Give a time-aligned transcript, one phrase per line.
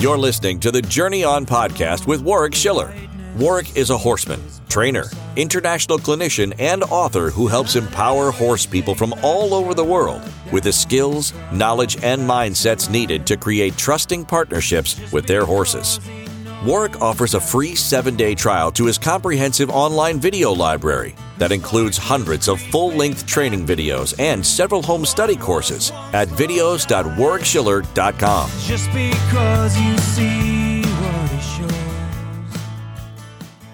[0.00, 2.90] You're listening to the Journey On podcast with Warwick Schiller.
[3.36, 5.04] Warwick is a horseman, trainer,
[5.36, 10.64] international clinician, and author who helps empower horse people from all over the world with
[10.64, 16.00] the skills, knowledge, and mindsets needed to create trusting partnerships with their horses.
[16.64, 21.98] Warwick offers a free seven day trial to his comprehensive online video library that includes
[21.98, 28.50] hundreds of full length training videos and several home study courses at videos.warwickschiller.com.
[28.60, 31.72] Just because you see what is yours.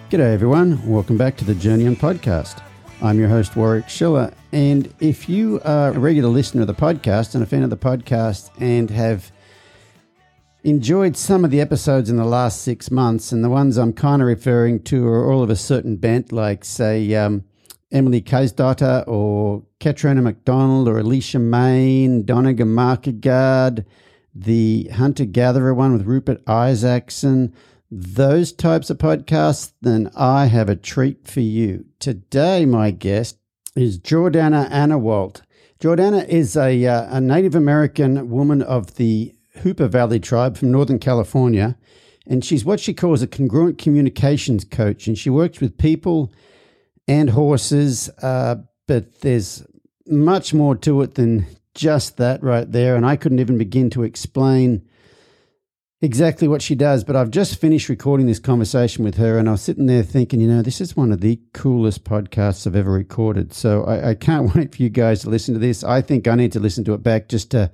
[0.08, 0.88] G'day, everyone.
[0.88, 2.62] Welcome back to the Journey On podcast.
[3.02, 4.32] I'm your host, Warwick Schiller.
[4.52, 7.76] And if you are a regular listener of the podcast and a fan of the
[7.76, 9.32] podcast and have
[10.62, 14.22] enjoyed some of the episodes in the last six months, and the ones I'm kind
[14.22, 17.44] of referring to are all of a certain bent, like, say, um,
[17.96, 23.86] Emily Kaisdotter or Katrina McDonald or Alicia Main, Doniga Markegard,
[24.34, 27.54] the Hunter Gatherer one with Rupert Isaacson,
[27.90, 31.86] those types of podcasts, then I have a treat for you.
[31.98, 33.38] Today, my guest
[33.74, 35.40] is Jordanna Anawalt.
[35.80, 40.98] Jordanna is a, uh, a Native American woman of the Hoopa Valley tribe from Northern
[40.98, 41.78] California.
[42.26, 45.06] And she's what she calls a congruent communications coach.
[45.06, 46.30] And she works with people
[47.08, 49.66] and horses, uh, but there's
[50.06, 52.96] much more to it than just that right there.
[52.96, 54.86] And I couldn't even begin to explain
[56.00, 57.04] exactly what she does.
[57.04, 60.40] But I've just finished recording this conversation with her, and I was sitting there thinking,
[60.40, 63.52] you know, this is one of the coolest podcasts I've ever recorded.
[63.52, 65.84] So I, I can't wait for you guys to listen to this.
[65.84, 67.70] I think I need to listen to it back just to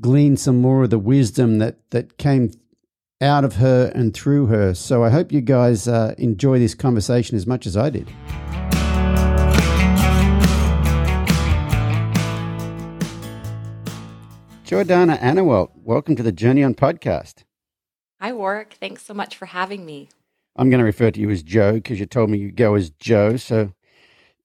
[0.00, 2.50] glean some more of the wisdom that that came
[3.20, 4.74] out of her and through her.
[4.74, 8.08] So I hope you guys uh, enjoy this conversation as much as I did.
[14.64, 17.44] Jordanna Anawalt, welcome to the Journey On podcast.
[18.20, 18.76] Hi, Warwick.
[18.78, 20.08] Thanks so much for having me.
[20.56, 22.90] I'm going to refer to you as Joe because you told me you go as
[22.90, 23.36] Joe.
[23.36, 23.72] So,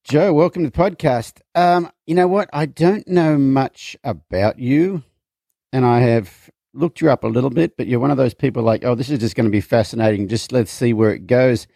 [0.03, 1.41] Joe, welcome to the podcast.
[1.56, 2.50] Um, you know what?
[2.53, 5.03] I don't know much about you
[5.74, 6.41] and I have
[6.73, 9.09] looked you up a little bit, but you're one of those people like, oh, this
[9.09, 10.27] is just going to be fascinating.
[10.27, 11.67] Just let's see where it goes.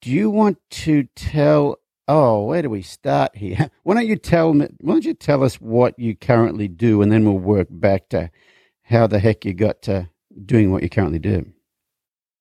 [0.00, 1.78] Do you want to tell?
[2.06, 3.70] Oh, where do we start here?
[3.82, 4.68] Why don't you tell me?
[4.80, 8.30] Why don't you tell us what you currently do, and then we'll work back to
[8.82, 10.10] how the heck you got to
[10.44, 11.46] doing what you currently do.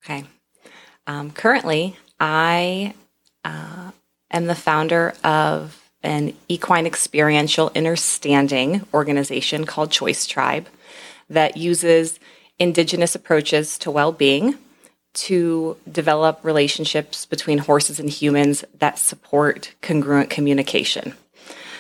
[0.03, 0.25] Okay.
[1.07, 2.94] Um, currently, I
[3.45, 3.91] uh,
[4.31, 10.67] am the founder of an equine experiential innerstanding organization called Choice Tribe
[11.29, 12.19] that uses
[12.59, 14.57] indigenous approaches to well being
[15.13, 21.13] to develop relationships between horses and humans that support congruent communication.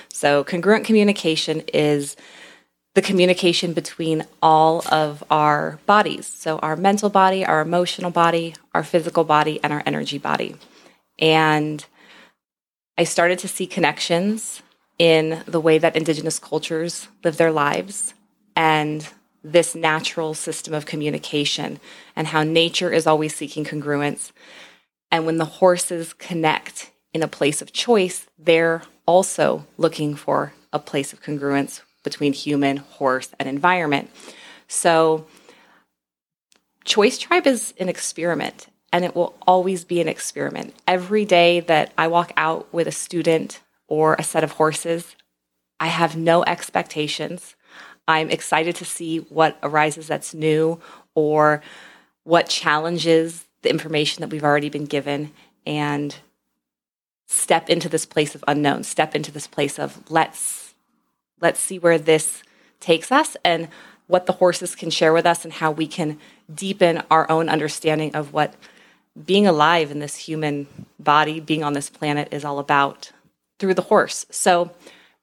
[0.09, 2.15] So, congruent communication is
[2.93, 6.27] the communication between all of our bodies.
[6.27, 10.55] So, our mental body, our emotional body, our physical body, and our energy body.
[11.17, 11.83] And
[12.97, 14.61] I started to see connections
[14.99, 18.13] in the way that Indigenous cultures live their lives
[18.55, 19.07] and
[19.43, 21.79] this natural system of communication
[22.15, 24.31] and how nature is always seeking congruence.
[25.11, 30.79] And when the horses connect in a place of choice, they're also looking for a
[30.79, 34.09] place of congruence between human, horse, and environment.
[34.67, 35.27] So,
[36.85, 40.75] Choice Tribe is an experiment and it will always be an experiment.
[40.87, 45.15] Every day that I walk out with a student or a set of horses,
[45.79, 47.55] I have no expectations.
[48.07, 50.79] I'm excited to see what arises that's new
[51.15, 51.61] or
[52.23, 55.31] what challenges the information that we've already been given
[55.65, 56.15] and
[57.27, 60.73] step into this place of unknown, step into this place of let's
[61.41, 62.43] let's see where this
[62.79, 63.67] takes us and
[64.07, 66.19] what the horses can share with us and how we can
[66.53, 68.53] deepen our own understanding of what
[69.25, 70.67] being alive in this human
[70.99, 73.11] body, being on this planet is all about
[73.59, 74.25] through the horse.
[74.29, 74.71] So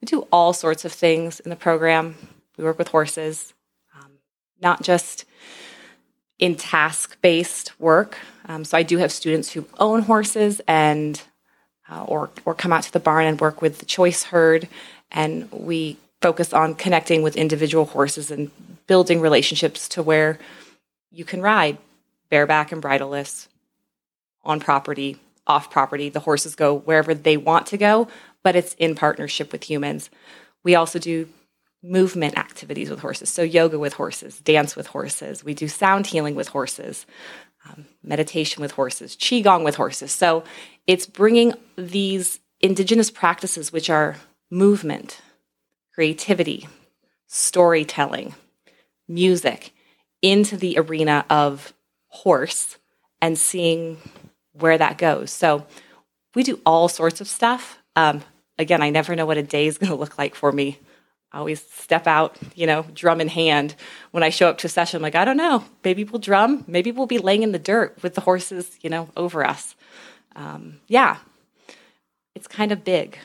[0.00, 2.16] we do all sorts of things in the program.
[2.60, 3.54] We work with horses,
[3.96, 4.10] um,
[4.60, 5.24] not just
[6.38, 8.18] in task based work.
[8.46, 11.22] Um, so I do have students who own horses and
[11.90, 14.68] uh, or or come out to the barn and work with the choice herd,
[15.10, 18.50] and we focus on connecting with individual horses and
[18.86, 20.38] building relationships to where
[21.10, 21.78] you can ride
[22.28, 23.48] bareback and bridleless
[24.44, 25.16] on property,
[25.46, 26.10] off property.
[26.10, 28.06] The horses go wherever they want to go,
[28.42, 30.10] but it's in partnership with humans.
[30.62, 31.26] We also do
[31.82, 33.30] movement activities with horses.
[33.30, 35.44] So, yoga with horses, dance with horses.
[35.44, 37.06] We do sound healing with horses,
[37.68, 40.12] um, meditation with horses, Qigong with horses.
[40.12, 40.44] So,
[40.86, 44.16] it's bringing these indigenous practices, which are
[44.50, 45.20] movement,
[45.94, 46.68] creativity,
[47.26, 48.34] storytelling,
[49.08, 49.72] music,
[50.22, 51.72] into the arena of
[52.08, 52.78] horse
[53.22, 53.98] and seeing
[54.52, 55.30] where that goes.
[55.30, 55.66] So
[56.34, 57.78] we do all sorts of stuff.
[57.96, 58.22] Um,
[58.58, 60.78] again, I never know what a day is going to look like for me.
[61.32, 63.76] I always step out, you know, drum in hand.
[64.10, 65.64] When I show up to a session, I'm like, I don't know.
[65.84, 66.64] Maybe we'll drum.
[66.66, 69.76] Maybe we'll be laying in the dirt with the horses, you know, over us.
[70.34, 71.18] Um, yeah,
[72.34, 73.16] it's kind of big.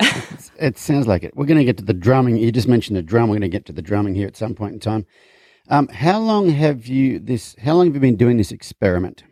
[0.58, 1.36] it sounds like it.
[1.36, 2.36] We're going to get to the drumming.
[2.36, 3.28] You just mentioned the drum.
[3.28, 5.06] We're going to get to the drumming here at some point in time.
[5.68, 7.54] Um, how long have you this?
[7.62, 9.22] How long have you been doing this experiment?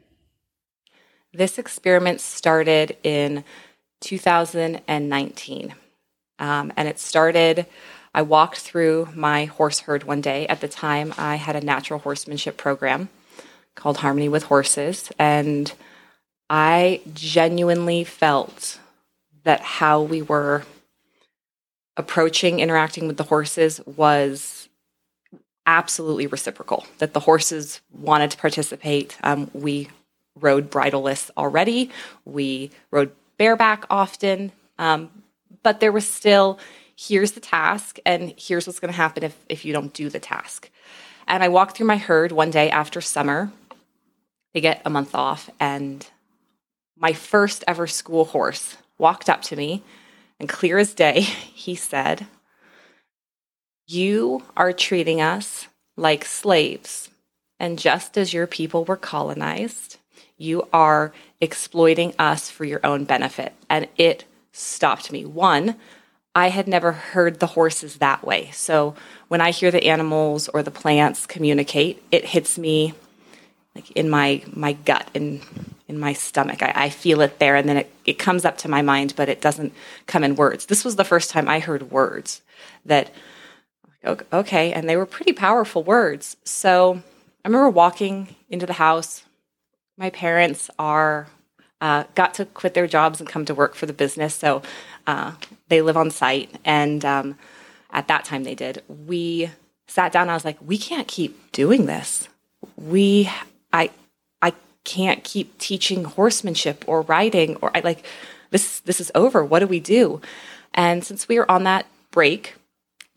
[1.33, 3.45] This experiment started in
[4.01, 5.75] 2019,
[6.39, 7.67] um, and it started.
[8.13, 10.47] I walked through my horse herd one day.
[10.49, 13.09] At the time, I had a natural horsemanship program
[13.75, 15.73] called Harmony with Horses, and
[16.49, 18.81] I genuinely felt
[19.45, 20.65] that how we were
[21.97, 24.69] approaching interacting with the horses was
[25.67, 29.17] absolutely reciprocal, that the horses wanted to participate.
[29.23, 29.89] Um, we
[30.35, 31.91] rode bridleless already,
[32.25, 35.11] we rode bareback often, um,
[35.63, 36.59] but there was still
[37.01, 40.21] here's the task and here's what's going to happen if, if you don't do the
[40.21, 40.69] task.
[41.27, 43.51] And I walked through my herd one day after summer.
[44.53, 46.07] They get a month off, and
[46.99, 49.83] my first ever school horse walked up to me
[50.39, 52.27] and clear as day, he said,
[53.87, 57.09] You are treating us like slaves.
[57.59, 59.99] And just as your people were colonized,
[60.37, 63.53] you are exploiting us for your own benefit.
[63.69, 65.25] And it stopped me.
[65.25, 65.77] One,
[66.41, 68.51] I had never heard the horses that way.
[68.53, 68.95] So
[69.29, 72.95] when I hear the animals or the plants communicate, it hits me
[73.75, 75.43] like in my my gut in
[75.87, 76.63] in my stomach.
[76.63, 79.29] I, I feel it there, and then it, it comes up to my mind, but
[79.29, 79.75] it doesn't
[80.07, 80.65] come in words.
[80.65, 82.41] This was the first time I heard words
[82.87, 83.13] that
[84.33, 86.39] okay, and they were pretty powerful words.
[86.45, 87.03] So
[87.45, 89.25] I remember walking into the house.
[89.99, 91.27] My parents are
[91.83, 94.63] uh, got to quit their jobs and come to work for the business, so
[95.07, 95.33] uh,
[95.71, 96.55] they live on site.
[96.65, 97.39] And um,
[97.91, 98.83] at that time, they did.
[98.89, 99.51] We
[99.89, 100.29] sat down.
[100.29, 102.29] I was like, we can't keep doing this.
[102.77, 103.31] We
[103.73, 103.91] I
[104.43, 104.53] I
[104.85, 108.05] can't keep teaching horsemanship or riding or I like
[108.51, 109.45] this this is over.
[109.45, 110.21] What do we do?
[110.75, 112.55] And since we were on that break,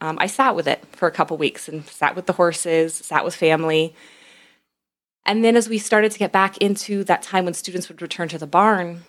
[0.01, 3.25] um, I sat with it for a couple weeks and sat with the horses, sat
[3.25, 3.95] with family.
[5.25, 8.27] And then as we started to get back into that time when students would return
[8.29, 9.03] to the barn,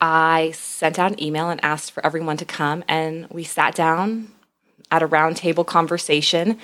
[0.00, 2.84] I sent out an email and asked for everyone to come.
[2.88, 4.28] And we sat down
[4.90, 6.58] at a roundtable conversation.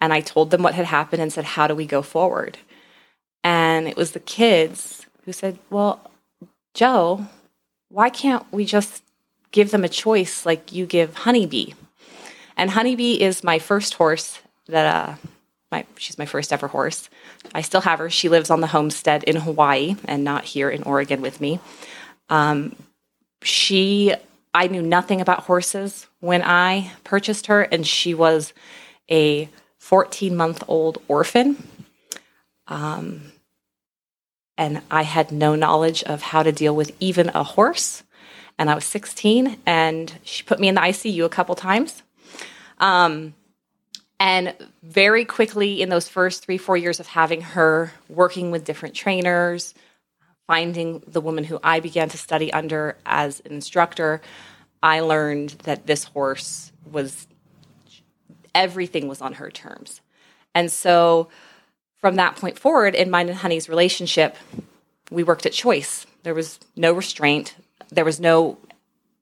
[0.00, 2.58] And I told them what had happened and said, How do we go forward?
[3.42, 6.10] And it was the kids who said, Well,
[6.74, 7.26] Joe,
[7.88, 9.02] why can't we just
[9.50, 11.72] give them a choice like you give Honeybee?
[12.56, 15.14] And Honeybee is my first horse that, uh,
[15.70, 17.08] my, she's my first ever horse.
[17.54, 18.10] I still have her.
[18.10, 21.60] She lives on the homestead in Hawaii and not here in Oregon with me.
[22.28, 22.76] Um,
[23.42, 24.14] she,
[24.54, 28.52] I knew nothing about horses when I purchased her, and she was
[29.10, 29.48] a
[29.78, 31.62] 14 month old orphan.
[32.66, 33.32] Um,
[34.56, 38.02] and I had no knowledge of how to deal with even a horse.
[38.58, 42.02] And I was 16, and she put me in the ICU a couple times.
[42.78, 43.34] Um,
[44.20, 48.94] and very quickly, in those first three, four years of having her, working with different
[48.94, 49.74] trainers,
[50.46, 54.20] finding the woman who I began to study under as an instructor,
[54.82, 57.26] I learned that this horse was
[58.54, 60.00] everything was on her terms.
[60.54, 61.28] And so
[61.96, 64.36] from that point forward in mine and Honey's relationship,
[65.10, 66.06] we worked at choice.
[66.22, 67.56] There was no restraint,
[67.90, 68.58] there was no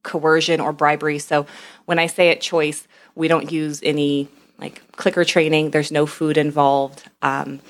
[0.02, 1.18] coercion or bribery.
[1.18, 1.46] So
[1.84, 6.36] when I say at choice, we don't use any like clicker training, there's no food
[6.36, 7.04] involved.
[7.22, 7.60] Um,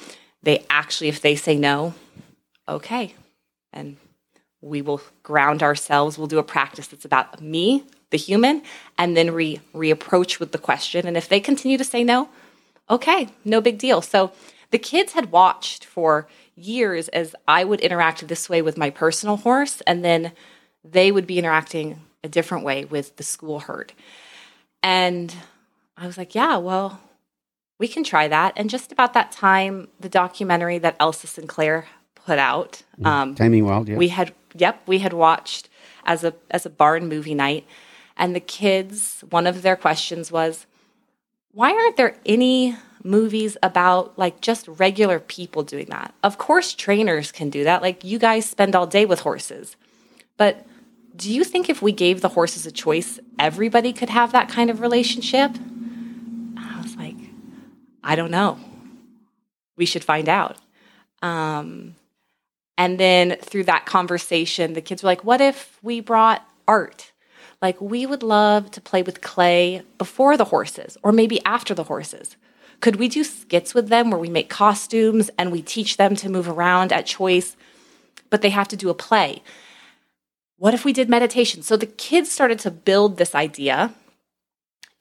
[0.43, 1.95] they actually, if they say no,
[2.69, 3.15] okay.
[3.73, 3.97] And
[4.61, 6.17] we will ground ourselves.
[6.17, 8.63] We'll do a practice that's about me, the human,
[8.97, 11.07] and then re reapproach with the question.
[11.07, 12.29] And if they continue to say no,
[12.89, 14.03] okay, no big deal.
[14.03, 14.33] So
[14.71, 19.37] the kids had watched for years as I would interact this way with my personal
[19.37, 20.33] horse, and then
[20.85, 23.93] they would be interacting a different way with the school herd.
[24.83, 25.35] And
[25.97, 27.01] I was like, yeah, well,
[27.79, 28.55] we can try that.
[28.57, 31.87] And just about that time, the documentary that Elsa Sinclair
[32.27, 33.97] put out, um, Taming Wild, yeah.
[33.97, 35.69] we had, yep, we had watched
[36.05, 37.67] as a as a barn movie night,
[38.17, 40.67] and the kids, one of their questions was,
[41.53, 46.15] why aren't there any movies about like just regular people doing that.
[46.23, 47.83] Of course, trainers can do that.
[47.83, 49.77] Like you guys spend all day with horses.
[50.37, 50.65] But
[51.15, 54.71] do you think if we gave the horses a choice, everybody could have that kind
[54.71, 55.51] of relationship?
[56.57, 57.17] I was like,
[58.03, 58.59] I don't know.
[59.77, 60.59] we should find out.
[61.23, 61.97] Um,
[62.83, 67.13] and then through that conversation, the kids were like, what if we brought art?
[67.61, 71.85] Like, we would love to play with clay before the horses or maybe after the
[71.85, 72.37] horses.
[72.81, 76.29] Could we do skits with them where we make costumes and we teach them to
[76.29, 77.57] move around at choice,
[78.31, 79.45] but they have to do a play?
[80.57, 81.63] What if we did meditation?
[81.63, 83.95] So the kids started to build this idea.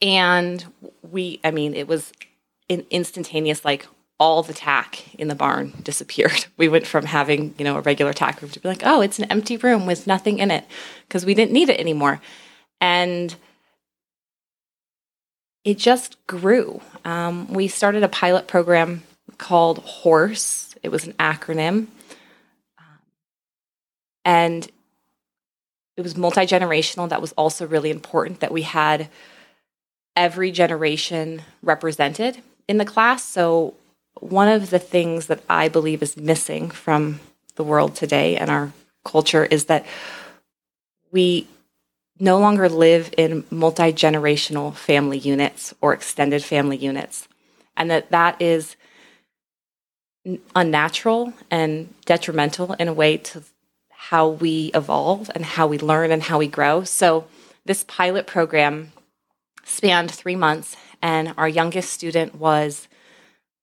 [0.04, 0.72] And
[1.02, 2.12] we, I mean, it was
[2.70, 3.88] an instantaneous, like,
[4.22, 6.46] all the tack in the barn disappeared.
[6.58, 9.18] We went from having, you know, a regular tack room to be like, oh, it's
[9.18, 10.64] an empty room with nothing in it
[11.08, 12.22] because we didn't need it anymore.
[12.80, 13.36] And
[15.64, 16.82] it just grew.
[17.04, 19.02] Um, we started a pilot program
[19.40, 20.76] called HORSE.
[20.84, 21.88] It was an acronym.
[22.78, 23.00] Um,
[24.24, 24.70] and
[25.98, 27.10] it was multi generational.
[27.10, 29.10] That was also really important that we had
[30.16, 33.24] every generation represented in the class.
[33.24, 33.74] So
[34.20, 37.20] one of the things that I believe is missing from
[37.56, 38.72] the world today and our
[39.04, 39.86] culture is that
[41.12, 41.48] we
[42.20, 47.28] no longer live in multi generational family units or extended family units,
[47.76, 48.76] and that that is
[50.56, 53.44] unnatural and detrimental in a way to
[53.90, 56.84] how we evolve and how we learn and how we grow.
[56.84, 57.26] So,
[57.66, 58.92] this pilot program
[59.64, 62.88] spanned three months, and our youngest student was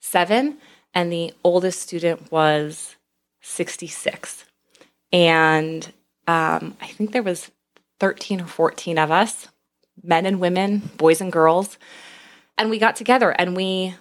[0.01, 0.59] seven,
[0.95, 2.97] and the oldest student was
[3.41, 4.45] 66.
[5.13, 5.93] And
[6.27, 7.51] um, I think there was
[8.01, 9.49] 13 or 14 of us,
[10.03, 11.79] men and women, boys and girls.
[12.57, 13.95] And we got together and we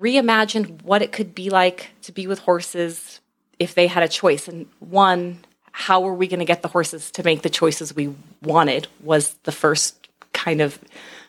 [0.00, 3.20] reimagined what it could be like to be with horses
[3.58, 4.48] if they had a choice.
[4.48, 8.14] And one, how were we going to get the horses to make the choices we
[8.42, 10.78] wanted was the first kind of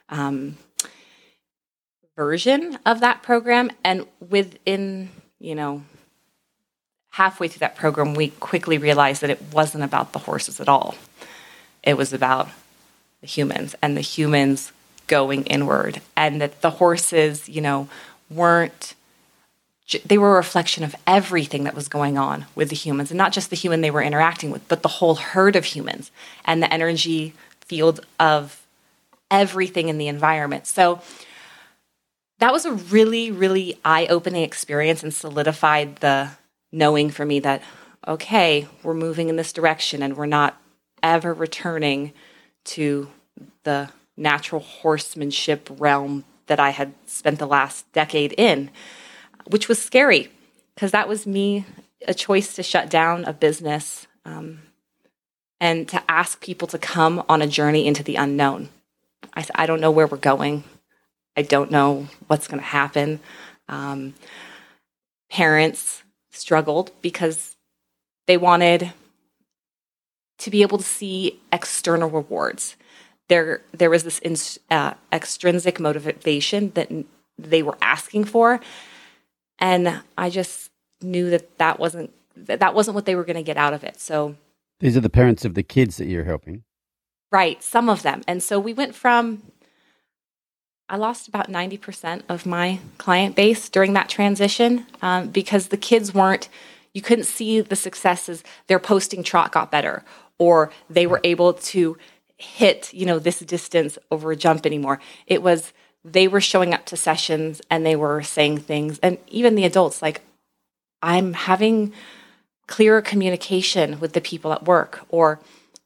[0.10, 0.58] um,
[2.16, 3.72] version of that program.
[3.84, 5.84] And within, you know,
[7.12, 10.96] halfway through that program, we quickly realized that it wasn't about the horses at all.
[11.84, 12.50] It was about
[13.22, 14.72] the humans and the humans
[15.08, 17.90] going inward, and that the horses, you know,
[18.30, 18.96] weren't.
[20.06, 23.34] They were a reflection of everything that was going on with the humans, and not
[23.34, 26.12] just the human they were interacting with, but the whole herd of humans
[26.46, 28.62] and the energy field of
[29.30, 30.66] everything in the environment.
[30.66, 31.02] So,
[32.42, 36.32] that was a really, really eye opening experience and solidified the
[36.72, 37.62] knowing for me that,
[38.08, 40.60] okay, we're moving in this direction and we're not
[41.04, 42.14] ever returning
[42.64, 43.08] to
[43.64, 48.72] the natural horsemanship realm that I had spent the last decade in,
[49.46, 50.32] which was scary
[50.74, 51.66] because that was me
[52.08, 54.64] a choice to shut down a business um,
[55.60, 58.70] and to ask people to come on a journey into the unknown.
[59.36, 60.64] I, I don't know where we're going.
[61.42, 63.20] I don't know what's going to happen.
[63.68, 64.14] Um,
[65.32, 67.56] parents struggled because
[68.28, 68.94] they wanted
[70.38, 72.76] to be able to see external rewards.
[73.28, 74.36] There, there was this in,
[74.70, 76.92] uh, extrinsic motivation that
[77.40, 78.60] they were asking for,
[79.58, 80.70] and I just
[81.02, 83.84] knew that that wasn't that, that wasn't what they were going to get out of
[83.84, 84.00] it.
[84.00, 84.36] So
[84.80, 86.64] these are the parents of the kids that you're helping,
[87.32, 87.64] right?
[87.64, 89.42] Some of them, and so we went from
[90.92, 96.14] I lost about 90% of my client base during that transition um, because the kids
[96.14, 96.50] weren't,
[96.94, 98.44] you couldn't see the successes.
[98.68, 100.04] Their posting trot got better,
[100.38, 101.98] or they were able to
[102.36, 105.00] hit, you know, this distance over a jump anymore.
[105.28, 105.72] It was,
[106.04, 109.00] they were showing up to sessions and they were saying things.
[109.00, 110.20] And even the adults, like,
[111.02, 111.94] I'm having
[112.68, 115.40] clearer communication with the people at work, or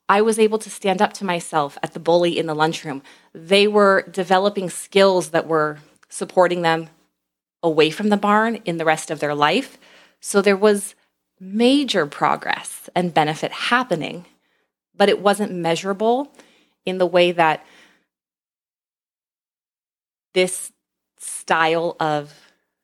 [0.07, 3.01] I was able to stand up to myself at the bully in the lunchroom.
[3.33, 6.89] They were developing skills that were supporting them
[7.63, 9.77] away from the barn in the rest of their life.
[10.19, 10.95] So there was
[11.39, 14.25] major progress and benefit happening,
[14.95, 16.31] but it wasn't measurable
[16.85, 17.65] in the way that
[20.33, 20.71] this
[21.17, 22.33] style of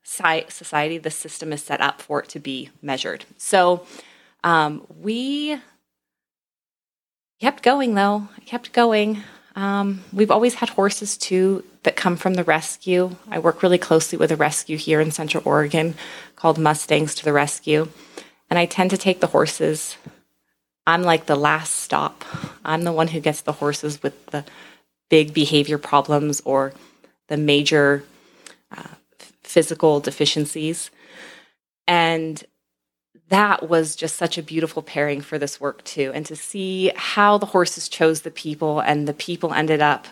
[0.02, 3.24] society, the system is set up for it to be measured.
[3.38, 3.86] So
[4.44, 5.58] um, we
[7.42, 8.28] kept going though.
[8.36, 9.20] I kept going.
[9.56, 13.16] Um, we've always had horses too that come from the rescue.
[13.28, 15.96] I work really closely with a rescue here in Central Oregon
[16.36, 17.88] called Mustangs to the Rescue.
[18.48, 19.96] And I tend to take the horses.
[20.86, 22.24] I'm like the last stop.
[22.64, 24.44] I'm the one who gets the horses with the
[25.10, 26.72] big behavior problems or
[27.26, 28.04] the major
[28.70, 28.94] uh,
[29.42, 30.92] physical deficiencies.
[31.88, 32.44] And
[33.32, 36.12] that was just such a beautiful pairing for this work too.
[36.14, 40.06] And to see how the horses chose the people and the people ended up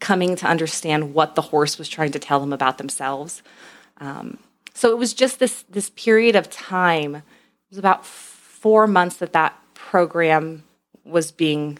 [0.00, 3.42] coming to understand what the horse was trying to tell them about themselves.
[4.02, 4.36] Um,
[4.74, 7.14] so it was just this this period of time.
[7.14, 7.22] It
[7.70, 10.62] was about four months that that program
[11.04, 11.78] was being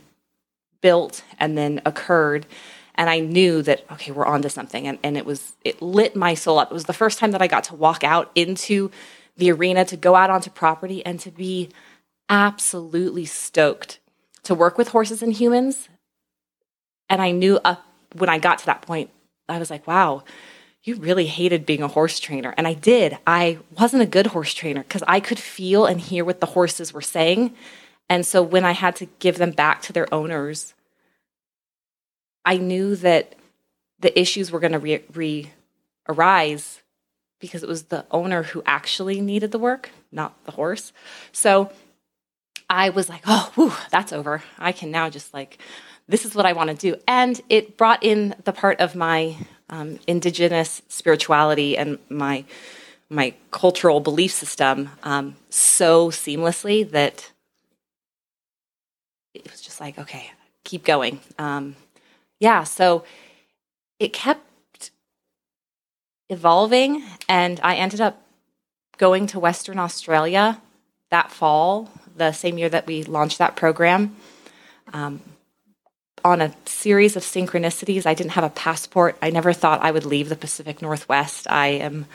[0.80, 2.46] built and then occurred.
[2.94, 4.86] And i knew that okay we're on to something.
[4.86, 6.70] And, and it was it lit my soul up.
[6.70, 8.90] It was the first time that i got to walk out into
[9.36, 11.70] the arena to go out onto property and to be
[12.28, 13.98] absolutely stoked
[14.42, 15.88] to work with horses and humans
[17.08, 17.76] and i knew uh,
[18.16, 19.10] when i got to that point
[19.48, 20.22] i was like wow
[20.84, 22.54] you really hated being a horse trainer.
[22.56, 23.16] And I did.
[23.26, 26.92] I wasn't a good horse trainer because I could feel and hear what the horses
[26.92, 27.54] were saying.
[28.08, 30.74] And so when I had to give them back to their owners,
[32.44, 33.36] I knew that
[34.00, 35.52] the issues were going to re-, re
[36.08, 36.81] arise
[37.42, 40.92] because it was the owner who actually needed the work, not the horse.
[41.32, 41.72] So
[42.70, 44.44] I was like, oh, whew, that's over.
[44.58, 45.58] I can now just like,
[46.06, 46.94] this is what I want to do.
[47.08, 49.36] And it brought in the part of my
[49.68, 52.44] um, indigenous spirituality and my
[53.08, 57.30] my cultural belief system um, so seamlessly that
[59.34, 60.30] it was just like okay
[60.64, 61.76] keep going um,
[62.40, 63.04] yeah so
[63.98, 64.46] it kept
[66.32, 68.22] evolving and i ended up
[68.98, 70.60] going to western australia
[71.10, 74.16] that fall the same year that we launched that program
[74.92, 75.20] um,
[76.24, 78.06] on a series of synchronicities.
[78.06, 79.16] I didn't have a passport.
[79.22, 81.46] I never thought I would leave the Pacific Northwest.
[81.50, 82.06] I am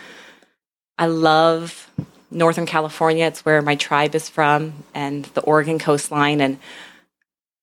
[0.98, 1.92] I love
[2.32, 3.26] Northern California.
[3.26, 6.58] It's where my tribe is from and the Oregon coastline and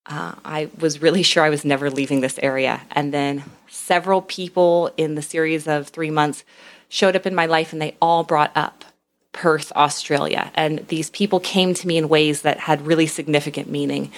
[0.06, 2.82] uh, I was really sure I was never leaving this area.
[2.90, 6.44] And then several people in the series of three months
[6.88, 8.84] showed up in my life and they all brought up
[9.32, 10.50] Perth, Australia.
[10.54, 14.12] And these people came to me in ways that had really significant meaning.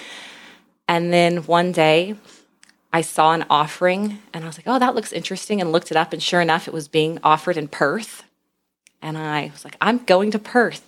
[0.87, 2.15] And then one day
[2.93, 5.97] I saw an offering and I was like, oh, that looks interesting, and looked it
[5.97, 6.13] up.
[6.13, 8.23] And sure enough, it was being offered in Perth.
[9.01, 10.85] And I was like, I'm going to Perth.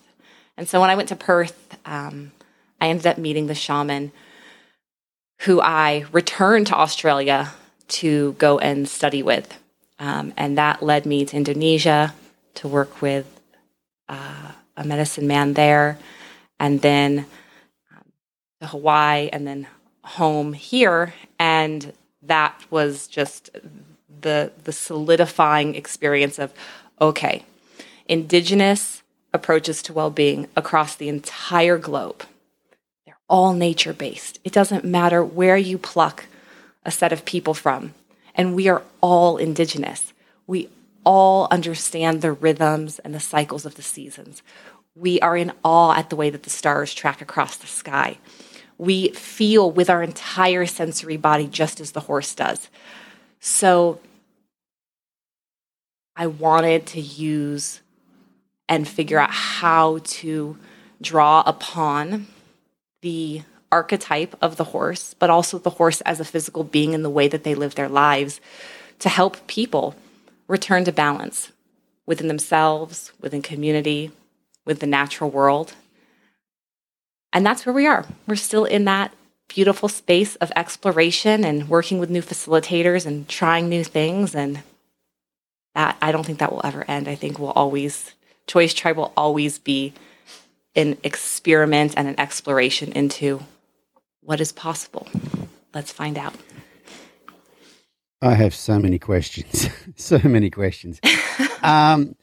[0.57, 2.31] And so when I went to Perth, um,
[2.79, 4.11] I ended up meeting the shaman
[5.39, 7.53] who I returned to Australia
[7.87, 9.57] to go and study with.
[9.97, 12.13] Um, and that led me to Indonesia
[12.55, 13.25] to work with
[14.07, 15.97] uh, a medicine man there,
[16.59, 17.25] and then
[17.91, 18.03] um,
[18.61, 19.67] to Hawaii, and then
[20.03, 23.49] home here and that was just
[24.21, 26.51] the the solidifying experience of
[26.99, 27.45] okay
[28.07, 32.23] indigenous approaches to well-being across the entire globe
[33.29, 36.25] all nature based it doesn't matter where you pluck
[36.85, 37.93] a set of people from.
[38.35, 40.13] And we are all indigenous.
[40.47, 40.69] We
[41.03, 44.41] all understand the rhythms and the cycles of the seasons.
[44.95, 48.17] We are in awe at the way that the stars track across the sky.
[48.77, 52.69] We feel with our entire sensory body just as the horse does.
[53.39, 53.99] So
[56.15, 57.81] I wanted to use
[58.67, 60.57] and figure out how to
[61.01, 62.27] draw upon
[63.01, 67.09] the archetype of the horse, but also the horse as a physical being in the
[67.09, 68.41] way that they live their lives
[68.99, 69.95] to help people
[70.47, 71.51] return to balance
[72.05, 74.11] within themselves, within community,
[74.65, 75.75] with the natural world,
[77.31, 78.05] and that's where we are.
[78.27, 79.13] We're still in that
[79.47, 84.35] beautiful space of exploration and working with new facilitators and trying new things.
[84.35, 84.63] And
[85.75, 87.07] that I don't think that will ever end.
[87.07, 88.13] I think we'll always,
[88.47, 89.93] Choice Tribe will always be
[90.75, 93.41] an experiment and an exploration into
[94.21, 95.07] what is possible.
[95.73, 96.33] Let's find out.
[98.21, 99.69] I have so many questions.
[99.95, 100.99] so many questions.
[101.63, 102.15] um,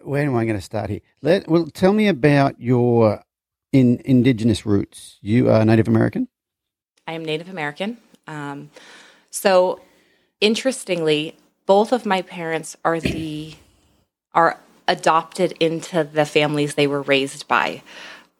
[0.00, 1.00] where am I going to start here?
[1.22, 3.22] Let well, tell me about your
[3.72, 5.18] in indigenous roots.
[5.20, 6.28] You are Native American?
[7.06, 7.98] I am Native American.
[8.26, 8.70] Um,
[9.30, 9.80] so,
[10.40, 13.54] interestingly, both of my parents are the
[14.32, 17.82] are adopted into the families they were raised by,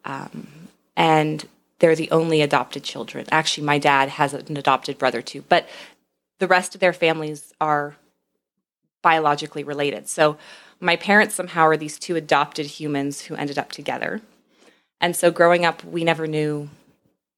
[0.03, 0.47] um,
[0.95, 1.47] and
[1.79, 3.25] they're the only adopted children.
[3.31, 5.67] Actually, my dad has an adopted brother too, but
[6.39, 7.95] the rest of their families are
[9.01, 10.07] biologically related.
[10.07, 10.37] So,
[10.79, 14.21] my parents somehow are these two adopted humans who ended up together.
[14.99, 16.69] And so growing up, we never knew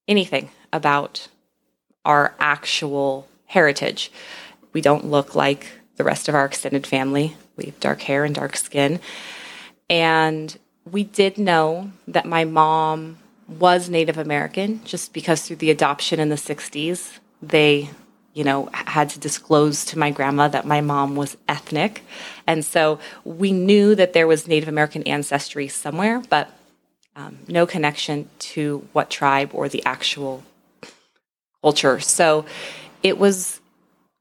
[0.08, 1.28] anything about
[2.06, 4.12] our actual heritage.
[4.74, 5.67] We don't look like
[5.98, 7.36] the rest of our extended family.
[7.58, 9.00] We have dark hair and dark skin.
[9.89, 10.58] And
[10.89, 13.17] we did know that my mom
[13.48, 17.89] was Native American just because through the adoption in the 60s, they,
[18.34, 22.04] you know, had to disclose to my grandma that my mom was ethnic.
[22.46, 26.52] And so we knew that there was Native American ancestry somewhere, but
[27.15, 30.43] um, no connection to what tribe or the actual
[31.62, 32.00] culture.
[32.00, 32.46] So
[33.02, 33.60] it was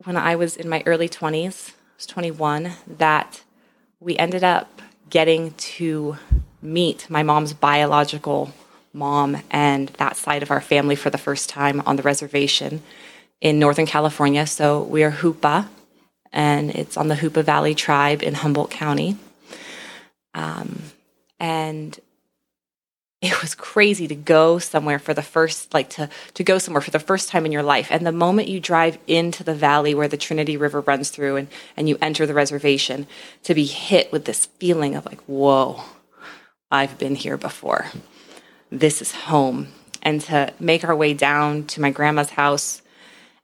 [0.05, 3.43] when I was in my early 20s, I was 21, that
[4.01, 6.17] we ended up getting to
[6.61, 8.53] meet my mom's biological
[8.93, 12.83] mom and that side of our family for the first time on the reservation
[13.41, 14.47] in Northern California.
[14.47, 15.69] So we are Hoopa,
[16.33, 19.17] and it's on the Hoopa Valley tribe in Humboldt County.
[20.35, 20.83] Um,
[21.39, 21.99] and
[23.27, 26.91] it was crazy to go somewhere for the first like to to go somewhere for
[26.91, 27.89] the first time in your life.
[27.91, 31.49] And the moment you drive into the valley where the trinity river runs through and
[31.77, 33.07] and you enter the reservation
[33.45, 35.83] to be hit with this feeling of like whoa
[36.71, 37.87] i've been here before.
[38.71, 39.69] This is home.
[40.03, 42.81] And to make our way down to my grandma's house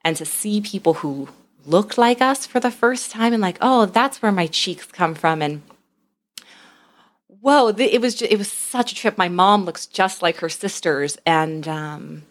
[0.01, 1.27] and to see people who
[1.65, 5.15] looked like us for the first time and like oh that's where my cheeks come
[5.15, 5.41] from.
[5.41, 5.61] And
[7.43, 9.17] whoa it was just, it was such a trip.
[9.17, 12.23] My mom looks just like her sisters and um,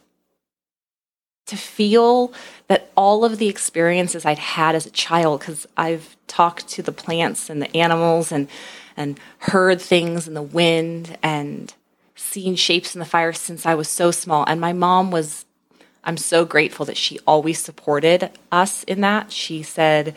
[1.47, 2.33] to feel
[2.69, 6.93] that all of the experiences i'd had as a child because i've talked to the
[6.93, 8.49] plants and the animals and
[8.97, 11.75] and heard things in the wind and
[12.15, 14.45] seen shapes in the fire since i was so small.
[14.47, 15.45] And my mom was
[16.05, 19.31] i'm so grateful that she always supported us in that.
[19.31, 20.15] She said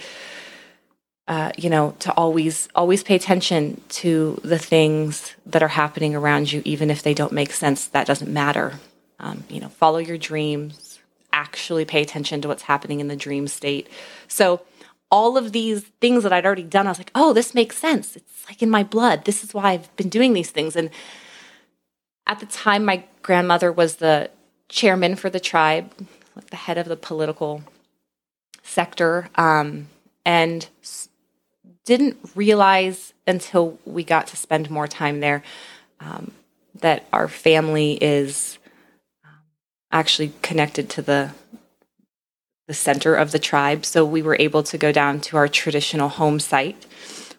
[1.28, 6.52] uh, you know, to always always pay attention to the things that are happening around
[6.52, 7.88] you, even if they don't make sense.
[7.88, 8.80] That doesn't matter.
[9.20, 11.00] Um, you know, follow your dreams.
[11.34, 13.88] Actually, pay attention to what's happening in the dream state.
[14.28, 14.62] So,
[15.10, 18.16] all of these things that I'd already done, I was like, oh, this makes sense.
[18.16, 19.26] It's like in my blood.
[19.26, 20.76] This is why I've been doing these things.
[20.76, 20.90] And
[22.28, 24.30] at the time, my grandmother was the
[24.70, 25.92] chairman for the tribe,
[26.36, 27.64] like the head of the political
[28.64, 29.88] sector, um,
[30.26, 30.68] and
[31.86, 35.44] didn't realize until we got to spend more time there
[36.00, 36.32] um,
[36.82, 38.58] that our family is
[39.24, 39.32] um,
[39.92, 41.32] actually connected to the
[42.68, 43.86] the center of the tribe.
[43.86, 46.86] So we were able to go down to our traditional home site,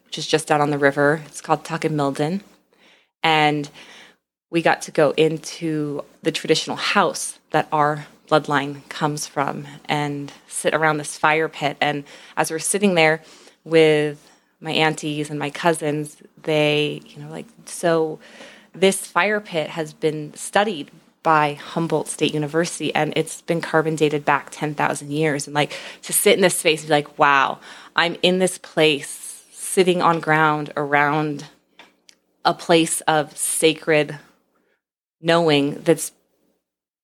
[0.04, 1.22] which is just down on the river.
[1.26, 2.42] It's called Takimildin.
[3.22, 3.68] And
[4.50, 10.74] we got to go into the traditional house that our bloodline comes from and sit
[10.74, 11.76] around this fire pit.
[11.80, 12.04] And
[12.36, 13.20] as we're sitting there
[13.64, 18.18] with my aunties and my cousins, they, you know, like, so
[18.72, 20.90] this fire pit has been studied
[21.22, 25.46] by Humboldt State University and it's been carbon dated back 10,000 years.
[25.46, 27.58] And like to sit in this space and be like, wow,
[27.96, 31.46] I'm in this place sitting on ground around
[32.44, 34.18] a place of sacred
[35.20, 36.12] knowing that's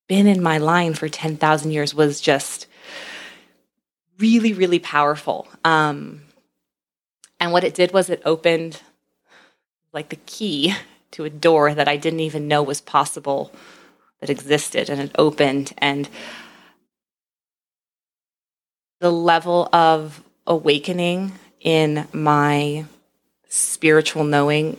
[0.09, 2.67] been in my line for 10,000 years was just
[4.19, 5.49] really, really powerful.
[5.65, 6.22] Um,
[7.43, 8.81] and what it did was it opened
[9.93, 10.77] like the key
[11.11, 13.53] to a door that I didn't even know was possible
[14.21, 14.89] that existed.
[14.89, 15.73] And it opened.
[15.79, 16.09] And
[19.01, 22.85] the level of awakening in my
[23.49, 24.79] spiritual knowing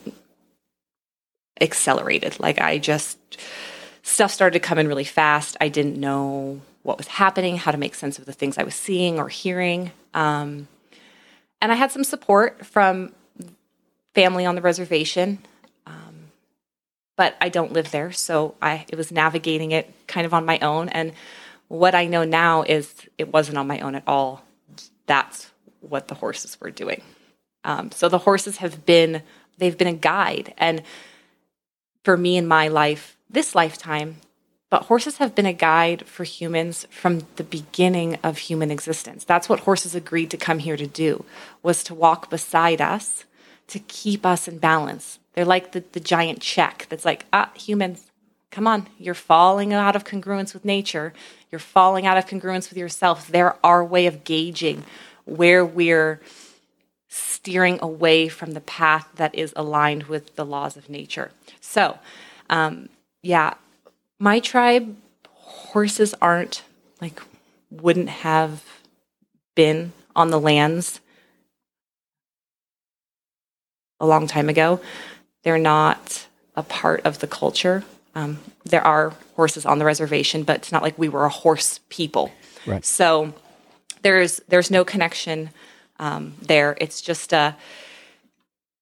[1.60, 2.40] accelerated.
[2.40, 3.18] Like I just,
[4.04, 5.58] stuff started to come in really fast.
[5.60, 8.74] I didn't know what was happening, how to make sense of the things I was
[8.74, 9.92] seeing or hearing.
[10.14, 10.70] Um,
[11.64, 13.14] and I had some support from
[14.14, 15.40] family on the reservation,
[15.88, 16.30] um,
[17.16, 20.60] but I don't live there, so I it was navigating it kind of on my
[20.60, 20.90] own.
[20.90, 21.14] And
[21.70, 24.44] what I know now is it wasn't on my own at all.
[25.06, 27.02] That's what the horses were doing.
[27.64, 29.24] Um, so the horses have been
[29.58, 30.84] they've been a guide, and
[32.04, 34.18] for me in my life, this lifetime,
[34.74, 39.24] but horses have been a guide for humans from the beginning of human existence.
[39.24, 41.26] That's what horses agreed to come here to do,
[41.62, 43.26] was to walk beside us
[43.68, 45.20] to keep us in balance.
[45.34, 48.10] They're like the, the giant check that's like, ah, humans,
[48.50, 51.14] come on, you're falling out of congruence with nature.
[51.52, 53.28] You're falling out of congruence with yourself.
[53.28, 54.86] They're our way of gauging
[55.26, 56.20] where we're
[57.10, 61.30] steering away from the path that is aligned with the laws of nature.
[61.62, 62.00] So,
[62.50, 62.90] um,
[63.22, 63.54] yeah,
[64.24, 64.96] my tribe
[65.28, 66.64] horses aren't
[67.02, 67.22] like
[67.70, 68.64] wouldn't have
[69.54, 71.02] been on the lands
[74.00, 74.80] a long time ago.
[75.44, 77.84] They're not a part of the culture.
[78.16, 81.82] Um, there are horses on the reservation, but it's not like we were a horse
[81.90, 82.32] people.
[82.66, 82.86] Right.
[82.86, 83.34] So
[84.04, 85.50] there's there's no connection
[86.00, 86.78] um, there.
[86.80, 87.58] It's just a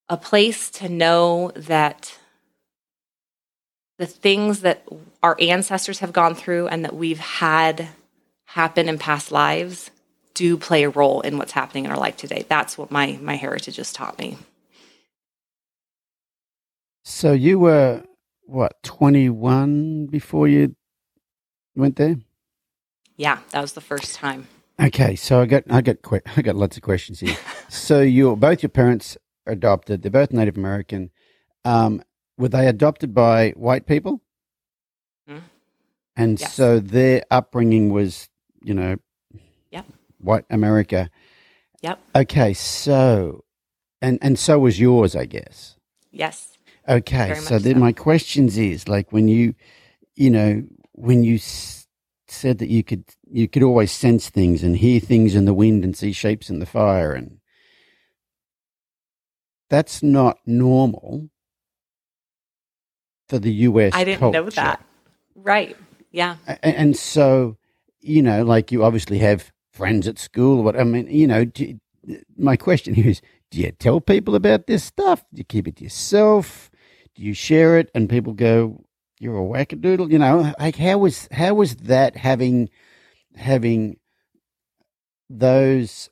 [0.07, 2.15] a place to know that
[4.01, 4.83] the things that
[5.21, 7.89] our ancestors have gone through and that we've had
[8.45, 9.91] happen in past lives
[10.33, 12.43] do play a role in what's happening in our life today.
[12.49, 14.37] That's what my my heritage has taught me.
[17.03, 18.03] So you were
[18.45, 20.75] what, 21 before you
[21.75, 22.17] went there?
[23.17, 24.47] Yeah, that was the first time.
[24.81, 27.37] Okay, so I got I got que- I got lots of questions here.
[27.69, 30.01] so your both your parents adopted.
[30.01, 31.11] They're both Native American.
[31.63, 32.01] Um,
[32.41, 34.21] were they adopted by white people?
[35.29, 35.43] Mhm.
[36.15, 36.53] And Yes.
[36.53, 38.27] so their upbringing was,
[38.63, 38.97] you know,
[39.71, 39.85] Yep.
[40.17, 41.09] white America.
[41.81, 41.99] Yep.
[42.15, 43.43] Okay, so
[44.01, 45.75] and and so was yours, I guess.
[46.11, 46.57] Yes.
[46.89, 47.79] Okay, so then so.
[47.79, 49.53] my questions is like when you,
[50.15, 51.87] you know, when you s-
[52.27, 55.83] said that you could you could always sense things and hear things in the wind
[55.83, 57.39] and see shapes in the fire and
[59.69, 61.29] that's not normal
[63.31, 63.93] for the U.S.
[63.95, 64.85] I didn't know that.
[65.35, 65.77] Right.
[66.11, 66.35] Yeah.
[66.47, 67.57] A- and so
[68.01, 71.79] you know like you obviously have friends at school what i mean you know do,
[72.35, 75.75] my question here is do you tell people about this stuff do you keep it
[75.77, 76.69] to yourself
[77.15, 78.83] do you share it and people go
[79.19, 82.69] you're a wackadoodle you know like how was how was that having
[83.35, 83.97] having
[85.29, 86.09] those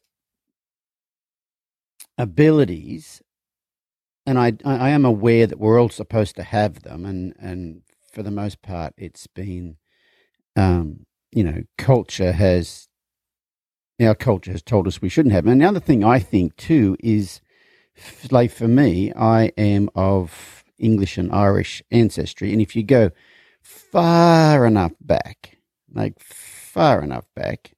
[2.17, 3.21] abilities
[4.29, 8.23] and I, I am aware that we're all supposed to have them and and for
[8.23, 9.77] the most part it's been
[10.55, 12.87] um, you know, culture has
[14.01, 15.43] our culture has told us we shouldn't have.
[15.43, 15.53] Them.
[15.53, 17.41] And the other thing I think too is,
[18.31, 23.11] like for me, I am of English and Irish ancestry, and if you go
[23.61, 25.57] far enough back,
[25.93, 27.73] like far enough back,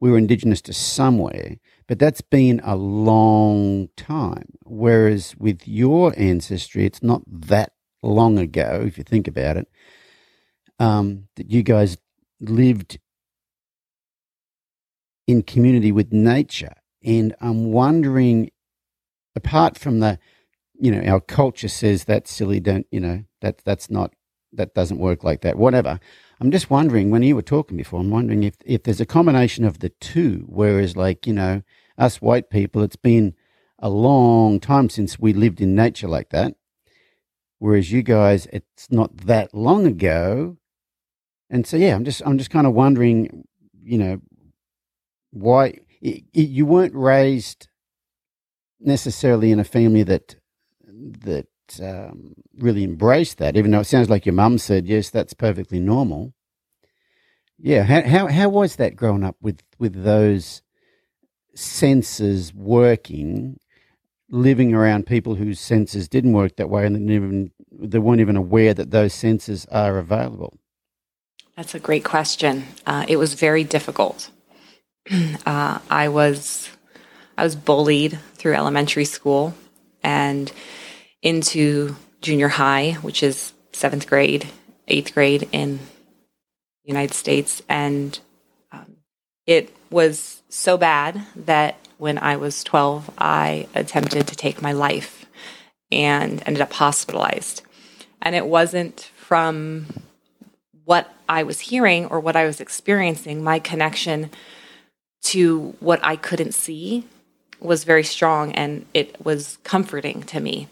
[0.00, 1.56] we were indigenous to somewhere,
[1.90, 4.52] but that's been a long time.
[4.64, 9.66] Whereas with your ancestry, it's not that long ago, if you think about it,
[10.78, 11.98] um, that you guys
[12.40, 13.00] lived
[15.26, 16.74] in community with nature.
[17.04, 18.52] And I'm wondering,
[19.34, 20.20] apart from the,
[20.78, 24.14] you know, our culture says that's silly, don't, you know, that that's not,
[24.52, 25.98] that doesn't work like that, whatever.
[26.40, 29.64] I'm just wondering, when you were talking before, I'm wondering if, if there's a combination
[29.64, 31.62] of the two, whereas, like, you know,
[32.00, 33.34] us white people, it's been
[33.78, 36.56] a long time since we lived in nature like that.
[37.60, 40.58] Whereas you guys, it's not that long ago.
[41.50, 43.44] And so, yeah, I'm just, I'm just kind of wondering,
[43.82, 44.20] you know,
[45.32, 47.68] why y- y- you weren't raised
[48.80, 50.36] necessarily in a family that
[50.92, 51.46] that
[51.82, 55.80] um, really embraced that, even though it sounds like your mum said, yes, that's perfectly
[55.80, 56.34] normal.
[57.58, 60.62] Yeah, how how how was that growing up with with those
[61.54, 63.58] senses working,
[64.30, 68.36] living around people whose senses didn't work that way, and they, even, they weren't even
[68.36, 70.58] aware that those senses are available.
[71.56, 72.64] That's a great question.
[72.86, 74.30] Uh, it was very difficult.
[75.46, 76.70] uh, I was
[77.36, 79.54] I was bullied through elementary school
[80.02, 80.52] and
[81.22, 84.48] into junior high, which is seventh grade,
[84.88, 88.18] eighth grade in the United States, and
[88.72, 88.96] um,
[89.46, 95.26] it was so bad that when I was twelve, I attempted to take my life
[95.92, 97.62] and ended up hospitalized.
[98.22, 99.86] And it wasn't from
[100.84, 104.30] what I was hearing or what I was experiencing, my connection
[105.22, 107.04] to what I couldn't see
[107.60, 110.68] was very strong and it was comforting to me.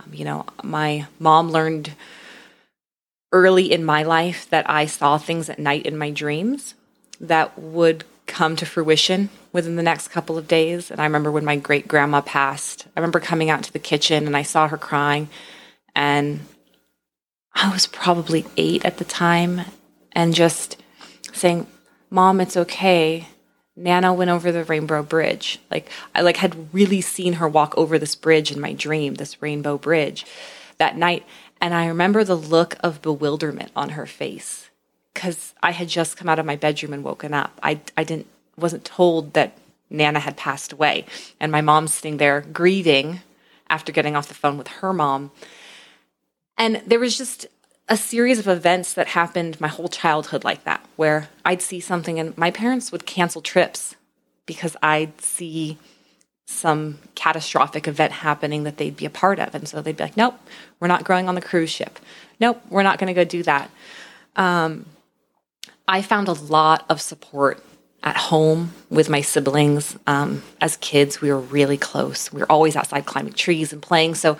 [0.00, 1.92] Um, you know, my mom learned
[3.32, 6.74] early in my life that I saw things at night in my dreams
[7.20, 10.90] that would come to fruition within the next couple of days.
[10.90, 14.26] And I remember when my great grandma passed, I remember coming out to the kitchen
[14.26, 15.28] and I saw her crying
[15.94, 16.40] and
[17.54, 19.62] I was probably eight at the time
[20.12, 20.80] and just
[21.32, 21.66] saying,
[22.08, 23.26] Mom, it's okay.
[23.76, 25.58] Nana went over the rainbow bridge.
[25.70, 29.42] Like I like had really seen her walk over this bridge in my dream, this
[29.42, 30.24] rainbow bridge
[30.78, 31.26] that night.
[31.60, 34.69] And I remember the look of bewilderment on her face
[35.14, 37.58] because I had just come out of my bedroom and woken up.
[37.62, 39.56] I, I didn't wasn't told that
[39.88, 41.04] Nana had passed away.
[41.40, 43.20] And my mom's sitting there grieving
[43.68, 45.30] after getting off the phone with her mom.
[46.56, 47.46] And there was just
[47.88, 52.20] a series of events that happened my whole childhood like that, where I'd see something
[52.20, 53.96] and my parents would cancel trips
[54.46, 55.78] because I'd see
[56.46, 59.54] some catastrophic event happening that they'd be a part of.
[59.54, 60.34] And so they'd be like, nope,
[60.78, 61.98] we're not going on the cruise ship.
[62.40, 63.70] Nope, we're not going to go do that.
[64.36, 64.86] Um,
[65.90, 67.60] I found a lot of support
[68.04, 69.98] at home with my siblings.
[70.06, 72.32] Um, as kids, we were really close.
[72.32, 74.14] We were always outside climbing trees and playing.
[74.14, 74.38] So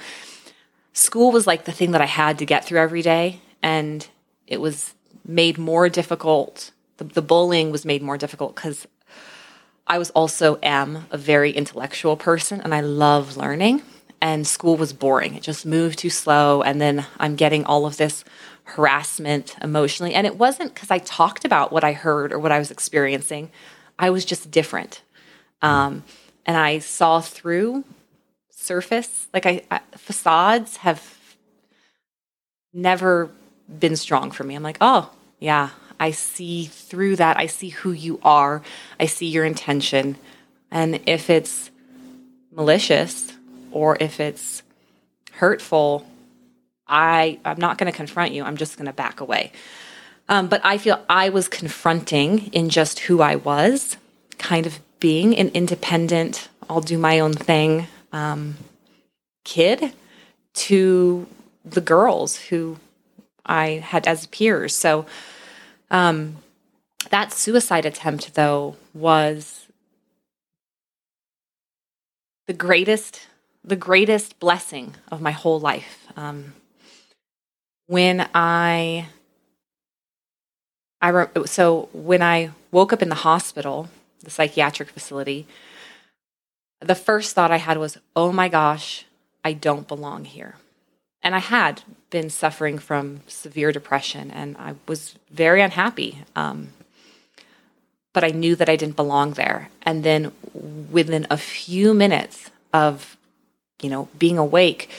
[0.92, 3.40] school was like the thing that I had to get through every day.
[3.64, 4.06] And
[4.46, 4.94] it was
[5.26, 6.70] made more difficult.
[6.98, 8.86] The, the bullying was made more difficult because
[9.88, 13.82] I was also am a very intellectual person and I love learning.
[14.22, 15.34] And school was boring.
[15.34, 16.62] It just moved too slow.
[16.62, 18.24] And then I'm getting all of this
[18.70, 20.14] harassment emotionally.
[20.14, 23.50] And it wasn't because I talked about what I heard or what I was experiencing.
[23.98, 25.02] I was just different.
[25.62, 26.04] Um,
[26.46, 27.84] and I saw through
[28.50, 29.28] surface.
[29.34, 31.18] Like I, I facades have
[32.72, 33.30] never
[33.78, 34.54] been strong for me.
[34.54, 37.36] I'm like, oh yeah, I see through that.
[37.36, 38.62] I see who you are.
[38.98, 40.16] I see your intention.
[40.70, 41.70] And if it's
[42.52, 43.32] malicious
[43.70, 44.62] or if it's
[45.32, 46.06] hurtful,
[46.90, 48.44] I I'm not going to confront you.
[48.44, 49.52] I'm just going to back away.
[50.28, 53.96] Um, but I feel I was confronting in just who I was,
[54.38, 58.56] kind of being an independent, I'll do my own thing um,
[59.44, 59.92] kid
[60.54, 61.26] to
[61.64, 62.76] the girls who
[63.44, 64.76] I had as peers.
[64.76, 65.06] So
[65.90, 66.36] um,
[67.10, 69.66] that suicide attempt, though, was
[72.46, 73.26] the greatest
[73.62, 76.06] the greatest blessing of my whole life.
[76.16, 76.54] Um,
[77.90, 79.08] when I
[81.02, 83.88] I re- so when I woke up in the hospital,
[84.22, 85.44] the psychiatric facility,
[86.80, 89.06] the first thought I had was, "Oh my gosh,
[89.44, 90.54] I don't belong here."
[91.20, 96.18] And I had been suffering from severe depression, and I was very unhappy.
[96.36, 96.68] Um,
[98.12, 99.68] but I knew that I didn't belong there.
[99.82, 100.32] And then
[100.92, 103.16] within a few minutes of,
[103.82, 104.90] you know, being awake,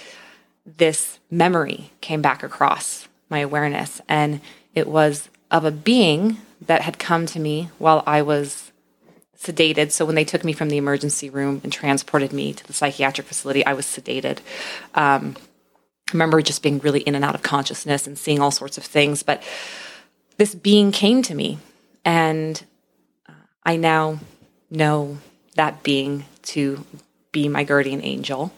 [0.65, 4.41] this memory came back across my awareness, and
[4.75, 8.71] it was of a being that had come to me while I was
[9.37, 9.91] sedated.
[9.91, 13.27] So when they took me from the emergency room and transported me to the psychiatric
[13.27, 14.39] facility, I was sedated.
[14.93, 15.35] Um,
[16.09, 18.83] I remember just being really in and out of consciousness and seeing all sorts of
[18.83, 19.23] things.
[19.23, 19.41] But
[20.37, 21.57] this being came to me,
[22.05, 22.63] and
[23.27, 24.19] uh, I now
[24.69, 25.17] know
[25.55, 26.85] that being to
[27.31, 28.51] be my guardian angel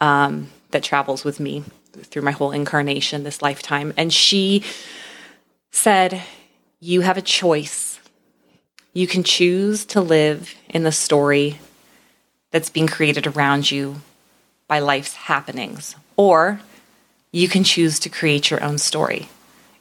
[0.00, 3.92] um, that travels with me through my whole incarnation, this lifetime.
[3.96, 4.64] And she
[5.70, 6.22] said,
[6.80, 7.98] You have a choice.
[8.92, 11.58] You can choose to live in the story
[12.50, 13.96] that's being created around you
[14.66, 16.60] by life's happenings, or
[17.32, 19.28] you can choose to create your own story.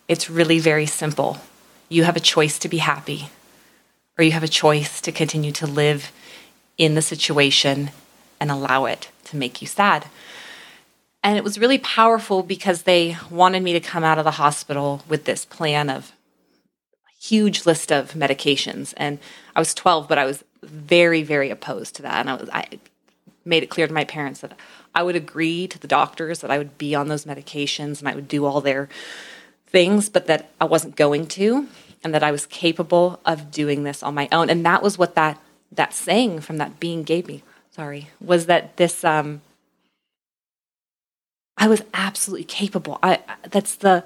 [0.07, 1.39] It's really very simple.
[1.89, 3.29] You have a choice to be happy,
[4.17, 6.11] or you have a choice to continue to live
[6.77, 7.91] in the situation
[8.39, 10.05] and allow it to make you sad.
[11.27, 15.03] And it was really powerful because they wanted me to come out of the hospital
[15.09, 16.13] with this plan of
[17.05, 18.93] a huge list of medications.
[18.95, 19.19] And
[19.53, 22.21] I was 12, but I was very, very opposed to that.
[22.21, 22.79] And I was, I
[23.43, 24.57] made it clear to my parents that
[24.95, 28.15] I would agree to the doctors that I would be on those medications and I
[28.15, 28.87] would do all their
[29.65, 31.67] things, but that I wasn't going to,
[32.05, 34.49] and that I was capable of doing this on my own.
[34.49, 35.41] And that was what that
[35.73, 37.43] that saying from that being gave me.
[37.71, 39.41] Sorry, was that this um,
[41.57, 42.99] I was absolutely capable.
[43.01, 44.03] I that's the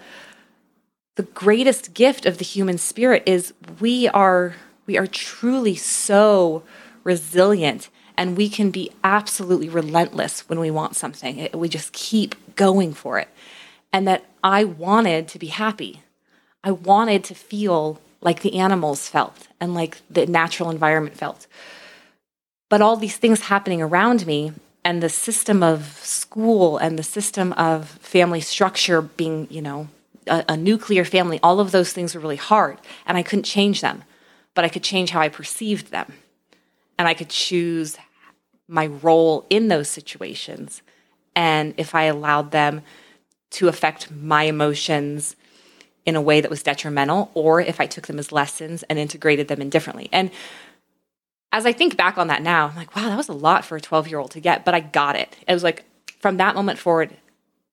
[1.15, 6.63] the greatest gift of the human spirit is we are we are truly so
[7.03, 11.37] resilient and we can be absolutely relentless when we want something.
[11.39, 13.27] It, we just keep going for it.
[13.91, 16.01] And that I wanted to be happy.
[16.63, 21.47] I wanted to feel like the animals felt and like the natural environment felt.
[22.69, 27.53] But all these things happening around me and the system of school and the system
[27.53, 29.87] of family structure being, you know,
[30.27, 32.77] a, a, nuclear family, all of those things were really hard.
[33.05, 34.03] And I couldn't change them,
[34.53, 36.13] but I could change how I perceived them.
[36.97, 37.97] And I could choose
[38.67, 40.81] my role in those situations.
[41.35, 42.81] And if I allowed them
[43.51, 45.35] to affect my emotions
[46.05, 49.47] in a way that was detrimental, or if I took them as lessons and integrated
[49.47, 50.09] them in differently.
[50.11, 50.31] And
[51.51, 53.75] as I think back on that now, I'm like, wow, that was a lot for
[53.75, 55.35] a 12 year old to get, but I got it.
[55.47, 55.85] It was like
[56.19, 57.15] from that moment forward,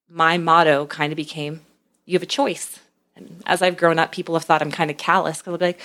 [0.08, 1.60] my motto kind of became
[2.06, 2.80] you have a choice.
[3.14, 5.66] And as I've grown up, people have thought I'm kind of callous because I'll be
[5.66, 5.80] like,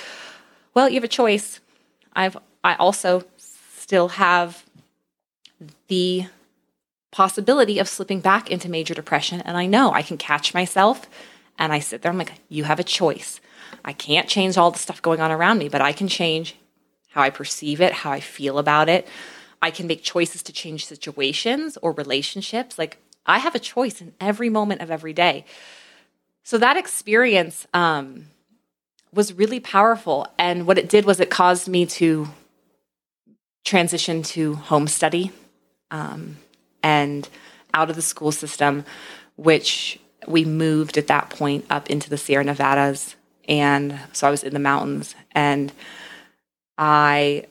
[0.74, 1.60] well, you have a choice.
[2.14, 4.64] I've I also still have
[5.88, 6.28] the
[7.12, 9.42] possibility of slipping back into major depression.
[9.42, 11.08] And I know I can catch myself
[11.60, 13.40] and I sit there, I'm like, you have a choice.
[13.86, 16.56] I can't change all the stuff going on around me, but I can change
[17.14, 19.08] how I perceive it, how I feel about it.
[19.62, 22.78] I can make choices to change situations or relationships.
[22.78, 25.46] Like I have a choice in every moment of every day.
[26.44, 28.26] So that experience um,
[29.14, 30.28] was really powerful.
[30.38, 32.28] And what it did was it caused me to
[33.64, 35.32] transition to home study
[35.92, 36.38] um,
[36.82, 37.30] and
[37.74, 38.84] out of the school system,
[39.36, 43.16] which we moved at that point up into the Sierra Nevadas.
[43.48, 45.72] And so I was in the mountains and
[46.78, 47.48] I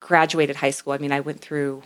[0.00, 0.92] graduated high school.
[0.94, 1.82] I mean, I went through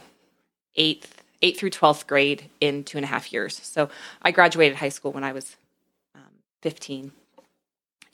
[0.77, 3.61] eighth, eighth through 12th grade in two and a half years.
[3.62, 3.91] So
[4.22, 5.57] I graduated high school when I was
[6.14, 6.22] um,
[6.62, 7.12] 15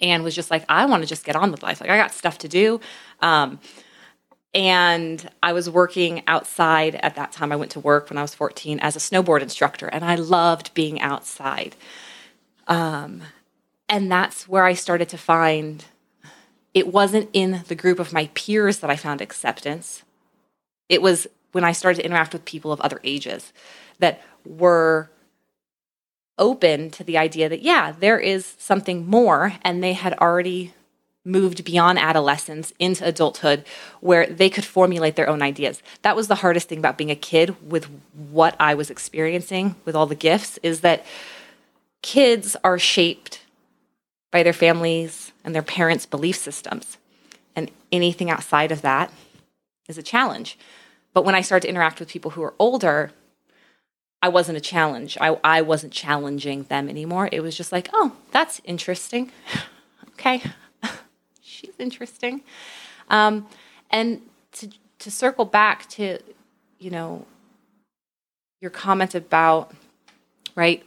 [0.00, 1.80] and was just like, I want to just get on with life.
[1.80, 2.80] Like, I got stuff to do.
[3.20, 3.60] Um,
[4.54, 7.52] And I was working outside at that time.
[7.52, 10.74] I went to work when I was 14 as a snowboard instructor, and I loved
[10.74, 11.76] being outside.
[12.68, 13.22] Um,
[13.88, 15.84] and that's where I started to find
[16.74, 20.02] it wasn't in the group of my peers that I found acceptance.
[20.88, 23.52] It was when I started to interact with people of other ages
[23.98, 25.10] that were
[26.38, 30.72] open to the idea that, yeah, there is something more, and they had already
[31.24, 33.64] moved beyond adolescence into adulthood
[34.00, 35.82] where they could formulate their own ideas.
[36.02, 37.84] That was the hardest thing about being a kid with
[38.30, 41.06] what I was experiencing with all the gifts is that
[42.00, 43.41] kids are shaped
[44.32, 46.98] by their families and their parents' belief systems.
[47.54, 49.12] And anything outside of that
[49.88, 50.58] is a challenge.
[51.14, 53.12] But when I started to interact with people who are older,
[54.22, 55.18] I wasn't a challenge.
[55.20, 57.28] I, I wasn't challenging them anymore.
[57.30, 59.30] It was just like, oh, that's interesting.
[60.12, 60.42] okay,
[61.42, 62.40] she's interesting.
[63.10, 63.46] Um,
[63.90, 64.22] and
[64.52, 64.70] to,
[65.00, 66.18] to circle back to,
[66.78, 67.26] you know,
[68.62, 69.72] your comment about,
[70.54, 70.82] right,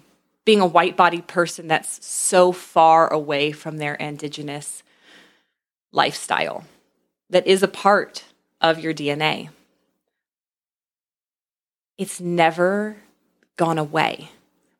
[0.45, 4.83] being a white bodied person that's so far away from their indigenous
[5.91, 6.65] lifestyle
[7.29, 8.25] that is a part
[8.61, 9.49] of your DNA.
[11.97, 12.97] It's never
[13.57, 14.29] gone away.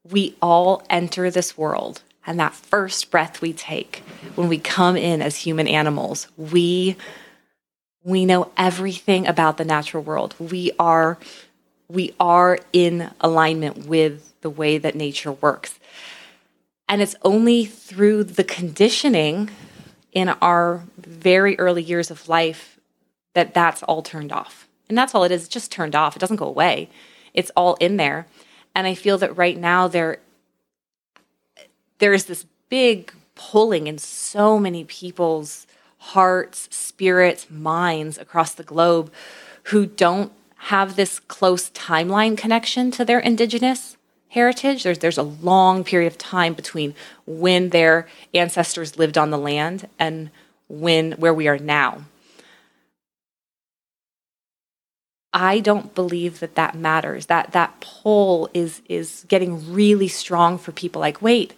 [0.04, 4.04] We all enter this world, and that first breath we take
[4.36, 6.96] when we come in as human animals, we
[8.04, 10.36] we know everything about the natural world.
[10.38, 11.18] We are
[11.88, 15.80] we are in alignment with the way that nature works.
[16.88, 19.50] And it's only through the conditioning
[20.12, 22.80] in our very early years of life
[23.34, 24.68] that that's all turned off.
[24.88, 26.16] And that's all it is, it's just turned off.
[26.16, 26.90] It doesn't go away.
[27.34, 28.28] It's all in there.
[28.76, 30.20] And I feel that right now there
[32.00, 35.66] there is this big pulling in so many people's
[35.98, 39.12] hearts, spirits, minds across the globe
[39.64, 40.32] who don't
[40.66, 43.98] have this close timeline connection to their indigenous
[44.30, 44.82] heritage.
[44.82, 46.96] There's there's a long period of time between
[47.28, 50.32] when their ancestors lived on the land and
[50.68, 52.06] when where we are now.
[55.32, 57.28] I don't believe that that matters.
[57.28, 61.54] That that pull is is getting really strong for people like wait,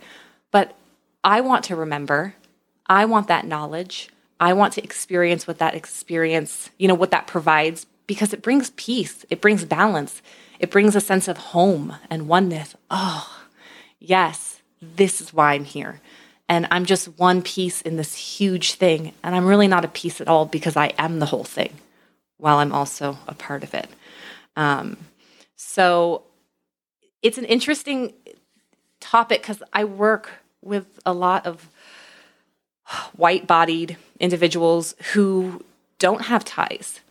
[0.52, 0.76] but
[1.24, 2.36] I want to remember.
[2.88, 4.10] I want that knowledge.
[4.38, 8.72] I want to experience what that experience, you know, what that provides because it brings
[8.72, 9.26] peace.
[9.30, 10.22] It brings balance.
[10.60, 12.76] It brings a sense of home and oneness.
[12.90, 13.46] Oh,
[14.00, 16.02] yes, this is why I'm here.
[16.50, 19.14] And I'm just one piece in this huge thing.
[19.22, 21.74] And I'm really not a piece at all because I am the whole thing
[22.38, 23.90] while I'm also a part of it.
[24.56, 24.98] Um,
[25.56, 26.24] so
[27.22, 28.14] it's an interesting
[29.00, 30.30] topic because I work
[30.62, 31.70] with a lot of
[33.16, 35.64] white bodied individuals who
[36.00, 37.02] don't have ties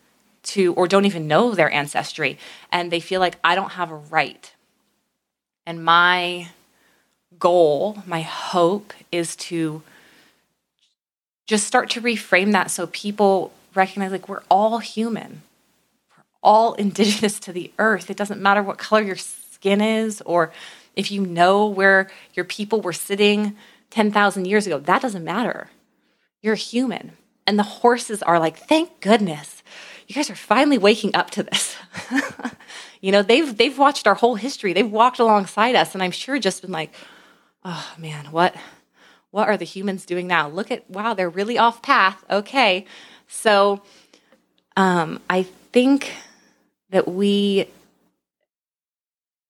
[0.46, 2.38] to or don't even know their ancestry
[2.72, 4.52] and they feel like I don't have a right.
[5.66, 6.48] And my
[7.38, 9.82] goal, my hope is to
[11.46, 15.42] just start to reframe that so people recognize like we're all human.
[16.16, 18.10] We're all indigenous to the earth.
[18.10, 20.52] It doesn't matter what color your skin is or
[20.94, 23.56] if you know where your people were sitting
[23.90, 24.78] 10,000 years ago.
[24.78, 25.68] That doesn't matter.
[26.42, 27.12] You're human.
[27.46, 29.62] And the horses are like, thank goodness
[30.06, 31.76] you guys are finally waking up to this.
[33.00, 34.72] you know, they've they've watched our whole history.
[34.72, 36.92] They've walked alongside us, and I'm sure just been like,
[37.64, 38.54] oh man, what
[39.30, 40.48] what are the humans doing now?
[40.48, 42.24] Look at wow, they're really off path.
[42.30, 42.86] Okay.
[43.26, 43.82] So
[44.76, 46.12] um, I think
[46.90, 47.68] that we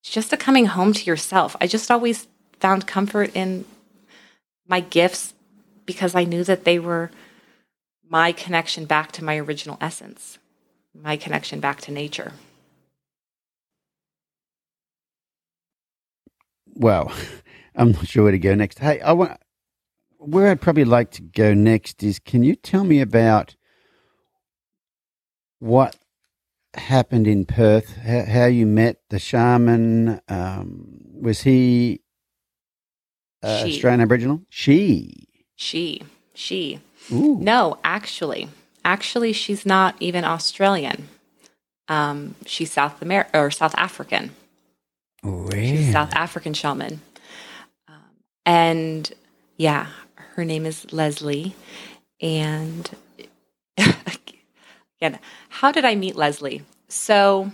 [0.00, 1.54] it's just a coming home to yourself.
[1.60, 2.28] I just always
[2.60, 3.66] found comfort in
[4.66, 5.34] my gifts
[5.84, 7.10] because I knew that they were
[8.08, 10.38] my connection back to my original essence
[11.02, 12.32] my connection back to nature.
[16.74, 17.12] Well,
[17.74, 18.78] I'm not sure where to go next.
[18.78, 19.38] Hey, I want
[20.18, 23.54] where I'd probably like to go next is can you tell me about
[25.58, 25.96] what
[26.74, 27.96] happened in Perth?
[27.96, 30.20] How, how you met the shaman?
[30.28, 32.00] Um, was he
[33.42, 34.42] uh, Australian Aboriginal?
[34.48, 35.28] She.
[35.54, 36.02] She.
[36.34, 36.80] She.
[37.12, 37.38] Ooh.
[37.40, 38.48] No, actually,
[38.86, 41.08] Actually, she's not even Australian.
[41.88, 44.30] Um, she's South America or South African.
[45.76, 47.00] She's South African shaman.
[47.88, 47.96] Um,
[48.46, 49.12] and
[49.56, 51.56] yeah, her name is Leslie.
[52.20, 52.88] And
[53.76, 55.18] again,
[55.48, 56.62] how did I meet Leslie?
[56.86, 57.50] So,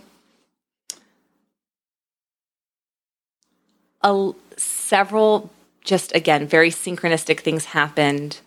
[4.03, 5.51] a, several
[5.83, 8.41] just again very synchronistic things happened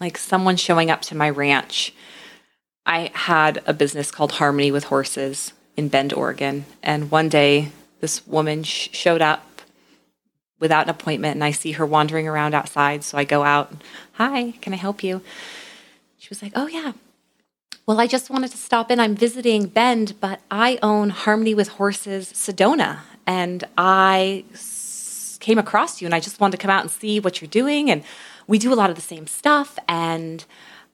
[0.00, 1.92] like someone showing up to my ranch
[2.86, 6.64] I had a business called Harmony with Horses in Bend, Oregon.
[6.82, 9.46] And one day, this woman sh- showed up
[10.58, 13.04] without an appointment, and I see her wandering around outside.
[13.04, 13.72] So I go out,
[14.14, 15.22] Hi, can I help you?
[16.18, 16.92] She was like, Oh, yeah.
[17.86, 19.00] Well, I just wanted to stop in.
[19.00, 23.00] I'm visiting Bend, but I own Harmony with Horses Sedona.
[23.26, 24.44] And I
[25.38, 27.90] came across you, and I just wanted to come out and see what you're doing.
[27.90, 28.02] And
[28.50, 29.78] we do a lot of the same stuff.
[29.88, 30.44] And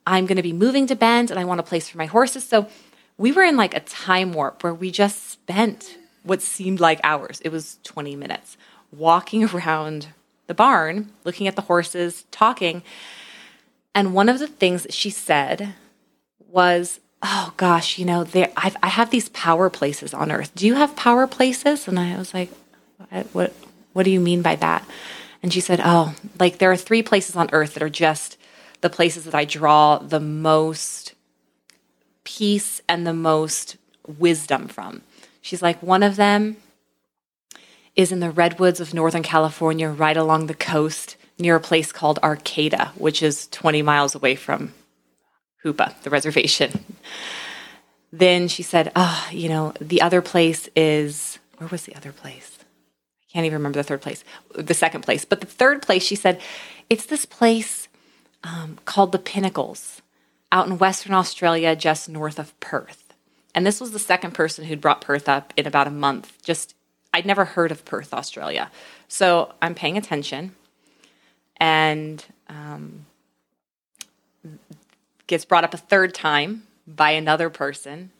[0.07, 2.45] I'm going to be moving to Bend, and I want a place for my horses.
[2.47, 2.69] So
[3.17, 7.41] we were in like a time warp where we just spent what seemed like hours.
[7.41, 8.59] It was 20 minutes
[8.93, 10.09] walking around
[10.47, 12.83] the barn, looking at the horses, talking.
[13.95, 15.75] And one of the things that she said
[16.51, 20.55] was, "Oh gosh, you know, there I've, I have these power places on Earth.
[20.55, 22.51] Do you have power places?" And I was like,
[23.09, 23.27] "What?
[23.33, 23.53] What,
[23.95, 24.87] what do you mean by that?"
[25.43, 28.37] And she said, "Oh, like there are three places on Earth that are just
[28.81, 31.15] the places that I draw the most
[32.25, 33.77] peace and the most
[34.07, 35.03] wisdom from."
[35.41, 36.57] She's like, "One of them
[37.95, 42.19] is in the redwoods of Northern California, right along the coast." Near a place called
[42.23, 44.73] Arcata, which is 20 miles away from
[45.63, 46.97] Hoopa, the reservation.
[48.13, 52.56] Then she said, Oh, you know, the other place is, where was the other place?
[53.29, 54.25] I can't even remember the third place,
[54.55, 55.25] the second place.
[55.25, 56.41] But the third place, she said,
[56.89, 57.89] it's this place
[58.45, 60.01] um, called the Pinnacles
[60.53, 63.15] out in Western Australia, just north of Perth.
[63.55, 66.39] And this was the second person who'd brought Perth up in about a month.
[66.43, 66.75] Just,
[67.13, 68.71] I'd never heard of Perth, Australia.
[69.09, 70.55] So I'm paying attention
[71.57, 73.07] and um,
[75.27, 78.13] gets brought up a third time by another person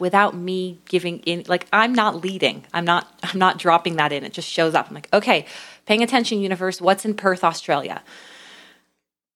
[0.00, 2.64] without me giving in like i'm not leading.
[2.72, 4.24] I'm not i'm not dropping that in.
[4.24, 4.88] It just shows up.
[4.88, 5.46] I'm like okay
[5.86, 6.80] paying attention universe.
[6.80, 8.02] What's in perth australia?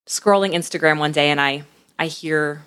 [0.07, 1.65] Scrolling instagram one day and i
[1.99, 2.63] i hear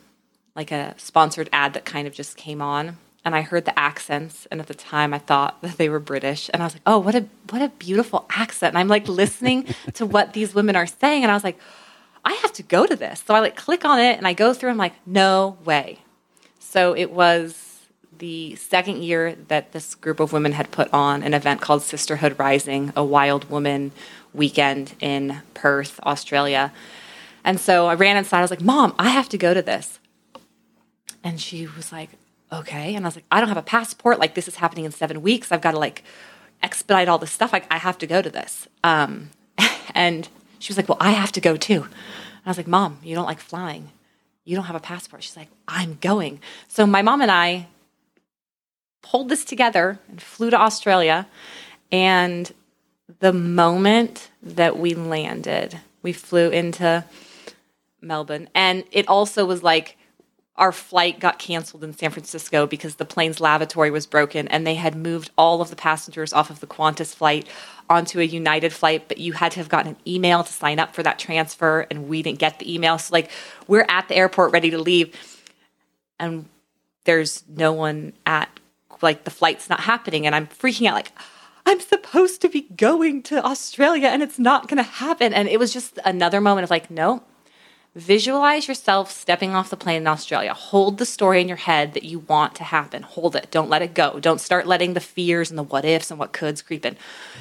[0.56, 2.98] like a sponsored ad that kind of just came on.
[3.24, 4.48] And i heard the accents.
[4.52, 6.50] And at the time i thought that they were british.
[6.54, 8.72] And i was like oh what a what a beautiful accent.
[8.72, 11.24] And i'm like listening to what these women are saying.
[11.24, 11.60] And i was like
[12.26, 13.24] I have to go to this.
[13.26, 14.70] So I like click on it and I go through.
[14.70, 16.00] and I'm like, no way.
[16.60, 17.65] So it was
[18.18, 22.38] the second year that this group of women had put on an event called Sisterhood
[22.40, 23.92] Rising, a wild woman
[24.34, 26.72] weekend in Perth, Australia.
[27.44, 28.40] And so I ran inside.
[28.40, 30.00] I was like, Mom, I have to go to this.
[31.24, 32.10] And she was like,
[32.52, 32.96] okay.
[32.96, 34.20] And I was like, I don't have a passport.
[34.20, 35.52] Like, this is happening in seven weeks.
[35.52, 36.04] I've got to like
[36.62, 37.52] expedite all this stuff.
[37.52, 38.68] Like, I have to go to this.
[38.84, 39.32] Um,
[39.96, 40.28] and
[40.60, 41.84] she was like, Well, I have to go too.
[41.84, 43.92] And I was like, Mom, you don't like flying.
[44.44, 45.24] You don't have a passport.
[45.24, 46.40] She's like, I'm going.
[46.68, 47.68] So my mom and I
[49.06, 51.28] pulled this together and flew to Australia.
[51.92, 52.52] And
[53.20, 57.06] the moment that we landed, we flew into
[58.02, 58.50] Melbourne.
[58.56, 59.98] And it also was like
[60.58, 64.76] our flight got canceled in San Francisco because the plane's lavatory was broken and they
[64.76, 67.48] had moved all of the passengers off of the Qantas flight
[67.90, 70.96] onto a United flight, but you had to have gotten an email to sign up
[70.96, 72.98] for that transfer, and we didn't get the email.
[72.98, 73.30] So, like,
[73.68, 75.16] we're at the airport ready to leave,
[76.20, 76.46] and
[77.04, 78.50] there's no one at,
[79.02, 80.26] like, the flight's not happening.
[80.26, 81.12] And I'm freaking out, like,
[81.66, 85.34] I'm supposed to be going to Australia and it's not going to happen.
[85.34, 87.24] And it was just another moment of, like, no,
[87.96, 90.54] Visualize yourself stepping off the plane in Australia.
[90.54, 93.04] Hold the story in your head that you want to happen.
[93.04, 93.50] Hold it.
[93.52, 94.20] Don't let it go.
[94.20, 96.98] Don't start letting the fears and the what ifs and what coulds creep in.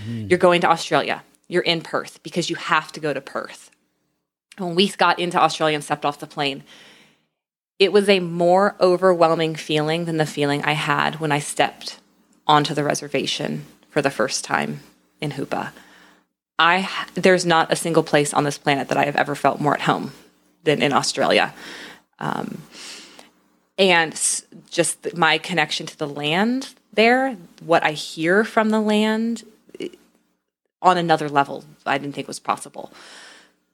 [0.07, 0.30] Mm.
[0.30, 1.24] You're going to Australia.
[1.48, 3.72] You're in Perth because you have to go to Perth.
[4.57, 6.62] When we got into Australia and stepped off the plane,
[7.79, 11.99] it was a more overwhelming feeling than the feeling I had when I stepped
[12.47, 14.81] onto the reservation for the first time
[15.20, 15.72] in Hoopa.
[16.59, 19.75] I there's not a single place on this planet that I have ever felt more
[19.75, 20.12] at home
[20.62, 21.53] than in Australia.
[22.18, 22.62] Um,
[23.77, 24.12] and
[24.70, 29.43] just my connection to the land there, what I hear from the land
[30.81, 32.93] on another level, I didn't think was possible.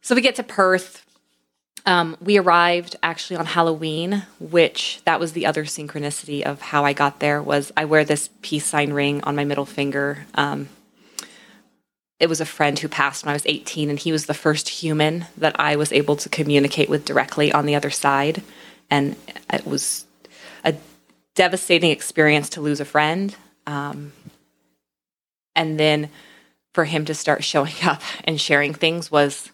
[0.01, 1.05] So we get to Perth.
[1.87, 6.93] Um, we arrived actually on Halloween, which that was the other synchronicity of how I
[6.93, 7.43] got there.
[7.43, 10.27] Was I wear this peace sign ring on my middle finger?
[10.35, 10.69] Um,
[12.19, 14.69] it was a friend who passed when I was 18, and he was the first
[14.69, 18.43] human that I was able to communicate with directly on the other side.
[18.91, 19.17] And
[19.51, 20.05] it was
[20.63, 20.75] a
[21.35, 23.35] devastating experience to lose a friend.
[23.67, 24.13] Um,
[25.57, 26.11] and then
[26.75, 29.51] for him to start showing up and sharing things was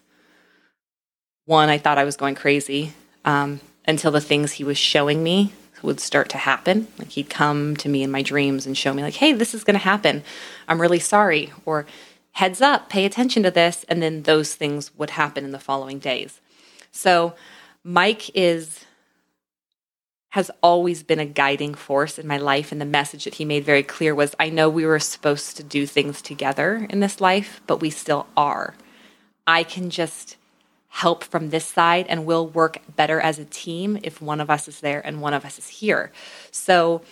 [1.46, 2.92] one, I thought I was going crazy
[3.24, 6.88] um, until the things he was showing me would start to happen.
[6.98, 9.64] Like he'd come to me in my dreams and show me, like, hey, this is
[9.64, 10.22] going to happen.
[10.68, 11.52] I'm really sorry.
[11.64, 11.86] Or
[12.32, 13.84] heads up, pay attention to this.
[13.88, 16.40] And then those things would happen in the following days.
[16.90, 17.34] So
[17.84, 18.84] Mike is
[20.30, 22.70] has always been a guiding force in my life.
[22.70, 25.62] And the message that he made very clear was I know we were supposed to
[25.62, 28.74] do things together in this life, but we still are.
[29.46, 30.36] I can just
[30.96, 34.66] help from this side and we'll work better as a team if one of us
[34.66, 36.10] is there and one of us is here.
[36.50, 37.02] So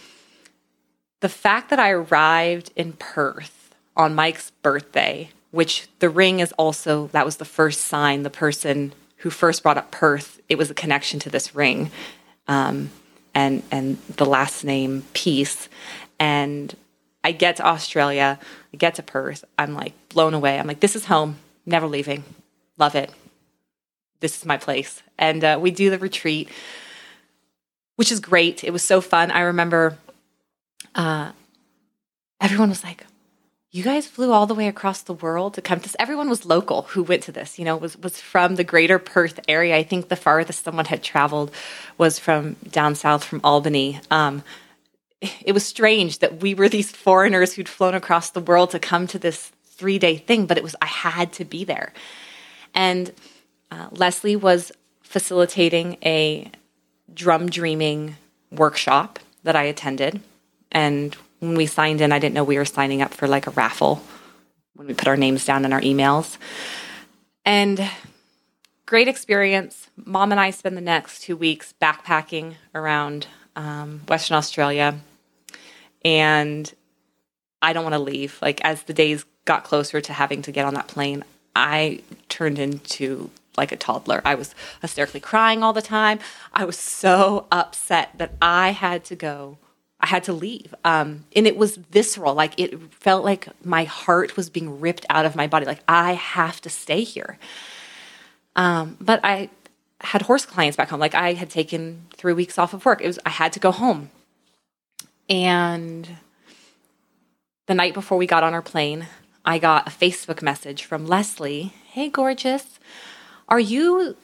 [1.20, 7.08] the fact that I arrived in Perth on Mike's birthday, which the ring is also,
[7.08, 10.74] that was the first sign, the person who first brought up Perth, it was a
[10.74, 11.90] connection to this ring.
[12.48, 12.90] Um,
[13.34, 15.68] and and the last name Peace.
[16.18, 16.74] And
[17.22, 18.38] I get to Australia,
[18.72, 20.58] I get to Perth, I'm like blown away.
[20.58, 22.24] I'm like, this is home, never leaving,
[22.78, 23.10] love it
[24.24, 25.02] this is my place.
[25.18, 26.48] And uh, we do the retreat,
[27.96, 28.64] which is great.
[28.64, 29.30] It was so fun.
[29.30, 29.98] I remember
[30.94, 31.32] uh,
[32.40, 33.06] everyone was like,
[33.70, 35.96] you guys flew all the way across the world to come to this.
[35.98, 39.40] Everyone was local who went to this, you know, was, was from the greater Perth
[39.46, 39.76] area.
[39.76, 41.50] I think the farthest someone had traveled
[41.98, 44.00] was from down south from Albany.
[44.10, 44.42] Um,
[45.44, 49.06] it was strange that we were these foreigners who'd flown across the world to come
[49.08, 51.92] to this three day thing, but it was, I had to be there.
[52.74, 53.12] And
[53.70, 56.50] uh, Leslie was facilitating a
[57.12, 58.16] drum dreaming
[58.50, 60.20] workshop that I attended.
[60.72, 63.50] And when we signed in, I didn't know we were signing up for like a
[63.50, 64.02] raffle
[64.74, 66.38] when we put our names down in our emails.
[67.44, 67.88] And
[68.86, 69.88] great experience.
[69.96, 74.98] Mom and I spend the next two weeks backpacking around um, Western Australia.
[76.04, 76.72] And
[77.62, 78.38] I don't want to leave.
[78.42, 82.58] Like, as the days got closer to having to get on that plane, I turned
[82.58, 84.20] into like a toddler.
[84.24, 86.18] I was hysterically crying all the time.
[86.52, 89.58] I was so upset that I had to go.
[90.00, 90.74] I had to leave.
[90.84, 92.34] Um, and it was visceral.
[92.34, 95.66] Like it felt like my heart was being ripped out of my body.
[95.66, 97.38] Like I have to stay here.
[98.56, 99.50] Um, but I
[100.00, 101.00] had horse clients back home.
[101.00, 103.00] Like I had taken three weeks off of work.
[103.00, 104.10] It was I had to go home.
[105.28, 106.18] And
[107.66, 109.06] the night before we got on our plane,
[109.44, 111.72] I got a Facebook message from Leslie.
[111.86, 112.73] Hey, gorgeous.
[113.54, 114.16] Are you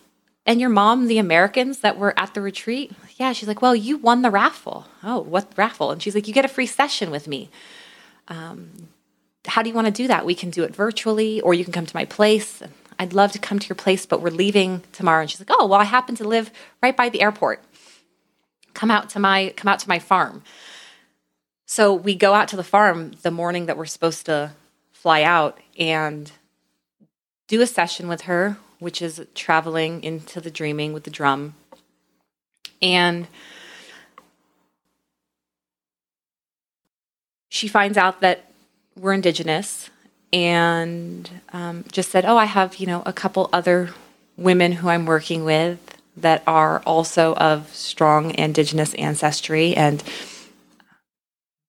[0.44, 2.90] and your mom the Americans that were at the retreat?
[3.14, 3.32] Yeah.
[3.32, 4.88] She's like, Well, you won the raffle.
[5.04, 5.92] Oh, what raffle?
[5.92, 7.48] And she's like, You get a free session with me.
[8.26, 8.88] Um,
[9.44, 10.26] how do you want to do that?
[10.26, 12.60] We can do it virtually, or you can come to my place.
[12.98, 15.20] I'd love to come to your place, but we're leaving tomorrow.
[15.20, 16.50] And she's like, Oh, well, I happen to live
[16.82, 17.62] right by the airport.
[18.74, 20.42] Come out to my come out to my farm.
[21.66, 24.54] So we go out to the farm the morning that we're supposed to
[24.90, 26.32] fly out and
[27.46, 31.54] do a session with her which is traveling into the dreaming with the drum.
[32.82, 33.28] And
[37.48, 38.50] she finds out that
[38.96, 39.90] we're indigenous
[40.32, 43.90] and um, just said, Oh, I have, you know, a couple other
[44.36, 45.78] women who I'm working with
[46.16, 49.76] that are also of strong indigenous ancestry.
[49.76, 50.02] And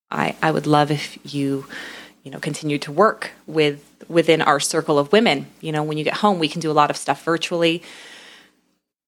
[0.09, 1.65] I, I would love if you,
[2.23, 5.47] you know, continue to work with within our circle of women.
[5.61, 7.81] You know, when you get home, we can do a lot of stuff virtually.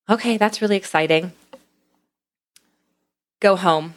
[0.08, 1.32] Okay, that's really exciting.
[3.40, 3.94] Go home.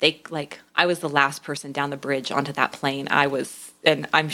[0.00, 3.08] They like I was the last person down the bridge onto that plane.
[3.10, 4.30] I was and I'm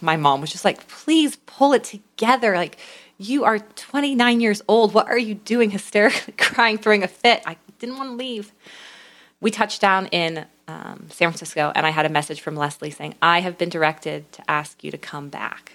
[0.00, 2.54] my mom was just like, "Please pull it together.
[2.56, 2.78] Like
[3.18, 4.94] you are 29 years old.
[4.94, 7.42] What are you doing hysterically crying, throwing a fit?
[7.46, 8.52] I didn't want to leave."
[9.40, 13.14] We touched down in um, San Francisco, and I had a message from Leslie saying,
[13.22, 15.72] I have been directed to ask you to come back.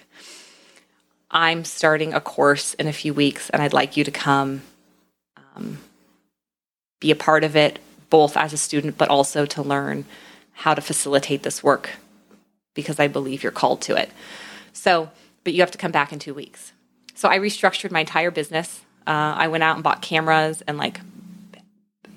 [1.30, 4.62] I'm starting a course in a few weeks, and I'd like you to come
[5.56, 5.78] um,
[7.00, 10.04] be a part of it, both as a student, but also to learn
[10.52, 11.90] how to facilitate this work
[12.74, 14.10] because I believe you're called to it.
[14.72, 15.10] So,
[15.44, 16.72] but you have to come back in two weeks.
[17.14, 18.82] So I restructured my entire business.
[19.06, 21.00] Uh, I went out and bought cameras and like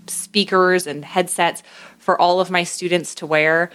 [0.10, 1.64] speakers and headsets
[1.98, 3.70] for all of my students to wear.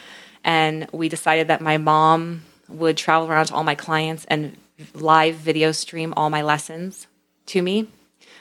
[0.45, 4.57] And we decided that my mom would travel around to all my clients and
[4.95, 7.07] live video stream all my lessons
[7.47, 7.89] to me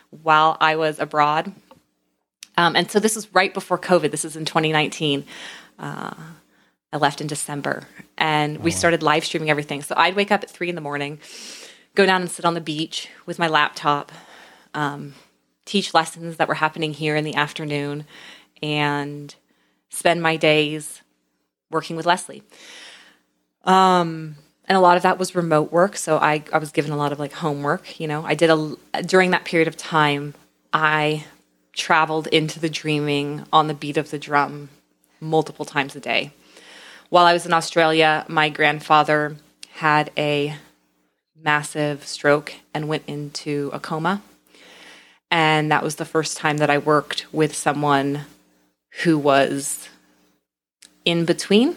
[0.10, 1.52] while I was abroad.
[2.58, 4.12] Um, and so this was right before COVID.
[4.12, 5.26] This is in 2019.
[5.80, 6.14] Uh,
[6.92, 7.88] I left in December
[8.18, 9.82] and we started live streaming everything.
[9.82, 11.20] So I'd wake up at three in the morning,
[11.96, 14.12] go down and sit on the beach with my laptop,
[14.76, 15.16] um,
[15.66, 18.06] teach lessons that were happening here in the afternoon,
[18.62, 19.36] and
[19.90, 21.02] spend my days
[21.70, 22.44] working with Leslie.
[23.64, 24.36] Um,
[24.66, 25.98] and a lot of that was remote work.
[25.98, 28.00] So I, I was given a lot of like homework.
[28.00, 30.34] You know, I did a, during that period of time,
[30.72, 31.26] I
[31.74, 34.70] traveled into the dreaming on the beat of the drum
[35.20, 36.32] multiple times a day.
[37.10, 39.38] While I was in Australia, my grandfather
[39.74, 40.56] had a
[41.36, 44.22] massive stroke and went into a coma.
[45.34, 48.26] And that was the first time that I worked with someone
[49.02, 49.90] who was
[51.06, 51.76] in between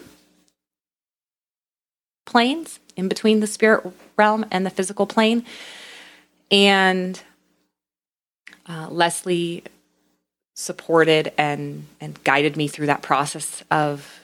[2.27, 3.83] planes, in between the spirit
[4.15, 5.43] realm and the physical plane.
[6.51, 7.19] And
[8.69, 9.63] uh, Leslie
[10.55, 14.19] supported and and guided me through that process of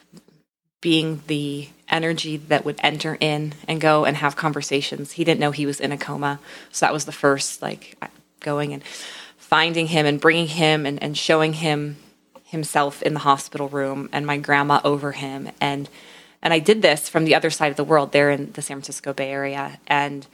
[0.79, 5.13] being the energy that would enter in and go and have conversations.
[5.13, 6.39] He didn't know he was in a coma,
[6.71, 7.97] so that was the first like
[8.39, 8.83] going and
[9.53, 11.95] finding him and bringing him and, and showing him
[12.45, 15.47] himself in the hospital room and my grandma over him.
[15.61, 15.87] And
[16.41, 18.77] and I did this from the other side of the world there in the San
[18.77, 20.25] Francisco Bay Area and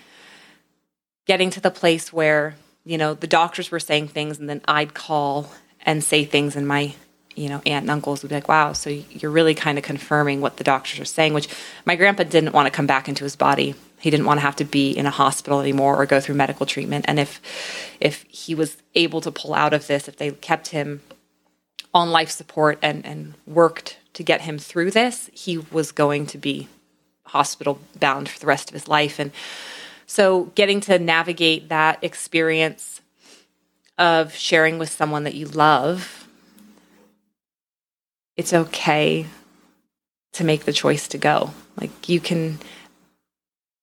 [1.27, 2.55] getting to the place where
[2.85, 5.51] you know the doctors were saying things and then I'd call
[5.85, 6.95] and say things in my
[7.39, 10.41] you know aunt and uncles would be like wow so you're really kind of confirming
[10.41, 11.47] what the doctors are saying which
[11.85, 13.75] my grandpa didn't want to come back into his body.
[13.99, 16.65] He didn't want to have to be in a hospital anymore or go through medical
[16.65, 17.05] treatment.
[17.07, 17.41] And if
[17.99, 21.01] if he was able to pull out of this if they kept him
[21.93, 26.37] on life support and and worked to get him through this he was going to
[26.37, 26.67] be
[27.23, 29.19] hospital bound for the rest of his life.
[29.19, 29.31] And
[30.05, 33.01] so getting to navigate that experience
[33.97, 36.18] of sharing with someone that you love,
[38.39, 39.25] it's okay
[40.31, 41.51] to make the choice to go.
[41.75, 42.57] Like you can,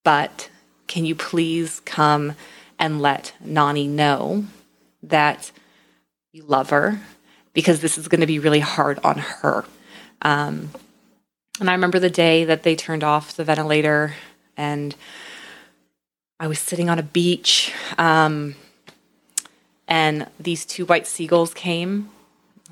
[0.02, 0.48] but
[0.86, 2.32] can you please come
[2.78, 4.46] and let Nani know
[5.02, 5.52] that
[6.32, 7.02] you love her
[7.52, 9.66] because this is going to be really hard on her.
[10.22, 10.70] Um,
[11.60, 14.14] and I remember the day that they turned off the ventilator
[14.56, 14.96] and
[16.40, 17.74] I was sitting on a beach.
[17.98, 18.54] Um,
[19.86, 22.08] and these two white seagulls came,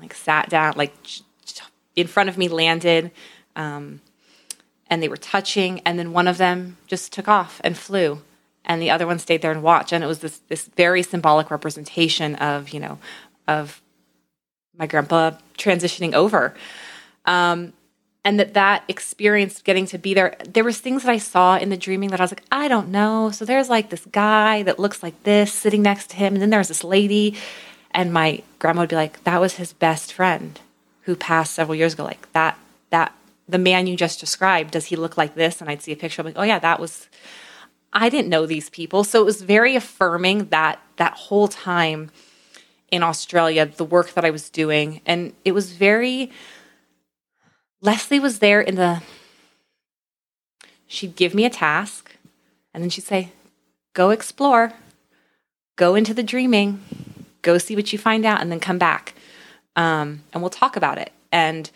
[0.01, 0.95] like sat down, like
[1.95, 3.11] in front of me, landed,
[3.55, 4.01] um,
[4.87, 8.21] and they were touching, and then one of them just took off and flew,
[8.63, 11.49] and the other one stayed there and watched, and it was this this very symbolic
[11.51, 12.99] representation of you know
[13.47, 13.81] of
[14.77, 16.53] my grandpa transitioning over.
[17.25, 17.73] Um,
[18.25, 21.69] and that that experience getting to be there there was things that i saw in
[21.69, 24.79] the dreaming that i was like i don't know so there's like this guy that
[24.79, 27.37] looks like this sitting next to him and then there's this lady
[27.91, 30.59] and my grandma would be like that was his best friend
[31.05, 32.59] who passed several years ago like that
[32.91, 33.15] that
[33.47, 35.61] the man you just described does he look like this?
[35.61, 37.09] And i'd see a picture like oh yeah that was
[37.93, 39.03] i didn't know these people.
[39.03, 42.11] So it was very affirming that that whole time
[42.91, 45.01] in australia the work that i was doing.
[45.05, 46.31] And it was very
[47.85, 49.03] Leslie was there in the,
[50.87, 52.15] she'd give me a task
[52.73, 53.31] and then she'd say,
[53.93, 54.73] go explore,
[55.75, 56.83] go into the dreaming,
[57.43, 59.13] go see what you find out, and then come back.
[59.75, 61.11] Um, and we'll talk about it.
[61.31, 61.69] And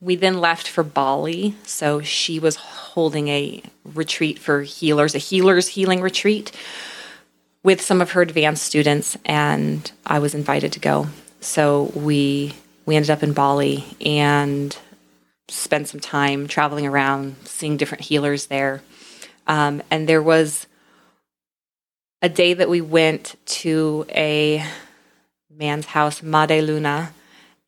[0.00, 1.56] we then left for Bali.
[1.64, 6.52] So she was holding a retreat for healers, a healers healing retreat
[7.62, 11.08] with some of her advanced students, and I was invited to go.
[11.40, 12.54] So we
[12.86, 14.76] we ended up in Bali and
[15.48, 18.82] spent some time traveling around, seeing different healers there.
[19.46, 20.66] Um, and there was
[22.20, 24.64] a day that we went to a
[25.56, 27.12] man's house, Made Luna,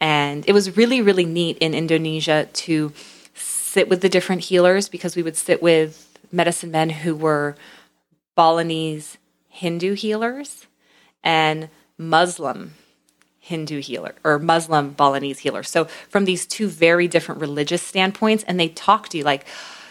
[0.01, 2.93] and it was really, really neat in Indonesia to
[3.35, 7.57] sit with the different healers because we would sit with medicine men who were
[8.35, 9.19] Balinese
[9.49, 10.67] Hindu healers
[11.23, 12.75] and Muslim
[13.41, 15.63] Hindu healer or Muslim Balinese healer.
[15.63, 19.47] So from these two very different religious standpoints, and they talk to you like,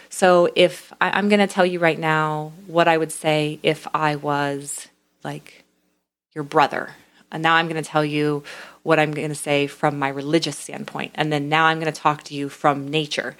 [0.08, 3.86] so if I, am going to tell you right now what I would say if
[3.94, 4.88] I was
[5.24, 5.64] like
[6.34, 6.90] your brother,
[7.36, 8.42] and now I'm going to tell you
[8.82, 12.00] what I'm going to say from my religious standpoint, and then now I'm going to
[12.00, 13.36] talk to you from nature.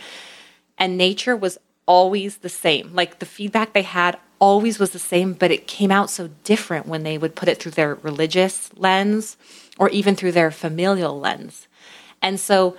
[0.77, 2.95] And nature was always the same.
[2.95, 6.87] Like the feedback they had always was the same, but it came out so different
[6.87, 9.39] when they would put it through their religious lens
[9.79, 11.67] or even through their familial lens.
[12.21, 12.77] And so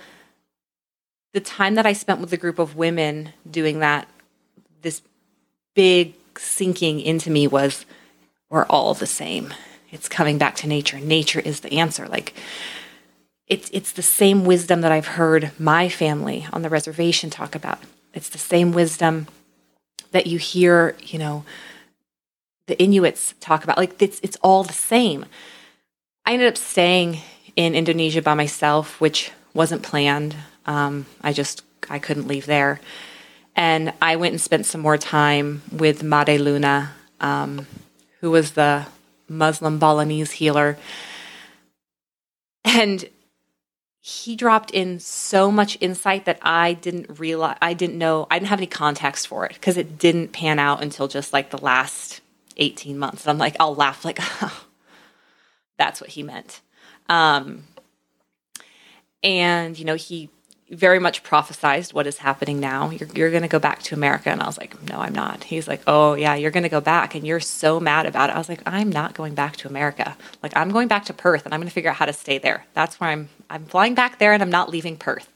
[1.32, 4.06] the time that I spent with a group of women doing that,
[4.82, 5.02] this
[5.74, 7.86] big sinking into me was
[8.50, 9.52] we're all the same.
[9.90, 11.00] It's coming back to nature.
[11.00, 12.06] Nature is the answer.
[12.06, 12.34] Like
[13.46, 17.78] it's it's the same wisdom that I've heard my family on the reservation talk about.
[18.12, 19.26] It's the same wisdom
[20.12, 21.44] that you hear, you know,
[22.66, 23.78] the Inuits talk about.
[23.78, 25.24] Like it's it's all the same.
[26.26, 27.20] I ended up staying
[27.56, 30.36] in Indonesia by myself, which wasn't planned.
[30.66, 32.80] Um, I just I couldn't leave there,
[33.56, 37.66] and I went and spent some more time with Made Luna, um,
[38.20, 38.86] who was the
[39.28, 40.78] Muslim Balinese healer,
[42.64, 43.08] and
[44.00, 48.48] he dropped in so much insight that I didn't realize I didn't know I didn't
[48.48, 52.20] have any context for it because it didn't pan out until just like the last
[52.56, 53.24] 18 months.
[53.24, 54.18] And I'm like, I'll laugh like,
[55.78, 56.60] that's what he meant.
[57.08, 57.64] Um,
[59.22, 60.30] And, you know, he
[60.70, 62.90] very much prophesized what is happening now.
[62.90, 64.28] You're, you're going to go back to America.
[64.30, 65.44] And I was like, no, I'm not.
[65.44, 67.14] He's like, oh, yeah, you're going to go back.
[67.14, 68.36] And you're so mad about it.
[68.36, 70.16] I was like, I'm not going back to America.
[70.42, 72.36] Like, I'm going back to Perth and I'm going to figure out how to stay
[72.36, 72.66] there.
[72.74, 75.28] That's where I'm, I'm flying back there and I'm not leaving Perth.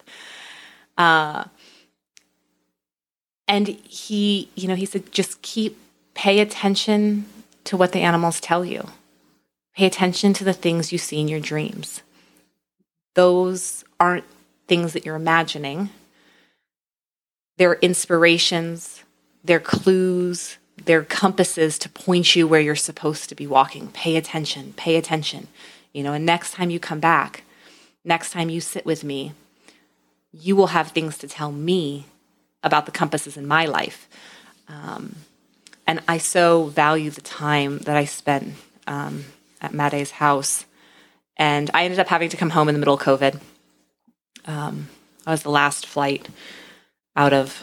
[0.98, 1.44] Uh,
[3.48, 5.78] and he, you know, he said, just keep,
[6.14, 7.24] pay attention
[7.64, 8.88] to what the animals tell you.
[9.74, 12.02] Pay attention to the things you see in your dreams.
[13.14, 14.24] Those aren't
[14.72, 15.90] things that you're imagining.
[17.58, 19.04] They're inspirations,
[19.44, 23.88] they're clues, they're compasses to point you where you're supposed to be walking.
[23.88, 25.48] Pay attention, pay attention.
[25.92, 27.44] You know, and next time you come back,
[28.02, 29.34] next time you sit with me,
[30.32, 32.06] you will have things to tell me
[32.62, 34.08] about the compasses in my life.
[34.68, 35.16] Um,
[35.86, 38.54] and I so value the time that I spent
[38.86, 39.26] um,
[39.60, 40.64] at Made's house.
[41.36, 43.38] And I ended up having to come home in the middle of COVID.
[44.46, 44.88] Um,
[45.26, 46.28] I was the last flight
[47.16, 47.62] out of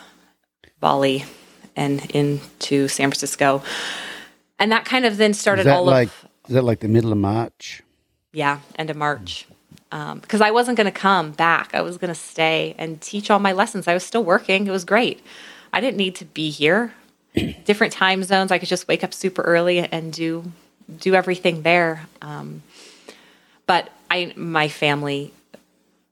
[0.79, 1.25] Bali
[1.75, 3.63] and into San Francisco.
[4.57, 6.27] And that kind of then started all like, of.
[6.47, 7.81] Is that like the middle of March?
[8.31, 9.47] Yeah, end of March.
[9.91, 11.73] Um, because I wasn't going to come back.
[11.73, 13.87] I was going to stay and teach all my lessons.
[13.87, 14.67] I was still working.
[14.67, 15.21] It was great.
[15.73, 16.93] I didn't need to be here.
[17.65, 18.51] Different time zones.
[18.51, 20.51] I could just wake up super early and do
[20.97, 22.07] do everything there.
[22.21, 22.63] Um,
[23.67, 25.31] but I, my family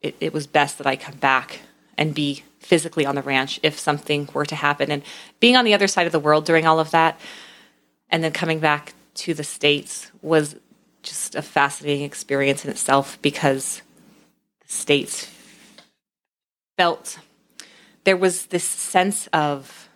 [0.08, 1.62] it, it was best that I come back
[1.98, 4.92] and be physically on the ranch if something were to happen.
[4.92, 5.04] And
[5.40, 7.20] being on the other side of the world during all of that,
[8.10, 10.56] and then coming back to the States was
[11.04, 13.82] just a fascinating experience in itself because
[14.66, 15.32] the States
[16.78, 17.20] felt
[18.04, 19.90] there was this sense of,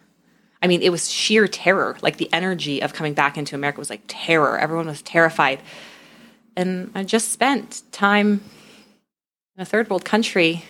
[0.62, 1.98] I mean, it was sheer terror.
[2.02, 4.58] Like the energy of coming back into America was like terror.
[4.58, 5.62] Everyone was terrified.
[6.56, 8.42] And I just spent time
[9.62, 10.66] a third world country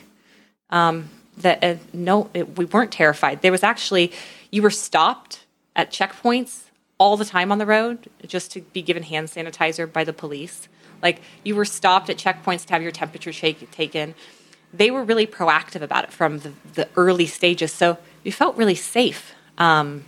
[0.70, 3.42] um, that uh, no, it, we weren't terrified.
[3.42, 4.12] There was actually
[4.52, 6.64] you were stopped at checkpoints
[6.98, 10.68] all the time on the road just to be given hand sanitizer by the police.
[11.02, 14.14] Like you were stopped at checkpoints to have your temperature shake, taken.
[14.74, 18.76] They were really proactive about it from the, the early stages, so you felt really
[18.76, 19.34] safe.
[19.58, 20.06] Um,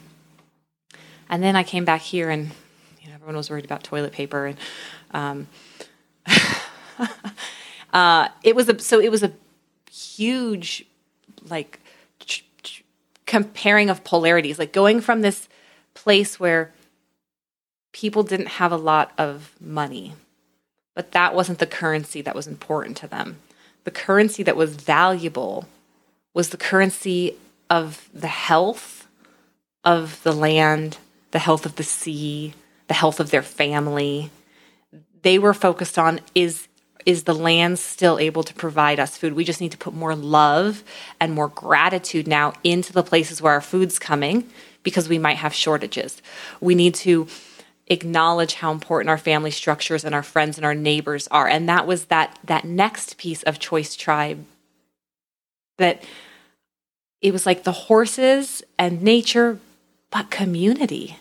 [1.30, 2.52] and then I came back here, and
[3.02, 4.58] you know, everyone was worried about toilet paper, and
[5.12, 5.48] um,
[7.94, 9.32] Uh, it was a so it was a
[9.91, 10.86] huge
[11.48, 11.80] like
[12.20, 12.84] ch- ch-
[13.26, 15.48] comparing of polarities, like going from this
[15.94, 16.74] place where
[17.94, 20.14] people didn't have a lot of money,
[20.96, 23.38] but that wasn't the currency that was important to them.
[23.84, 25.68] The currency that was valuable
[26.34, 27.36] was the currency
[27.70, 29.08] of the health
[29.84, 30.98] of the land,
[31.32, 32.56] the health of the sea,
[32.88, 34.32] the health of their family.
[35.22, 36.68] They were focused on is
[37.06, 39.34] is the land still able to provide us food?
[39.34, 40.84] We just need to put more love
[41.20, 44.49] and more gratitude now into the places where our food's coming
[44.84, 46.22] because we might have shortages.
[46.60, 47.28] We need to
[47.88, 51.47] acknowledge how important our family structures and our friends and our neighbors are.
[51.47, 54.45] And that was that that next piece of choice tribe
[55.78, 56.04] that
[57.22, 59.60] it was like the horses and nature
[60.12, 61.18] but community.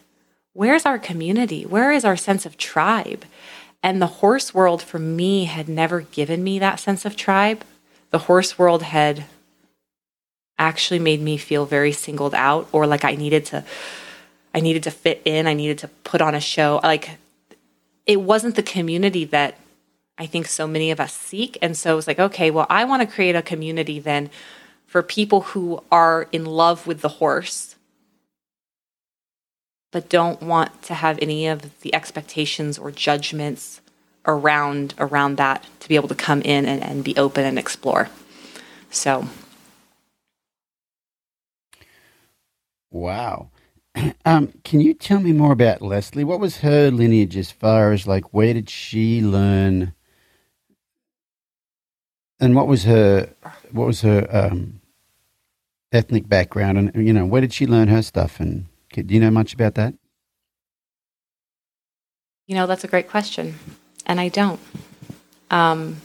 [0.53, 1.65] Where's our community?
[1.65, 3.25] Where is our sense of tribe?
[3.83, 7.65] And the horse world for me had never given me that sense of tribe.
[8.11, 9.25] The horse world had
[10.59, 13.65] actually made me feel very singled out or like I needed to
[14.55, 16.79] I needed to fit in, I needed to put on a show.
[16.83, 17.19] Like
[18.07, 19.59] it wasn't the community that
[20.19, 21.57] I think so many of us seek.
[21.63, 24.31] And so it was like, okay, well, I want to create a community then
[24.87, 27.72] for people who are in love with the horse
[29.93, 33.81] but don't want to have any of the expectations or judgments
[34.27, 38.09] around around that to be able to come in and, and be open and explore.
[38.91, 39.29] So
[42.91, 43.51] Wow.
[44.25, 46.25] Um, can you tell me more about Leslie?
[46.25, 49.95] What was her lineage as far as like where did she learn
[52.41, 53.31] and what was her
[53.73, 54.81] what was her um,
[55.93, 59.31] ethnic background and you know where did she learn her stuff and do you know
[59.31, 59.95] much about that?
[62.47, 63.59] You know, that's a great question.
[64.07, 64.61] And I don't.
[65.51, 65.99] Um,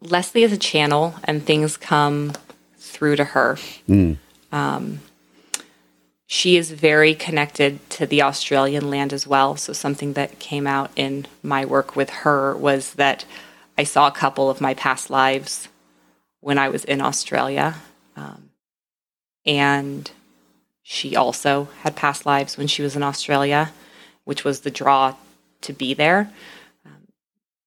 [0.00, 2.32] Leslie is a channel, and things come
[2.76, 3.56] through to her.
[3.88, 4.18] Mm.
[4.52, 5.00] Um,
[6.26, 9.56] she is very connected to the Australian land as well.
[9.56, 13.24] So, something that came out in my work with her was that
[13.78, 15.68] I saw a couple of my past lives
[16.40, 17.76] when I was in Australia.
[18.16, 18.50] Um,
[19.46, 20.10] and
[20.84, 23.72] she also had past lives when she was in Australia,
[24.24, 25.16] which was the draw
[25.62, 26.30] to be there.
[26.84, 27.08] Um,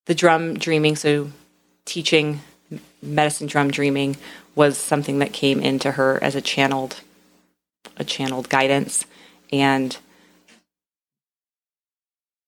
[0.06, 1.32] the drum dreaming, so
[1.84, 2.42] teaching
[3.02, 4.18] medicine drum dreaming
[4.56, 7.02] was something that came into her as a channeled
[7.96, 9.06] a channeled guidance
[9.52, 9.98] and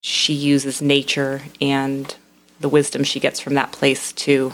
[0.02, 2.16] she uses nature and
[2.60, 4.54] the wisdom she gets from that place to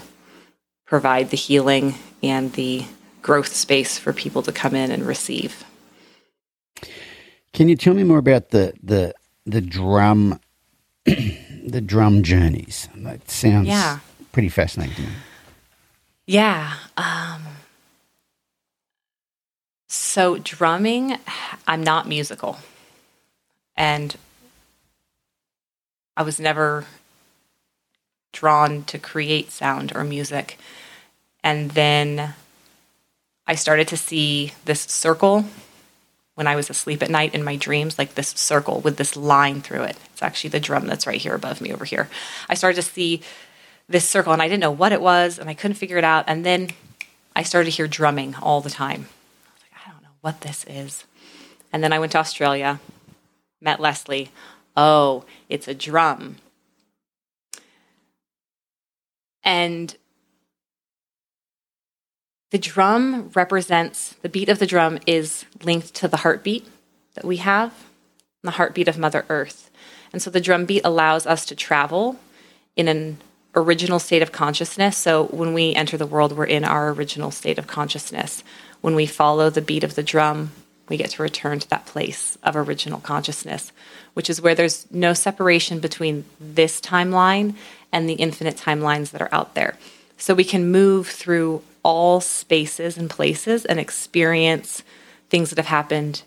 [0.85, 2.85] provide the healing and the
[3.21, 5.65] growth space for people to come in and receive.
[7.53, 9.13] Can you tell me more about the the
[9.45, 10.39] the drum
[11.05, 12.89] the drum journeys?
[12.95, 13.99] That sounds Yeah.
[14.31, 15.07] pretty fascinating to me.
[16.27, 16.73] Yeah.
[16.97, 17.43] Um,
[19.87, 21.17] so, drumming,
[21.67, 22.57] I'm not musical.
[23.77, 24.15] And
[26.17, 26.85] I was never
[28.33, 30.57] drawn to create sound or music.
[31.43, 32.33] And then
[33.47, 35.45] I started to see this circle
[36.35, 39.61] when I was asleep at night in my dreams, like this circle with this line
[39.61, 39.97] through it.
[40.13, 42.09] It's actually the drum that's right here above me over here.
[42.49, 43.21] I started to see
[43.87, 46.25] this circle and I didn't know what it was and I couldn't figure it out.
[46.27, 46.69] And then
[47.35, 49.07] I started to hear drumming all the time.
[49.45, 51.05] I was like, I don't know what this is.
[51.71, 52.79] And then I went to Australia,
[53.61, 54.29] met Leslie.
[54.75, 56.37] Oh, it's a drum.
[59.43, 59.95] And
[62.51, 66.67] the drum represents the beat of the drum is linked to the heartbeat
[67.15, 67.73] that we have,
[68.43, 69.69] the heartbeat of Mother Earth.
[70.13, 72.17] And so the drum beat allows us to travel
[72.75, 73.17] in an
[73.55, 74.97] original state of consciousness.
[74.97, 78.43] So when we enter the world, we're in our original state of consciousness.
[78.81, 80.51] When we follow the beat of the drum,
[80.87, 83.71] we get to return to that place of original consciousness,
[84.13, 87.55] which is where there's no separation between this timeline
[87.91, 89.77] and the infinite timelines that are out there.
[90.17, 94.81] So we can move through all spaces and places and experience
[95.29, 96.23] things that have happened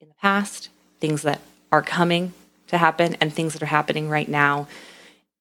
[0.00, 0.68] in the past,
[1.00, 1.40] things that
[1.72, 2.32] are coming
[2.68, 4.68] to happen, and things that are happening right now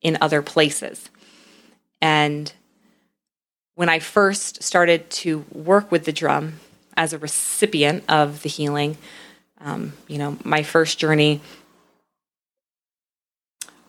[0.01, 1.09] in other places.
[2.01, 2.51] And
[3.75, 6.59] when I first started to work with the drum
[6.95, 8.97] as a recipient of the healing,
[9.61, 11.41] um, you know, my first journey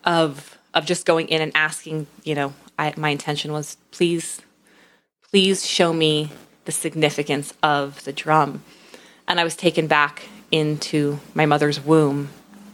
[0.05, 4.43] of of just going in and asking, you know, I, my intention was please,
[5.31, 6.31] please show me
[6.65, 8.63] the significance of the drum.
[9.27, 12.31] And I was taken back into my mother's womb,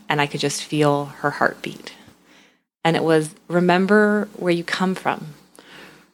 [0.09, 1.95] and I could just feel her heartbeat
[2.85, 5.35] and it was remember where you come from.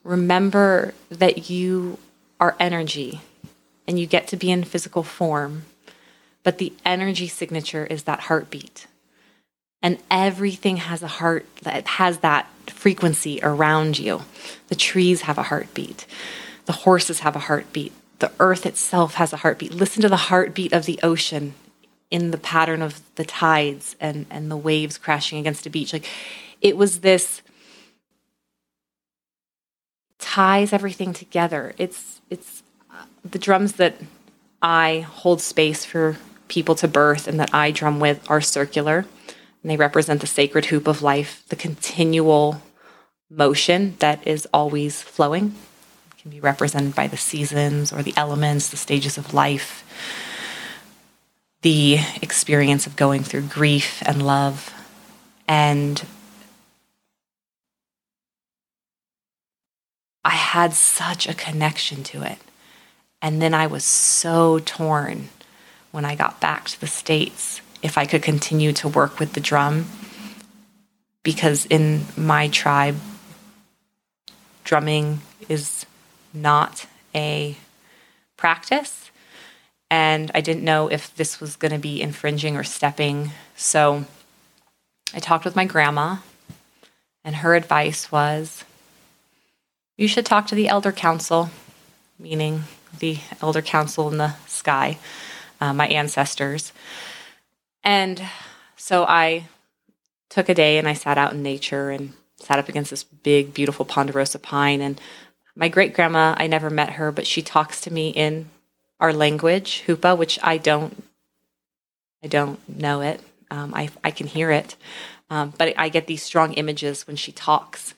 [0.05, 1.99] Remember that you
[2.39, 3.21] are energy
[3.87, 5.65] and you get to be in physical form,
[6.45, 8.87] but the energy signature is that heartbeat.
[9.83, 14.23] And everything has a heart that has that frequency around you.
[14.69, 16.07] The trees have a heartbeat,
[16.67, 19.73] the horses have a heartbeat, the earth itself has a heartbeat.
[19.73, 21.55] Listen to the heartbeat of the ocean
[22.11, 25.93] in the pattern of the tides and, and the waves crashing against a beach.
[25.93, 26.07] Like
[26.61, 27.43] it was this
[30.19, 31.73] ties everything together.
[31.79, 33.97] It's it's uh, the drums that
[34.61, 36.19] I hold space for
[36.49, 39.07] people to birth and that I drum with are circular.
[39.63, 42.63] And they represent the sacred hoop of life, the continual
[43.29, 45.55] motion that is always flowing.
[46.17, 49.85] It can be represented by the seasons or the elements, the stages of life,
[51.63, 54.75] the experience of going through grief and love.
[55.47, 56.03] And
[60.25, 62.39] I had such a connection to it.
[63.23, 65.29] And then I was so torn
[65.91, 69.41] when I got back to the States if I could continue to work with the
[69.41, 69.87] drum.
[71.23, 72.97] Because in my tribe,
[74.65, 75.85] drumming is
[76.33, 77.57] not a
[78.37, 79.11] practice.
[79.91, 83.33] And I didn't know if this was going to be infringing or stepping.
[83.57, 84.05] So
[85.13, 86.19] I talked with my grandma,
[87.25, 88.65] and her advice was
[89.97, 91.51] you should talk to the elder council,
[92.19, 92.63] meaning
[93.01, 94.99] the elder council in the sky,
[95.61, 96.73] uh, my ancestors.
[97.83, 98.23] And
[98.77, 99.49] so I
[100.29, 103.53] took a day and I sat out in nature and sat up against this big,
[103.53, 104.81] beautiful ponderosa pine.
[104.81, 105.01] And
[105.55, 108.49] my great grandma, I never met her, but she talks to me in
[108.99, 111.03] our language, Hoopa, which I don't,
[112.23, 113.21] I don't know it.
[113.51, 114.77] Um, I, I can hear it,
[115.29, 117.95] um, but I get these strong images when she talks.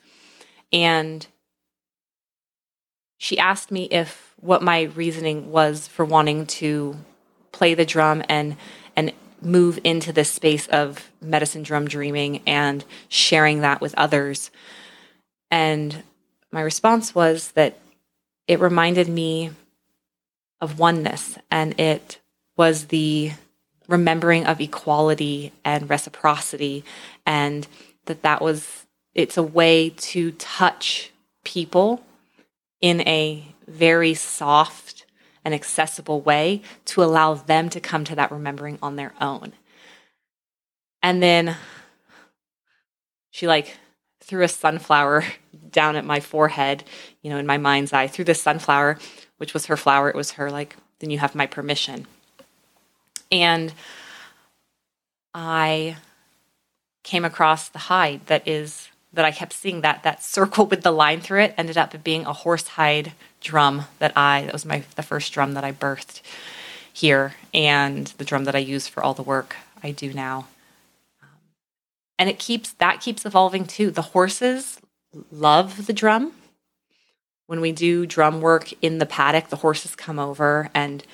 [0.73, 1.27] And
[3.19, 6.97] she asked me if what my reasoning was for wanting to
[7.53, 8.57] play the drum and and
[9.45, 14.51] move into this space of medicine drum dreaming and sharing that with others.
[15.51, 16.03] And
[16.51, 17.79] my response was that
[18.47, 19.51] it reminded me
[20.61, 22.19] of oneness and it
[22.57, 23.33] was the
[23.89, 26.85] remembering of equality and reciprocity
[27.27, 27.67] and
[28.07, 31.11] that that was it's a way to touch
[31.45, 32.03] people
[32.81, 35.02] in a very soft
[35.45, 39.53] and accessible way to allow them to come to that remembering on their own.
[41.03, 41.57] And then
[43.31, 43.77] she like
[44.21, 45.25] threw a sunflower
[45.71, 46.85] down at my forehead,
[47.23, 48.99] you know, in my mind's eye, threw this sunflower,
[49.39, 50.09] which was her flower.
[50.09, 52.07] It was her, like, then you have my permission.
[53.31, 53.73] And
[55.35, 55.97] I
[57.03, 60.91] came across the hide that is that I kept seeing that that circle with the
[60.91, 64.85] line through it ended up being a horse hide drum that I that was my
[64.97, 66.23] the first drum that I birthed
[66.93, 70.47] here and the drum that I use for all the work I do now.
[71.23, 71.29] Um,
[72.19, 73.91] and it keeps that keeps evolving too.
[73.91, 74.81] The horses
[75.31, 76.33] love the drum.
[77.47, 81.05] When we do drum work in the paddock, the horses come over and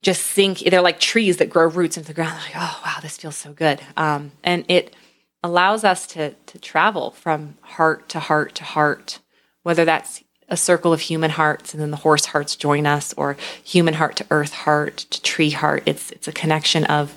[0.00, 0.60] just sink.
[0.60, 2.32] They're like trees that grow roots into the ground.
[2.32, 3.80] They're like, oh wow, this feels so good.
[3.96, 4.94] Um, and it
[5.42, 9.20] allows us to to travel from heart to heart to heart,
[9.62, 13.36] whether that's a circle of human hearts and then the horse hearts join us, or
[13.64, 15.82] human heart to earth heart to tree heart.
[15.86, 17.14] It's it's a connection of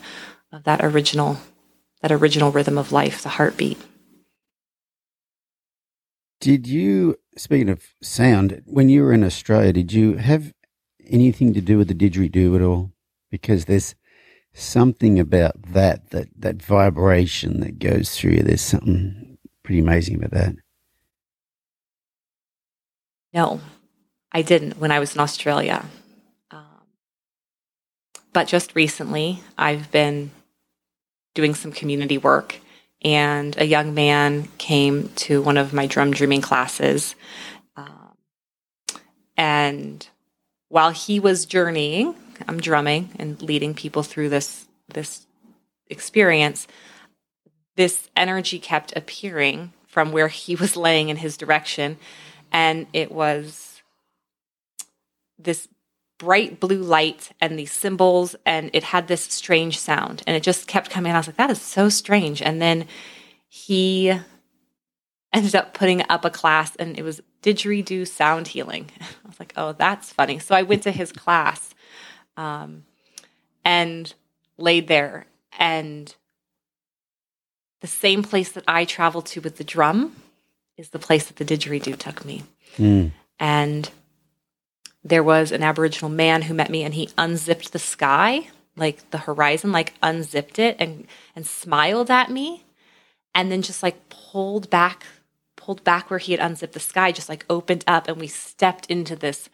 [0.52, 1.38] of that original
[2.02, 3.78] that original rhythm of life, the heartbeat.
[6.40, 10.54] Did you, speaking of sound, when you were in Australia, did you have
[11.08, 12.92] anything to do with the didgeridoo at all?
[13.32, 13.96] Because there's
[14.56, 18.44] something about that, that, that vibration that goes through you.
[18.44, 20.56] There's something pretty amazing about that.
[23.34, 23.60] No,
[24.32, 25.86] I didn't when I was in Australia.
[26.52, 26.64] Um,
[28.32, 30.32] but just recently, I've been
[31.34, 32.60] doing some community work,
[33.04, 37.16] and a young man came to one of my drum dreaming classes.
[37.76, 38.14] Um,
[39.36, 40.08] and
[40.70, 42.16] while he was journeying,
[42.48, 45.26] I'm drumming and leading people through this this
[45.88, 46.68] experience.
[47.76, 51.98] This energy kept appearing from where he was laying in his direction,
[52.52, 53.82] and it was
[55.38, 55.68] this
[56.18, 60.68] bright blue light and these symbols and it had this strange sound and it just
[60.68, 61.12] kept coming.
[61.12, 62.42] I was like that is so strange.
[62.42, 62.88] And then
[63.50, 64.18] he
[65.34, 68.90] ended up putting up a class and it was didgeridoo sound healing.
[69.02, 70.40] I was like oh that's funny.
[70.40, 71.75] So i went to his class
[72.38, 72.84] um,
[73.64, 74.14] and
[74.58, 75.26] laid there
[75.58, 76.16] and
[77.82, 80.16] the same place that i traveled to with the drum
[80.78, 82.44] is the place that the didgeridoo took me
[82.78, 83.12] Mm.
[83.40, 83.90] and
[85.04, 89.20] there was an aboriginal man who met me and he unzipped the sky like the
[89.20, 91.08] horizon like unzipped it and
[91.38, 92.66] and smiled at me
[93.34, 95.06] and then just like pulled back
[95.56, 98.88] pulled back where he had unzipped the sky just like opened up and we stepped
[98.88, 99.48] into this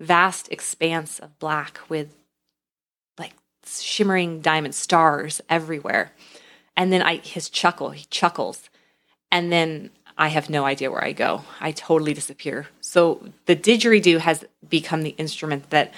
[0.00, 2.14] vast expanse of black with
[3.18, 3.34] like
[3.66, 6.12] shimmering diamond stars everywhere
[6.76, 8.68] and then i his chuckle he chuckles
[9.30, 11.42] and then I have no idea where I go.
[11.60, 12.68] I totally disappear.
[12.80, 15.92] So the didgeridoo has become the instrument that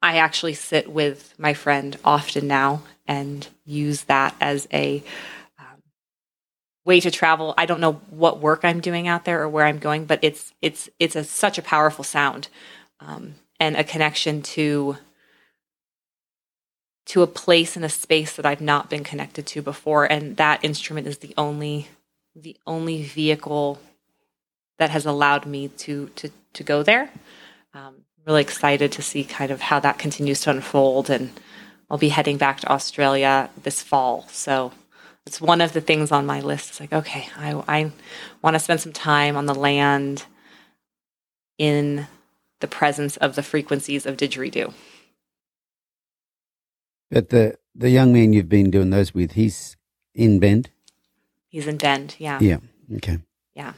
[0.00, 5.02] I actually sit with my friend often now and use that as a
[5.58, 5.82] um,
[6.84, 7.54] way to travel.
[7.58, 10.52] I don't know what work I'm doing out there or where I'm going, but it's
[10.62, 12.48] it's it's a, such a powerful sound
[13.00, 14.96] um, and a connection to
[17.06, 20.04] to a place and a space that I've not been connected to before.
[20.04, 21.88] And that instrument is the only
[22.36, 23.80] the only vehicle
[24.78, 27.10] that has allowed me to to to go there.
[27.74, 31.30] Um, really excited to see kind of how that continues to unfold, and
[31.90, 34.26] I'll be heading back to Australia this fall.
[34.28, 34.72] So
[35.26, 36.70] it's one of the things on my list.
[36.70, 37.92] It's like, okay, I I
[38.42, 40.26] want to spend some time on the land
[41.56, 42.06] in
[42.60, 44.72] the presence of the frequencies of didgeridoo.
[47.10, 49.76] But the, the young man you've been doing those with, he's
[50.14, 50.70] in Bend?
[51.48, 52.38] He's in Bend, yeah.
[52.40, 52.58] Yeah.
[52.96, 53.18] Okay.
[53.54, 53.72] Yeah.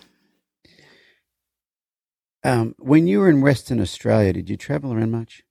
[2.43, 5.43] Um, when you were in Western Australia, did you travel around much?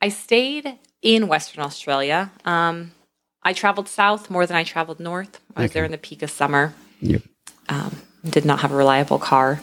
[0.00, 2.30] I stayed in Western Australia.
[2.44, 2.92] Um,
[3.42, 5.40] I traveled south more than I traveled north.
[5.56, 5.74] I was Okay.
[5.80, 6.74] there in the peak of summer.
[7.00, 7.22] Yep.
[7.68, 7.96] Um,
[8.28, 9.60] did not have a reliable car.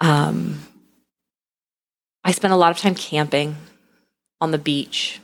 [0.00, 0.60] Um,
[2.24, 3.56] I spent a lot of time camping
[4.40, 5.20] on the beach.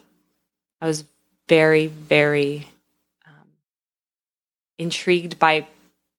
[0.80, 1.05] I was
[1.48, 2.68] very, very
[3.26, 3.48] um,
[4.78, 5.66] intrigued by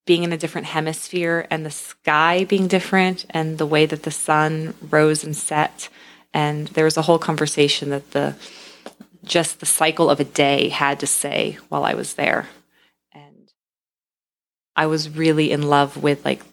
[0.05, 4.11] being in a different hemisphere and the sky being different and the way that the
[4.11, 5.89] sun rose and set.
[6.33, 8.35] And there was a whole conversation that the
[9.23, 12.47] just the cycle of a day had to say while I was there.
[13.11, 13.51] And
[14.75, 16.43] I was really in love with like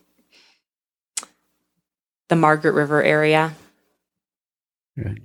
[2.33, 3.53] the Margaret River area,
[4.97, 5.19] Right.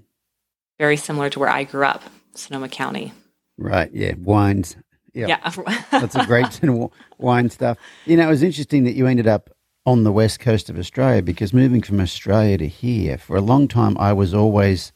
[0.77, 2.03] very similar to where I grew up,
[2.35, 3.13] Sonoma County.
[3.57, 3.89] Right.
[3.93, 4.15] Yeah.
[4.17, 4.75] Wines.
[5.13, 5.27] Yeah.
[5.27, 5.53] Yeah.
[5.93, 7.77] Lots of grapes and wine stuff.
[8.05, 9.49] You know, it was interesting that you ended up
[9.85, 13.69] on the west coast of Australia because moving from Australia to here, for a long
[13.69, 14.91] time, I was always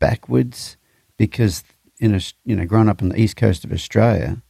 [0.00, 0.76] backwards
[1.16, 1.64] because
[2.00, 4.42] in a, you know, growing up on the east coast of Australia,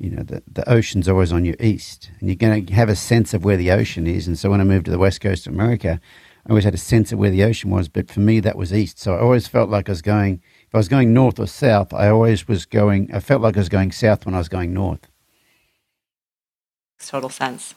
[0.00, 2.96] you know, the, the ocean's always on your east and you're going to have a
[2.96, 4.26] sense of where the ocean is.
[4.26, 6.00] And so when I moved to the west coast of America,
[6.46, 8.72] I always had a sense of where the ocean was, but for me, that was
[8.72, 8.98] east.
[8.98, 11.92] So I always felt like I was going, if I was going north or south,
[11.92, 14.72] I always was going, I felt like I was going south when I was going
[14.72, 15.06] north.
[16.98, 17.74] Total sense.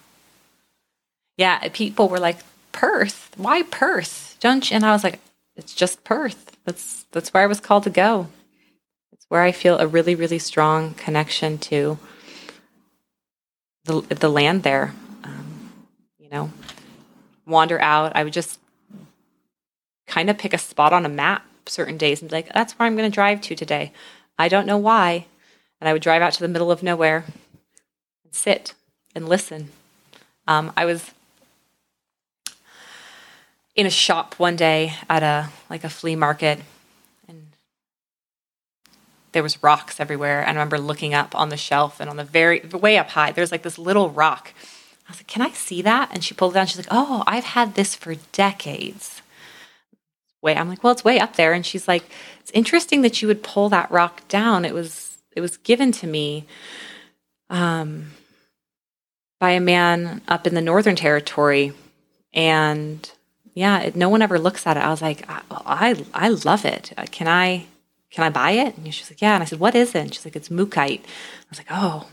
[1.38, 2.38] Yeah, people were like,
[2.72, 3.32] Perth?
[3.38, 4.38] Why Perth?
[4.40, 4.76] Don't you?
[4.76, 5.20] And I was like,
[5.56, 6.58] it's just Perth.
[6.66, 8.28] That's that's where I was called to go.
[9.12, 12.00] It's where I feel a really, really strong connection to
[13.86, 14.94] the the land there.
[15.24, 15.72] Um,
[16.20, 16.52] you know,
[17.46, 18.14] wander out.
[18.16, 18.60] I would just
[20.08, 22.86] kind of pick a spot on a map certain days and be like, that's where
[22.86, 23.92] I'm going to drive to today.
[24.38, 25.26] I don't know why.
[25.80, 27.26] And I would drive out to the middle of nowhere
[28.24, 28.74] and sit
[29.16, 29.70] and listen.
[30.48, 31.12] Um, I was
[33.76, 36.60] in a shop one day at a like a flea market
[39.34, 40.42] there was rocks everywhere.
[40.42, 43.32] And i remember looking up on the shelf and on the very way up high
[43.32, 44.54] there's like this little rock.
[45.08, 46.10] I was like can i see that?
[46.14, 46.68] And she pulled it down.
[46.68, 49.22] She's like oh i've had this for decades.
[50.42, 51.54] Way i'm like well it's way up there.
[51.54, 52.06] And she's like
[52.40, 54.66] it's interesting that you would pull that rock down.
[54.66, 56.46] It was it was given to me
[57.50, 58.12] um,
[59.40, 61.74] by a man up in the northern territory.
[62.34, 63.10] And
[63.54, 64.84] yeah, it, no one ever looks at it.
[64.84, 66.94] I was like, I, I, I love it.
[67.12, 67.66] Can I,
[68.14, 68.78] can I buy it?
[68.78, 69.34] And she's like, yeah.
[69.34, 70.00] And I said, what is it?
[70.00, 71.02] And she's like, it's mookaite.
[71.02, 72.08] I was like, oh.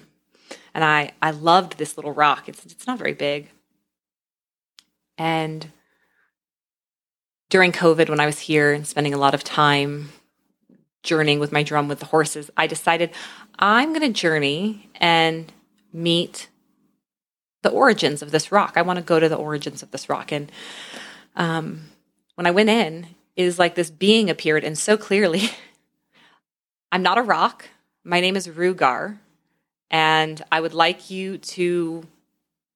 [0.72, 2.48] And I, I loved this little rock.
[2.48, 3.50] It's, it's not very big.
[5.18, 5.70] And
[7.50, 10.08] during COVID, when I was here and spending a lot of time
[11.02, 13.10] journeying with my drum with the horses, I decided
[13.58, 15.52] I'm going to journey and
[15.92, 16.48] meet
[17.62, 18.72] the origins of this rock.
[18.76, 20.32] I want to go to the origins of this rock.
[20.32, 20.50] And
[21.36, 21.90] um,
[22.36, 25.50] when I went in, is like this being appeared, and so clearly,
[26.92, 27.68] I'm not a rock.
[28.02, 29.18] My name is Rugar,
[29.92, 32.04] and I would like you to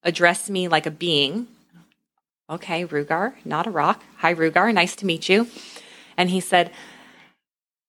[0.04, 1.48] address me like a being.
[2.48, 4.04] Okay, Rugar, not a rock.
[4.18, 5.48] Hi, Rugar, nice to meet you.
[6.16, 6.70] And he said,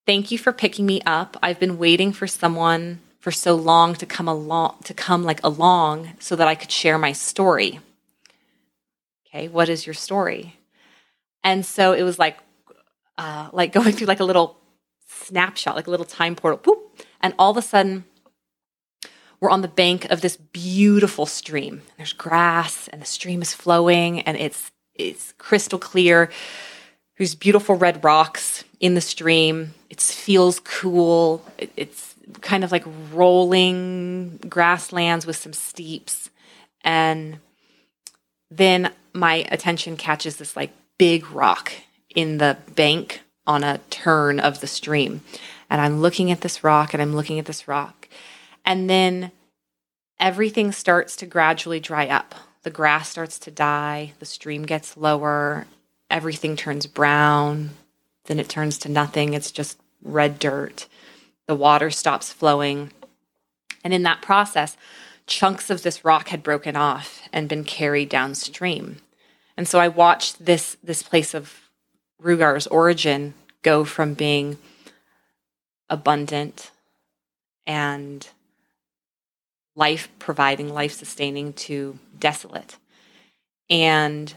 [0.07, 1.37] Thank you for picking me up.
[1.43, 6.11] I've been waiting for someone for so long to come along to come like along
[6.19, 7.79] so that I could share my story.
[9.27, 10.55] Okay, what is your story?
[11.43, 12.37] And so it was like
[13.17, 14.57] uh, like going through like a little
[15.27, 18.05] snapshot, like a little time portal, poop, and all of a sudden
[19.39, 21.81] we're on the bank of this beautiful stream.
[21.97, 26.31] There's grass and the stream is flowing and it's it's crystal clear.
[27.17, 29.73] There's beautiful red rocks in the stream.
[29.89, 31.45] It feels cool.
[31.57, 36.29] It, it's kind of like rolling grasslands with some steeps.
[36.81, 37.39] And
[38.49, 41.71] then my attention catches this like big rock
[42.15, 45.21] in the bank on a turn of the stream.
[45.69, 48.07] And I'm looking at this rock and I'm looking at this rock.
[48.63, 49.31] And then
[50.19, 52.35] everything starts to gradually dry up.
[52.63, 55.67] The grass starts to die, the stream gets lower,
[56.09, 57.71] everything turns brown,
[58.25, 59.33] then it turns to nothing.
[59.33, 60.87] It's just red dirt.
[61.47, 62.91] The water stops flowing.
[63.83, 64.77] And in that process,
[65.27, 68.97] chunks of this rock had broken off and been carried downstream.
[69.57, 71.64] And so I watched this this place of
[72.25, 74.57] Rugar's origin go from being
[75.89, 76.71] abundant
[77.67, 78.27] and
[79.75, 82.77] life providing, life sustaining to desolate.
[83.69, 84.33] And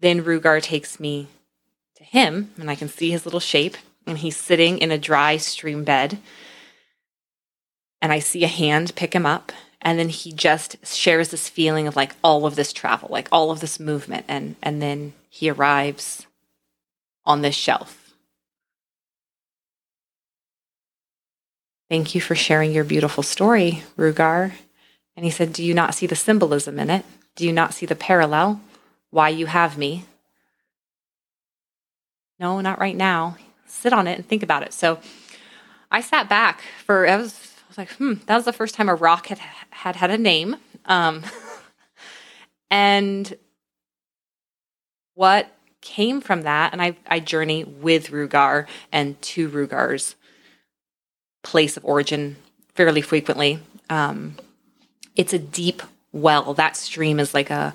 [0.00, 1.28] then Rugar takes me
[1.96, 3.76] to him, and I can see his little shape,
[4.06, 6.18] and he's sitting in a dry stream bed.
[8.00, 11.86] And I see a hand pick him up, and then he just shares this feeling
[11.86, 15.50] of like all of this travel like all of this movement and and then he
[15.50, 16.26] arrives
[17.24, 18.14] on this shelf.
[21.88, 24.52] Thank you for sharing your beautiful story rugar.
[25.14, 27.04] And he said do you not see the symbolism in it?
[27.36, 28.60] Do you not see the parallel?
[29.10, 30.04] Why you have me?
[32.38, 33.36] No not right now.
[33.66, 34.72] Sit on it and think about it.
[34.72, 35.00] So
[35.90, 38.94] i sat back for I was was like, hmm, that was the first time a
[38.94, 39.38] rock had
[39.70, 40.56] had, had a name.
[40.84, 41.22] Um,
[42.70, 43.34] and
[45.14, 45.50] what
[45.82, 50.14] came from that, and I, I journey with Rugar and to Rugar's
[51.42, 52.36] place of origin
[52.74, 53.58] fairly frequently.
[53.90, 54.36] Um,
[55.14, 55.82] it's a deep
[56.12, 56.54] well.
[56.54, 57.74] That stream is like a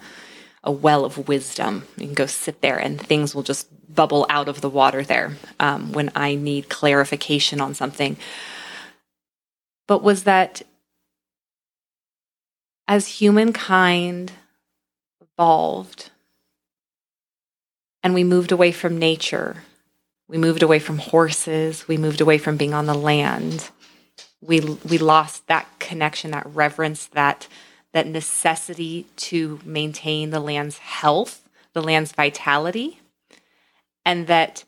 [0.63, 1.85] a well of wisdom.
[1.95, 5.37] You can go sit there, and things will just bubble out of the water there
[5.59, 8.17] um, when I need clarification on something
[9.87, 10.61] but was that
[12.87, 14.33] as humankind
[15.21, 16.11] evolved
[18.07, 19.65] and we moved away from nature.
[20.29, 21.89] We moved away from horses.
[21.89, 23.69] We moved away from being on the land.
[24.39, 27.49] We, we lost that connection, that reverence, that,
[27.91, 33.01] that necessity to maintain the land's health, the land's vitality,
[34.05, 34.63] and that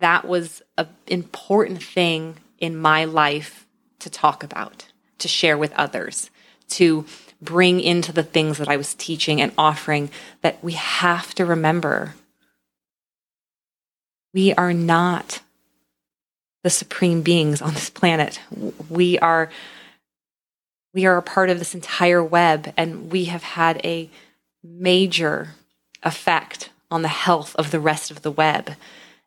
[0.00, 3.66] that was an important thing in my life
[4.00, 4.84] to talk about,
[5.16, 6.28] to share with others,
[6.68, 7.06] to
[7.40, 10.10] bring into the things that I was teaching and offering
[10.42, 12.16] that we have to remember
[14.32, 15.40] we are not
[16.62, 18.40] the supreme beings on this planet.
[18.88, 19.50] We are
[20.92, 24.10] we are a part of this entire web and we have had a
[24.62, 25.54] major
[26.02, 28.72] effect on the health of the rest of the web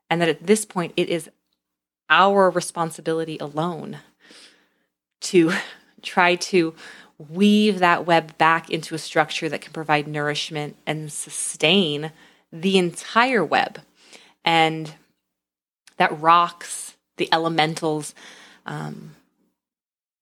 [0.09, 1.29] and that at this point it is
[2.09, 3.99] our responsibility alone
[5.21, 5.53] to
[6.01, 6.75] try to
[7.17, 12.11] weave that web back into a structure that can provide nourishment and sustain
[12.51, 13.79] the entire web
[14.45, 14.93] and
[15.97, 18.13] that rocks, the elementals,
[18.65, 19.15] um,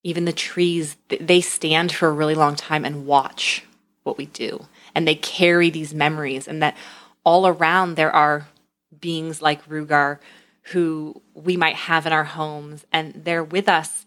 [0.03, 3.63] even the trees, they stand for a really long time and watch
[4.03, 4.65] what we do.
[4.95, 6.75] And they carry these memories, and that
[7.23, 8.47] all around there are
[8.99, 10.19] beings like Rugar
[10.65, 14.05] who we might have in our homes, and they're with us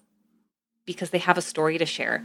[0.85, 2.23] because they have a story to share.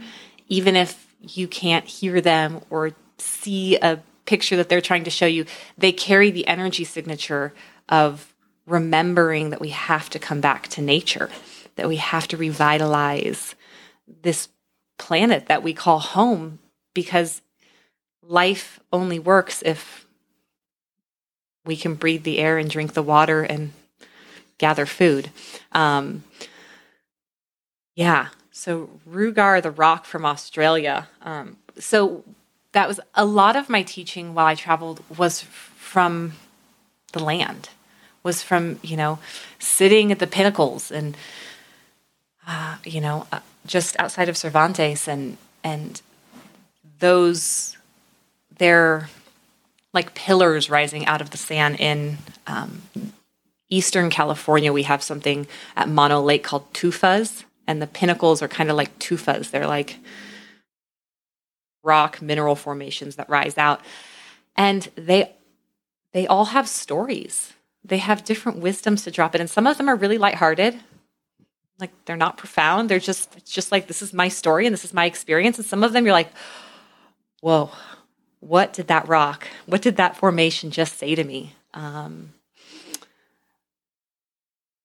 [0.48, 5.26] Even if you can't hear them or see a picture that they're trying to show
[5.26, 5.44] you,
[5.76, 7.52] they carry the energy signature
[7.90, 8.32] of
[8.66, 11.28] remembering that we have to come back to nature,
[11.76, 13.54] that we have to revitalize
[14.22, 14.48] this
[14.96, 16.60] planet that we call home
[16.94, 17.42] because
[18.22, 20.06] life only works if
[21.64, 23.72] we can breathe the air and drink the water and
[24.58, 25.30] gather food.
[25.72, 26.24] Um,
[27.94, 28.28] yeah.
[28.50, 31.08] So Rugar, the rock from Australia.
[31.22, 32.24] Um, so
[32.72, 36.34] that was a lot of my teaching while I traveled was from
[37.12, 37.70] the land
[38.22, 39.18] was from you know
[39.58, 41.16] sitting at the pinnacles and
[42.46, 46.02] uh, you know uh, just outside of Cervantes and and
[46.98, 47.76] those
[48.58, 49.08] they're
[49.92, 52.82] like pillars rising out of the sand in um,
[53.68, 54.72] Eastern California.
[54.72, 58.96] We have something at Mono Lake called tufas, and the pinnacles are kind of like
[58.98, 59.50] tufas.
[59.50, 59.96] They're like
[61.82, 63.80] rock mineral formations that rise out,
[64.56, 65.32] and they
[66.12, 67.54] they all have stories
[67.84, 70.78] they have different wisdoms to drop in, and some of them are really lighthearted.
[71.78, 72.88] Like they're not profound.
[72.88, 75.56] They're just it's just like this is my story and this is my experience.
[75.56, 76.30] And some of them you're like,
[77.40, 77.70] whoa,
[78.40, 79.48] what did that rock?
[79.66, 81.54] What did that formation just say to me?
[81.72, 82.34] Um,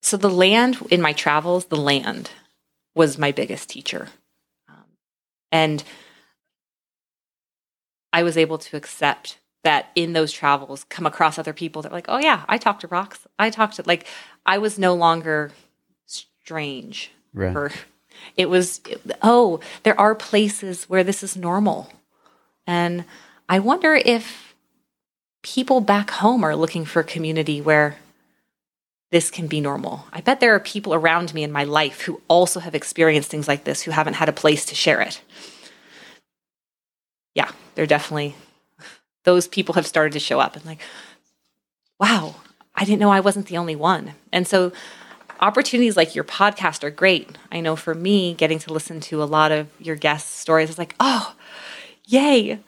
[0.02, 2.32] so the land in my travels, the land
[2.94, 4.10] was my biggest teacher,
[4.70, 4.86] um,
[5.52, 5.84] and
[8.14, 11.96] I was able to accept that in those travels come across other people that are
[11.96, 13.28] like, oh yeah, I talked to rocks.
[13.38, 14.06] I talked to like
[14.46, 15.52] I was no longer
[16.06, 17.12] strange.
[17.34, 17.56] Right.
[17.56, 17.72] Or
[18.38, 18.80] it was
[19.22, 21.92] oh, there are places where this is normal.
[22.68, 23.06] And
[23.50, 24.56] I wonder if
[25.42, 27.98] people back home are looking for a community where
[29.12, 30.06] this can be normal.
[30.14, 33.48] I bet there are people around me in my life who also have experienced things
[33.48, 35.22] like this who haven't had a place to share it.
[37.34, 38.36] Yeah, they're definitely
[39.26, 40.80] those people have started to show up and like,
[42.00, 42.36] wow,
[42.74, 44.14] I didn't know I wasn't the only one.
[44.32, 44.72] And so
[45.42, 47.38] opportunities like your podcast are great.
[47.52, 50.78] I know for me, getting to listen to a lot of your guests' stories is
[50.78, 51.36] like, oh,
[52.06, 52.60] yay.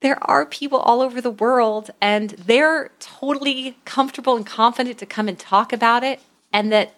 [0.00, 5.28] There are people all over the world and they're totally comfortable and confident to come
[5.28, 6.20] and talk about it
[6.52, 6.94] and that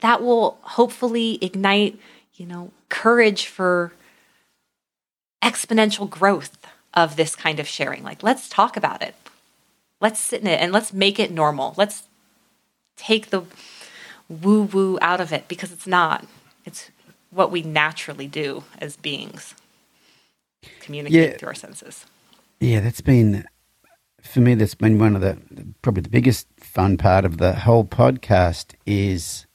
[0.00, 1.98] that will hopefully ignite,
[2.34, 3.92] you know, courage for
[5.42, 6.56] exponential growth
[6.94, 8.02] of this kind of sharing.
[8.02, 9.14] Like, let's talk about it.
[10.00, 11.74] Let's sit in it and let's make it normal.
[11.76, 12.04] Let's
[12.96, 13.42] take the
[14.28, 16.26] woo woo out of it because it's not.
[16.64, 16.90] It's
[17.30, 19.54] what we naturally do as beings
[20.80, 21.36] communicate yeah.
[21.36, 22.06] through our senses.
[22.60, 23.44] Yeah, that's been,
[24.22, 25.38] for me, that's been one of the,
[25.82, 29.46] probably the biggest fun part of the whole podcast is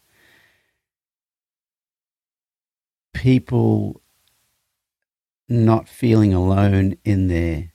[3.14, 4.02] people
[5.50, 7.74] not feeling alone in their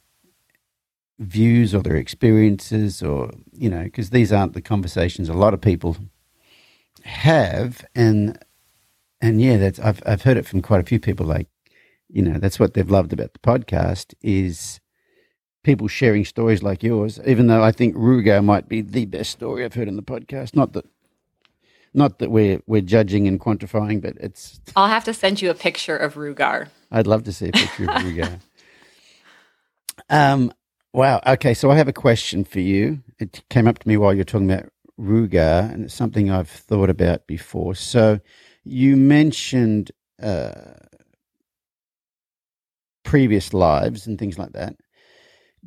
[1.19, 5.61] views or their experiences or you know because these aren't the conversations a lot of
[5.61, 5.97] people
[7.05, 7.85] have.
[7.95, 8.39] And
[9.21, 11.49] and yeah that's I've I've heard it from quite a few people like
[12.09, 14.81] you know that's what they've loved about the podcast is
[15.65, 19.65] people sharing stories like yours even though I think Rugar might be the best story
[19.65, 20.55] I've heard in the podcast.
[20.55, 20.87] Not that
[21.95, 25.55] not that we're we're judging and quantifying but it's I'll have to send you a
[25.55, 28.41] picture of Rugar I'd love to see a picture of Rugar.
[30.09, 30.53] Um,
[30.93, 31.21] wow.
[31.27, 31.55] Okay.
[31.55, 33.03] So I have a question for you.
[33.19, 36.91] It came up to me while you're talking about Rugar, and it's something I've thought
[36.91, 37.75] about before.
[37.75, 38.21] So
[38.65, 39.93] you mentioned
[40.23, 40.73] uh,
[43.05, 44.77] previous lives and things like that.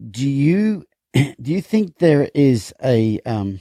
[0.10, 3.60] Do you do you think there is a um,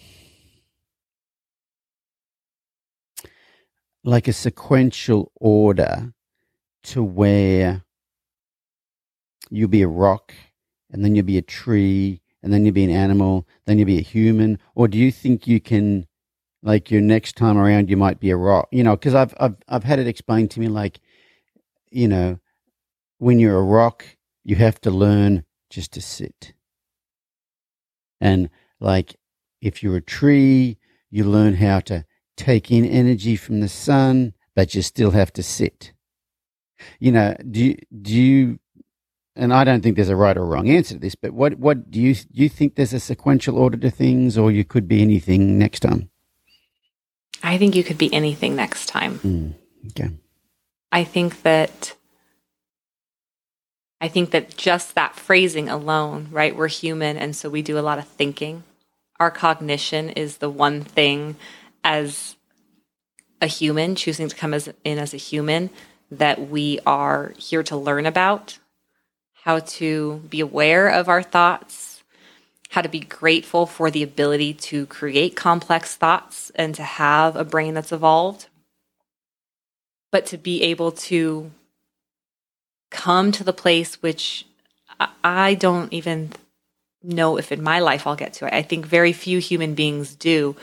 [4.10, 6.12] like a sequential order
[6.82, 7.84] to where
[9.50, 10.34] you'll be a rock
[10.90, 13.98] and then you'll be a tree and then you'll be an animal, then you'll be
[13.98, 14.58] a human?
[14.74, 16.08] Or do you think you can,
[16.60, 18.68] like, your next time around, you might be a rock?
[18.72, 21.00] You know, because I've, I've, I've had it explained to me, like,
[21.90, 22.40] you know,
[23.18, 24.04] when you're a rock,
[24.42, 26.54] you have to learn just to sit.
[28.20, 28.50] And,
[28.80, 29.14] like,
[29.60, 30.78] if you're a tree,
[31.10, 32.06] you learn how to
[32.40, 35.92] take in energy from the sun, but you still have to sit.
[36.98, 38.58] You know, do you, do you
[39.36, 41.90] and I don't think there's a right or wrong answer to this, but what what
[41.90, 45.02] do you do you think there's a sequential order to things, or you could be
[45.02, 46.10] anything next time?
[47.42, 49.18] I think you could be anything next time.
[49.20, 49.54] Mm,
[49.88, 50.10] okay.
[50.92, 51.94] I think that
[54.00, 56.56] I think that just that phrasing alone, right?
[56.56, 58.64] We're human and so we do a lot of thinking.
[59.18, 61.36] Our cognition is the one thing
[61.82, 62.36] as
[63.40, 65.70] a human choosing to come as in as a human
[66.10, 68.58] that we are here to learn about
[69.44, 72.02] how to be aware of our thoughts,
[72.70, 77.44] how to be grateful for the ability to create complex thoughts and to have a
[77.44, 78.48] brain that's evolved,
[80.12, 81.50] but to be able to
[82.90, 84.46] come to the place which
[85.24, 86.32] I don't even
[87.02, 88.54] know if in my life I'll get to.
[88.54, 90.56] I think very few human beings do,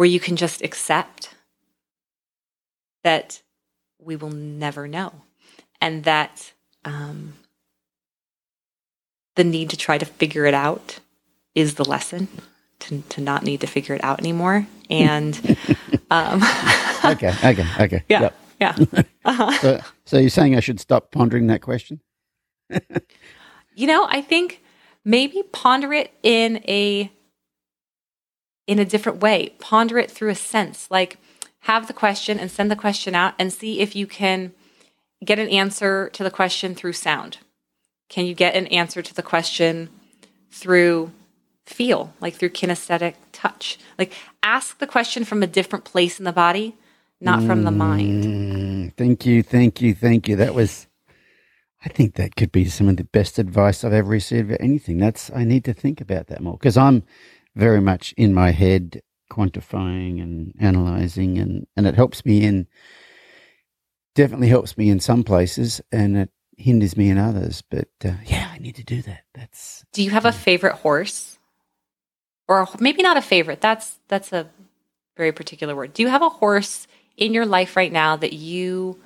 [0.00, 1.34] where you can just accept
[3.04, 3.42] that
[4.02, 5.12] we will never know
[5.78, 6.54] and that
[6.86, 7.34] um,
[9.36, 11.00] the need to try to figure it out
[11.54, 12.28] is the lesson
[12.78, 14.66] to, to not need to figure it out anymore.
[14.88, 15.38] And
[16.10, 16.42] um,
[17.04, 18.02] okay, okay, okay.
[18.08, 18.34] Yeah, yep.
[18.58, 18.76] yeah.
[19.26, 19.52] Uh-huh.
[19.60, 22.00] So, so you're saying I should stop pondering that question?
[23.74, 24.62] you know, I think
[25.04, 27.12] maybe ponder it in a
[28.70, 29.52] in a different way.
[29.58, 31.18] Ponder it through a sense, like
[31.64, 34.52] have the question and send the question out and see if you can
[35.24, 37.38] get an answer to the question through sound.
[38.08, 39.88] Can you get an answer to the question
[40.52, 41.10] through
[41.66, 43.76] feel, like through kinesthetic touch?
[43.98, 46.76] Like ask the question from a different place in the body,
[47.20, 48.24] not from the mind.
[48.24, 50.36] Mm, thank you, thank you, thank you.
[50.36, 50.86] That was
[51.84, 54.98] I think that could be some of the best advice I've ever received for anything.
[54.98, 57.02] That's I need to think about that more because I'm
[57.54, 59.00] very much in my head
[59.30, 62.66] quantifying and analyzing and and it helps me in
[64.14, 67.62] definitely helps me in some places and it hinders me in others.
[67.62, 69.24] But uh, yeah, I need to do that.
[69.34, 69.84] That's.
[69.92, 71.38] Do you have a favorite horse,
[72.48, 73.60] or maybe not a favorite?
[73.60, 74.48] That's that's a
[75.16, 75.94] very particular word.
[75.94, 76.86] Do you have a horse
[77.16, 79.00] in your life right now that you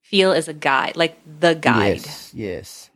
[0.00, 2.04] feel is a guide, like the guide?
[2.04, 2.34] Yes.
[2.34, 2.90] Yes.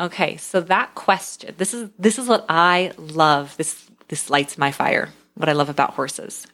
[0.00, 1.54] Okay, so that question.
[1.58, 3.54] This is this is what I love.
[3.58, 5.10] This this lights my fire.
[5.34, 6.46] What I love about horses.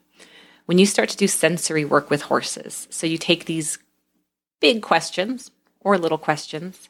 [0.67, 3.79] When you start to do sensory work with horses, so you take these
[4.61, 6.89] big questions, or little questions,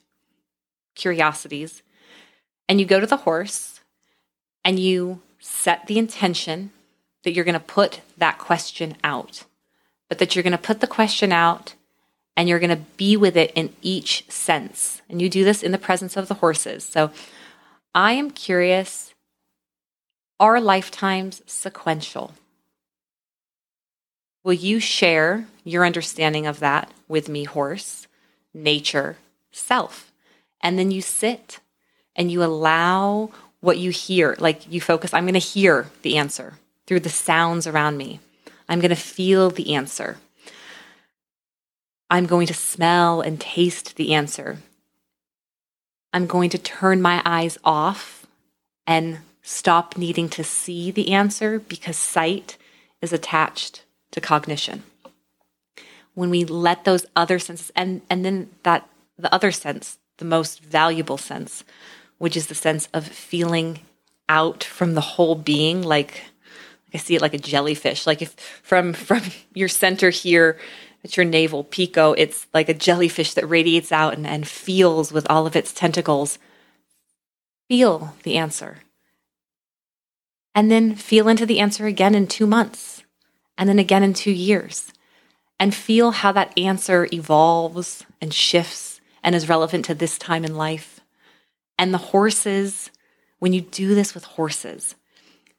[0.94, 1.82] curiosities,
[2.70, 3.80] and you go to the horse
[4.64, 6.70] and you set the intention
[7.22, 9.44] that you're going to put that question out,
[10.08, 11.74] but that you're going to put the question out
[12.36, 15.02] and you're going to be with it in each sense.
[15.08, 16.84] And you do this in the presence of the horses.
[16.84, 17.10] So
[17.94, 19.14] I am curious
[20.38, 22.34] are lifetimes sequential?
[24.44, 28.06] Will you share your understanding of that with me, horse?
[28.56, 29.16] nature,
[29.52, 30.10] self.
[30.60, 31.60] And then you sit
[32.16, 33.30] and you allow
[33.60, 34.34] what you hear.
[34.38, 36.54] Like you focus, I'm going to hear the answer
[36.86, 38.20] through the sounds around me.
[38.68, 40.16] I'm going to feel the answer.
[42.08, 44.58] I'm going to smell and taste the answer.
[46.12, 48.26] I'm going to turn my eyes off
[48.86, 52.56] and stop needing to see the answer because sight
[53.00, 54.82] is attached to cognition
[56.14, 58.88] when we let those other senses and and then that
[59.18, 61.62] the other sense the most valuable sense
[62.18, 63.78] which is the sense of feeling
[64.28, 66.24] out from the whole being like
[66.92, 69.22] i see it like a jellyfish like if from from
[69.54, 70.58] your center here
[71.06, 75.26] at your navel pico it's like a jellyfish that radiates out and, and feels with
[75.30, 76.38] all of its tentacles
[77.68, 78.78] feel the answer
[80.54, 83.02] and then feel into the answer again in two months
[83.58, 84.92] and then again in two years
[85.58, 90.54] and feel how that answer evolves and shifts and is relevant to this time in
[90.54, 91.00] life.
[91.78, 92.90] And the horses,
[93.38, 94.94] when you do this with horses,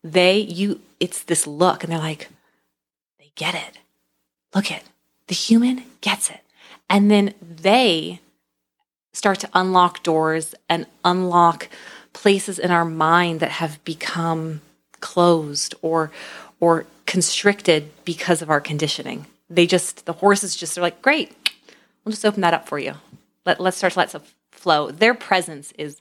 [0.03, 2.29] they, you, it's this look and they're like,
[3.19, 3.79] they get it.
[4.55, 4.83] Look it.
[5.27, 6.41] The human gets it.
[6.89, 8.21] And then they
[9.13, 11.69] start to unlock doors and unlock
[12.13, 14.61] places in our mind that have become
[14.99, 16.11] closed or
[16.59, 19.25] or constricted because of our conditioning.
[19.49, 21.35] They just the horses just are like, great,
[22.03, 22.95] we'll just open that up for you.
[23.45, 24.91] Let let's start to let stuff flow.
[24.91, 25.99] Their presence is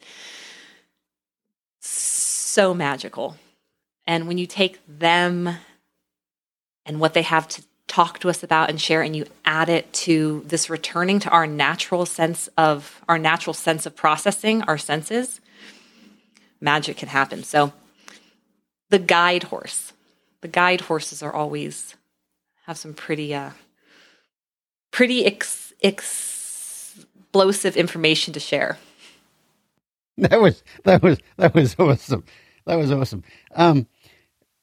[1.81, 3.36] so magical.
[4.07, 5.57] And when you take them
[6.85, 7.62] and what they have to
[7.97, 11.47] talk to us about and share and you add it to this returning to our
[11.47, 15.40] natural sense of our natural sense of processing our senses
[16.60, 17.43] magic can happen.
[17.43, 17.73] So
[18.90, 19.94] the guide horse.
[20.43, 21.97] The guide horses are always
[22.66, 23.52] have some pretty uh
[24.90, 28.77] pretty ex- explosive information to share.
[30.18, 32.24] That was that was that was awesome.
[32.66, 33.23] That was awesome.
[33.55, 33.86] Um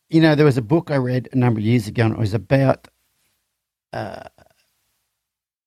[0.10, 2.20] you know there was a book i read a number of years ago and it
[2.20, 2.88] was about
[3.94, 4.24] uh,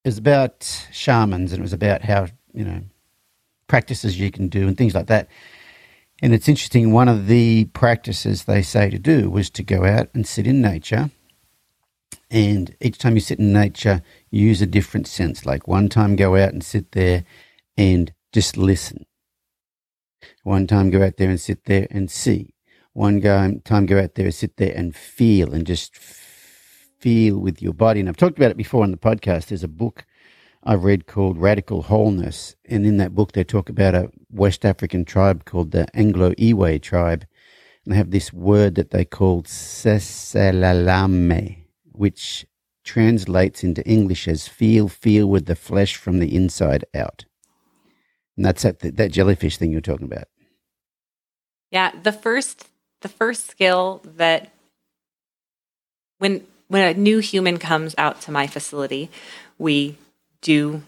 [0.05, 2.83] it was about shamans and it was about how you know
[3.69, 5.29] practices you can do and things like that.
[6.23, 6.93] And it's interesting.
[6.93, 10.63] One of the practices they say to do was to go out and sit in
[10.63, 11.11] nature.
[12.31, 15.45] And each time you sit in nature, use a different sense.
[15.45, 17.25] Like one time, go out and sit there
[17.77, 19.05] and just listen.
[20.43, 22.55] One time, go out there and sit there and see.
[22.93, 25.97] One time, go out there and sit there and feel and just
[26.99, 28.01] feel with your body.
[28.01, 29.47] And I've talked about it before on the podcast.
[29.47, 30.07] There's a book
[30.65, 32.57] I've read called Radical Wholeness.
[32.65, 36.79] And in that book, they talk about a West African tribe called the Anlo Ewe
[36.79, 37.27] tribe.
[37.85, 39.99] And they have this word that they call seselelame,
[41.93, 42.47] which
[42.83, 47.27] translates into English as feel, feel with the flesh from the inside out.
[48.37, 50.29] And that's that, that jellyfish thing you're talking about.
[51.71, 52.69] Yeah, the first
[53.03, 54.53] the first skill that
[56.19, 59.11] when when a new human comes out to my facility,
[59.59, 59.97] we
[60.41, 60.83] do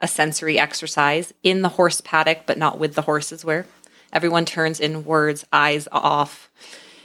[0.00, 3.66] a sensory exercise in the horse paddock, but not with the horses, where
[4.12, 6.50] everyone turns inwards, eyes off,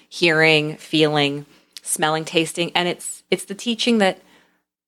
[0.07, 1.45] hearing, feeling,
[1.81, 2.71] smelling, tasting.
[2.75, 4.19] And it's it's the teaching that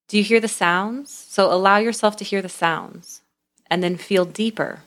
[0.07, 1.09] do you hear the sounds?
[1.09, 3.21] So allow yourself to hear the sounds
[3.69, 4.81] and then feel deeper.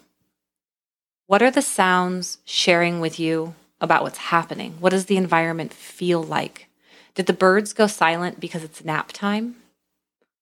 [1.27, 4.74] What are the sounds sharing with you about what's happening?
[4.81, 6.69] What does the environment feel like?
[7.15, 9.57] Did the birds go silent because it's nap time?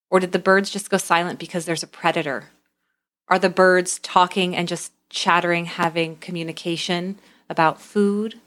[0.09, 2.49] Or did the birds just go silent because there's a predator?
[3.27, 7.19] Are the birds talking and just chattering, having communication
[7.49, 8.39] about food?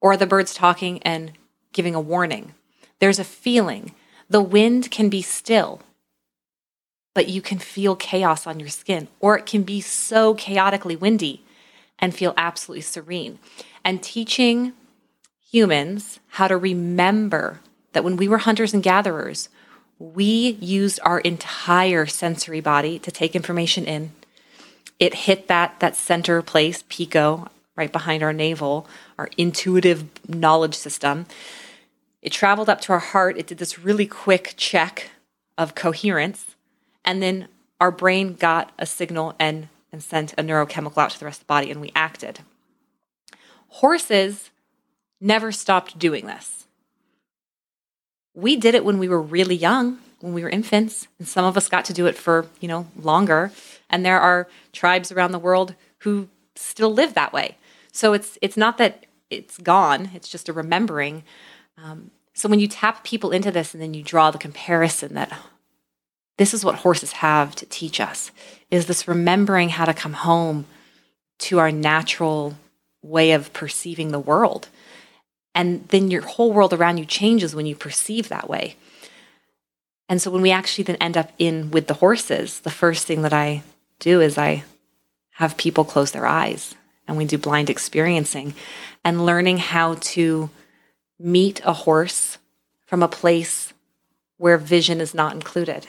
[0.00, 1.32] Or are the birds talking and
[1.72, 2.54] giving a warning?
[2.98, 3.94] There's a feeling.
[4.28, 5.82] The wind can be still,
[7.14, 11.44] but you can feel chaos on your skin, or it can be so chaotically windy
[11.98, 13.38] and feel absolutely serene.
[13.84, 14.72] And teaching
[15.52, 17.60] humans how to remember
[17.92, 19.50] that when we were hunters and gatherers,
[19.98, 24.12] we used our entire sensory body to take information in.
[24.98, 28.86] It hit that that center place, pico, right behind our navel,
[29.18, 31.26] our intuitive knowledge system.
[32.22, 33.36] It traveled up to our heart.
[33.36, 35.10] It did this really quick check
[35.58, 36.56] of coherence,
[37.04, 37.48] and then
[37.80, 41.46] our brain got a signal and and sent a neurochemical out to the rest of
[41.46, 42.40] the body, and we acted.
[43.68, 44.50] Horses
[45.22, 46.66] never stopped doing this.
[48.34, 51.56] We did it when we were really young, when we were infants, and some of
[51.56, 53.52] us got to do it for, you know, longer.
[53.88, 57.56] And there are tribes around the world who still live that way.
[57.92, 61.24] So it's it's not that it's gone, it's just a remembering.
[61.82, 65.32] Um, so when you tap people into this and then you draw the comparison that
[66.38, 68.30] this is what horses have to teach us
[68.70, 70.64] is this remembering how to come home
[71.38, 72.56] to our natural
[73.02, 74.68] way of perceiving the world
[75.54, 78.76] and then your whole world around you changes when you perceive that way.
[80.08, 83.22] And so when we actually then end up in with the horses, the first thing
[83.22, 83.62] that I
[83.98, 84.64] do is I
[85.36, 86.74] have people close their eyes
[87.06, 88.54] and we do blind experiencing
[89.04, 90.50] and learning how to
[91.18, 92.38] meet a horse
[92.86, 93.72] from a place
[94.36, 95.86] where vision is not included.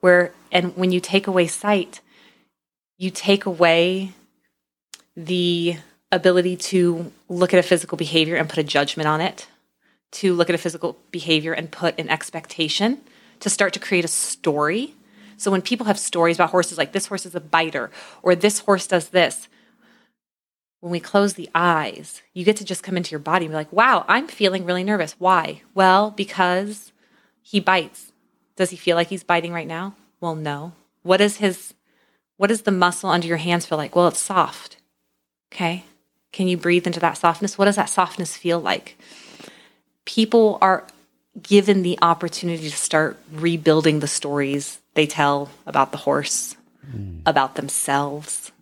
[0.00, 2.00] Where and when you take away sight,
[2.96, 4.12] you take away
[5.16, 5.76] the
[6.12, 9.46] ability to look at a physical behavior and put a judgment on it,
[10.12, 13.00] to look at a physical behavior and put an expectation,
[13.40, 14.94] to start to create a story.
[15.36, 17.90] So when people have stories about horses, like this horse is a biter,
[18.22, 19.48] or this horse does this,
[20.80, 23.56] when we close the eyes, you get to just come into your body and be
[23.56, 25.14] like, wow, I'm feeling really nervous.
[25.18, 25.62] Why?
[25.74, 26.92] Well, because
[27.42, 28.12] he bites.
[28.56, 29.94] Does he feel like he's biting right now?
[30.20, 30.72] Well, no.
[31.02, 31.74] What is his
[32.36, 33.94] what does the muscle under your hands feel like?
[33.94, 34.78] Well, it's soft.
[35.52, 35.84] Okay.
[36.32, 37.58] Can you breathe into that softness?
[37.58, 38.98] What does that softness feel like?
[40.04, 40.86] People are
[41.40, 46.56] given the opportunity to start rebuilding the stories they tell about the horse,
[46.88, 47.20] mm.
[47.26, 48.52] about themselves,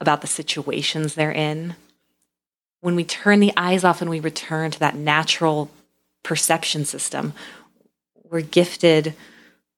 [0.00, 1.76] about the situations they're in.
[2.80, 5.70] When we turn the eyes off and we return to that natural
[6.22, 7.32] perception system,
[8.28, 9.14] we're gifted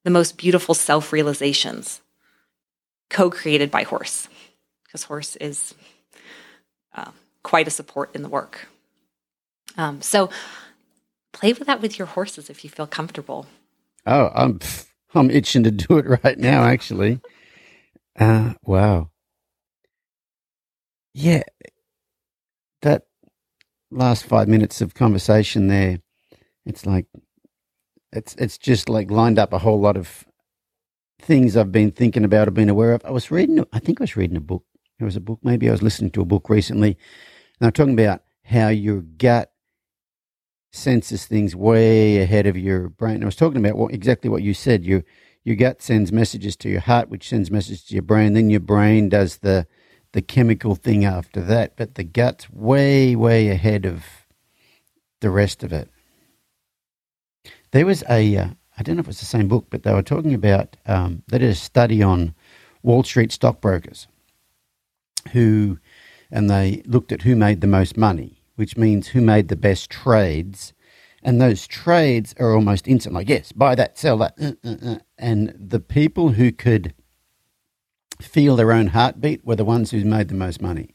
[0.04, 2.00] the most beautiful self realizations
[3.10, 4.28] co created by horse,
[4.84, 5.74] because horse is
[6.94, 7.10] uh,
[7.42, 8.68] quite a support in the work.
[9.76, 10.30] Um, so
[11.32, 13.46] play with that with your horses if you feel comfortable.
[14.06, 14.60] Oh, I'm
[15.14, 16.64] I'm itching to do it right now.
[16.64, 17.20] Actually,
[18.18, 19.10] uh, wow.
[21.14, 21.44] Yeah,
[22.82, 23.04] that
[23.90, 25.98] last five minutes of conversation there,
[26.66, 27.06] it's like
[28.12, 30.24] it's it's just like lined up a whole lot of
[31.20, 33.04] things I've been thinking about, I've been aware of.
[33.04, 34.64] I was reading, I think I was reading a book.
[35.04, 36.96] It was a book, maybe I was listening to a book recently,
[37.60, 39.52] and I'm talking about how your gut
[40.72, 43.22] senses things way ahead of your brain.
[43.22, 44.82] I was talking about what, exactly what you said.
[44.82, 45.04] Your
[45.44, 48.32] your gut sends messages to your heart, which sends messages to your brain.
[48.32, 49.66] Then your brain does the
[50.12, 51.76] the chemical thing after that.
[51.76, 54.04] But the gut's way way ahead of
[55.20, 55.90] the rest of it.
[57.72, 58.48] There was a uh,
[58.78, 61.36] I don't know if it's the same book, but they were talking about um, they
[61.36, 62.34] did a study on
[62.82, 64.08] Wall Street stockbrokers
[65.28, 65.78] who,
[66.30, 69.90] and they looked at who made the most money, which means who made the best
[69.90, 70.72] trades.
[71.22, 74.34] And those trades are almost instant, like, yes, buy that, sell that.
[74.40, 74.98] Uh, uh, uh.
[75.16, 76.94] And the people who could
[78.20, 80.94] feel their own heartbeat were the ones who made the most money.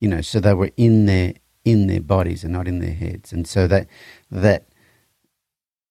[0.00, 1.34] You know, so they were in their
[1.64, 3.32] in their bodies and not in their heads.
[3.32, 3.86] And so that
[4.30, 4.68] that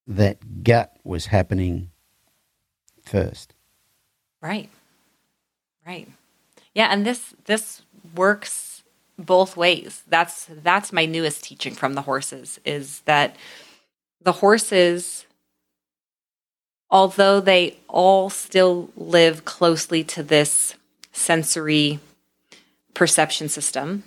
[0.06, 1.90] that gut was happening
[3.04, 3.54] first.
[4.42, 4.70] Right.
[5.86, 6.08] Right.
[6.74, 7.84] Yeah, and this this
[8.16, 8.84] works
[9.18, 10.04] both ways.
[10.08, 13.36] That's that's my newest teaching from the horses is that
[14.22, 15.26] the horses
[16.90, 20.76] although they all still live closely to this
[21.12, 22.00] sensory
[22.94, 24.04] perception system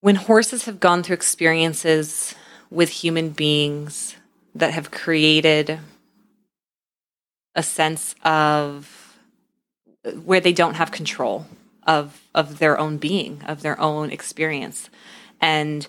[0.00, 2.34] when horses have gone through experiences
[2.70, 4.16] with human beings
[4.54, 5.78] that have created
[7.54, 9.07] a sense of
[10.24, 11.46] where they don't have control
[11.86, 14.90] of of their own being, of their own experience.
[15.40, 15.86] And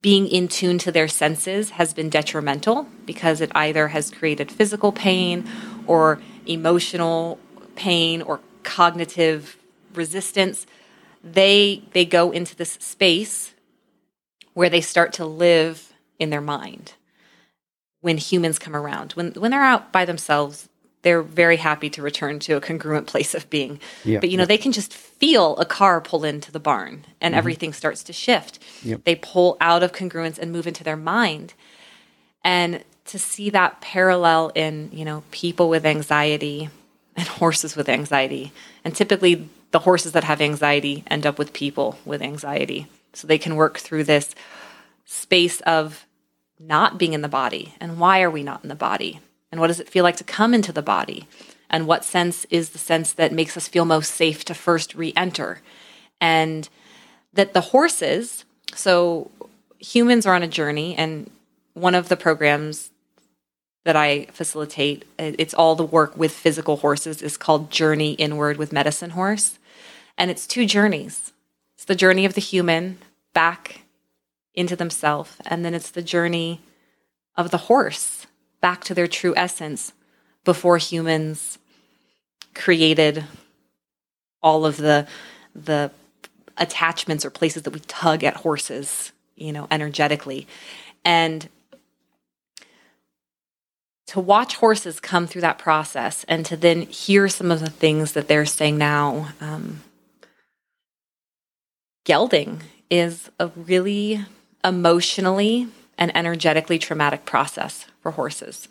[0.00, 4.92] being in tune to their senses has been detrimental because it either has created physical
[4.92, 5.48] pain
[5.86, 7.38] or emotional
[7.76, 9.56] pain or cognitive
[9.94, 10.66] resistance.
[11.22, 13.54] They they go into this space
[14.54, 16.94] where they start to live in their mind
[18.00, 19.12] when humans come around.
[19.12, 20.68] When when they're out by themselves,
[21.02, 23.80] they're very happy to return to a congruent place of being.
[24.04, 24.48] Yep, but you know, yep.
[24.48, 27.38] they can just feel a car pull into the barn and mm-hmm.
[27.38, 28.58] everything starts to shift.
[28.82, 29.04] Yep.
[29.04, 31.54] They pull out of congruence and move into their mind.
[32.44, 36.70] And to see that parallel in, you know, people with anxiety
[37.16, 38.52] and horses with anxiety.
[38.84, 42.86] And typically the horses that have anxiety end up with people with anxiety.
[43.12, 44.34] So they can work through this
[45.04, 46.06] space of
[46.58, 49.20] not being in the body and why are we not in the body
[49.52, 51.28] and what does it feel like to come into the body?
[51.70, 55.60] And what sense is the sense that makes us feel most safe to first re-enter?
[56.20, 56.68] And
[57.32, 59.30] that the horses so
[59.78, 61.30] humans are on a journey and
[61.74, 62.90] one of the programs
[63.84, 68.72] that I facilitate it's all the work with physical horses is called Journey Inward with
[68.72, 69.58] Medicine Horse.
[70.16, 71.32] And it's two journeys.
[71.74, 72.98] It's the journey of the human
[73.34, 73.82] back
[74.54, 75.36] into themselves.
[75.46, 76.60] And then it's the journey
[77.36, 78.26] of the horse
[78.62, 79.92] back to their true essence
[80.44, 81.58] before humans
[82.54, 83.24] created
[84.42, 85.06] all of the
[85.54, 85.90] the
[86.56, 90.46] attachments or places that we tug at horses, you know, energetically.
[91.04, 91.48] And
[94.06, 98.12] to watch horses come through that process and to then hear some of the things
[98.12, 99.28] that they're saying now.
[99.40, 99.82] Um,
[102.04, 104.24] gelding is a really
[104.64, 108.68] emotionally and energetically traumatic process for horses.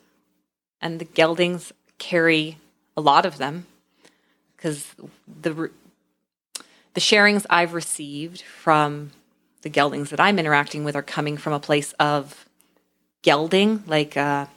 [0.81, 2.57] And the geldings carry
[2.95, 3.65] a lot of them
[4.55, 4.87] because
[5.41, 5.71] the
[6.93, 9.11] the sharings I've received from
[9.61, 12.45] the geldings that I'm interacting with are coming from a place of
[13.21, 14.47] gelding, like uh,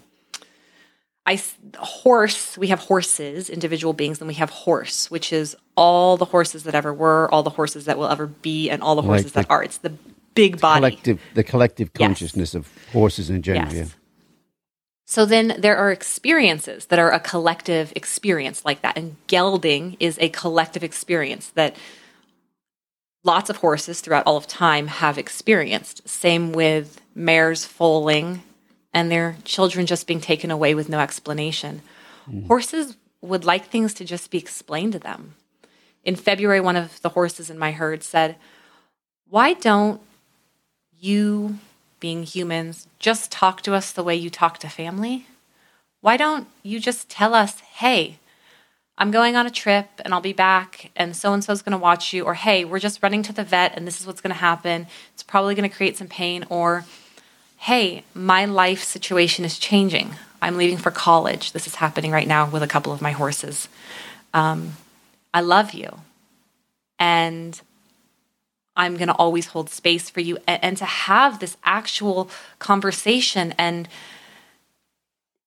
[1.26, 1.40] I
[1.78, 2.58] horse.
[2.58, 6.74] We have horses, individual beings, and we have horse, which is all the horses that
[6.74, 9.48] ever were, all the horses that will ever be, and all the horses like the,
[9.48, 9.62] that are.
[9.62, 9.94] It's the
[10.34, 10.80] big body.
[10.80, 12.54] Collective, the collective consciousness yes.
[12.54, 13.72] of horses in general.
[13.72, 13.94] Yes.
[15.06, 18.96] So then there are experiences that are a collective experience like that.
[18.96, 21.76] And gelding is a collective experience that
[23.22, 26.08] lots of horses throughout all of time have experienced.
[26.08, 28.42] Same with mares foaling
[28.92, 31.82] and their children just being taken away with no explanation.
[32.30, 32.46] Mm.
[32.46, 35.34] Horses would like things to just be explained to them.
[36.04, 38.36] In February, one of the horses in my herd said,
[39.28, 40.00] Why don't
[41.00, 41.58] you,
[42.04, 45.26] being humans, just talk to us the way you talk to family?
[46.02, 48.18] Why don't you just tell us, hey,
[48.98, 51.72] I'm going on a trip and I'll be back and so and so is going
[51.72, 54.20] to watch you or hey, we're just running to the vet and this is what's
[54.20, 54.86] going to happen.
[55.14, 56.84] It's probably going to create some pain or
[57.56, 60.14] hey, my life situation is changing.
[60.42, 61.52] I'm leaving for college.
[61.52, 63.66] This is happening right now with a couple of my horses.
[64.34, 64.74] Um,
[65.32, 66.00] I love you.
[66.98, 67.58] And
[68.76, 70.38] I'm going to always hold space for you.
[70.46, 73.88] And, and to have this actual conversation and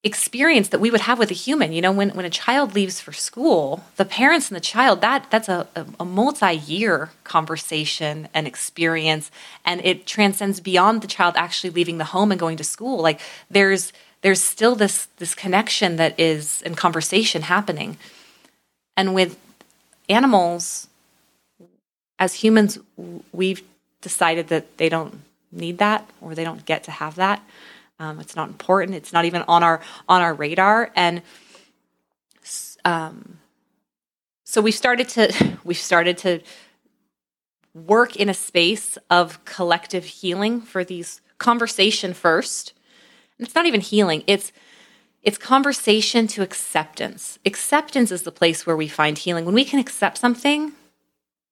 [0.03, 3.01] experience that we would have with a human you know when, when a child leaves
[3.01, 8.45] for school the parents and the child that that's a, a, a multi-year conversation and
[8.45, 9.31] experience
[9.65, 13.19] and it transcends beyond the child actually leaving the home and going to school like
[13.49, 13.91] there's
[14.21, 17.97] there's still this this connection that is in conversation happening
[18.95, 19.35] and with
[20.07, 20.87] animals
[22.19, 22.79] as humans
[23.31, 23.63] we've
[24.01, 25.21] decided that they don't
[25.51, 27.41] need that or they don't get to have that
[27.99, 28.95] um, it's not important.
[28.95, 30.91] It's not even on our on our radar.
[30.95, 31.21] And
[32.85, 33.39] um,
[34.43, 36.41] so we started to we started to
[37.73, 42.73] work in a space of collective healing for these conversation first.
[43.37, 44.23] And it's not even healing.
[44.27, 44.51] It's
[45.23, 47.39] it's conversation to acceptance.
[47.45, 49.45] Acceptance is the place where we find healing.
[49.45, 50.73] When we can accept something,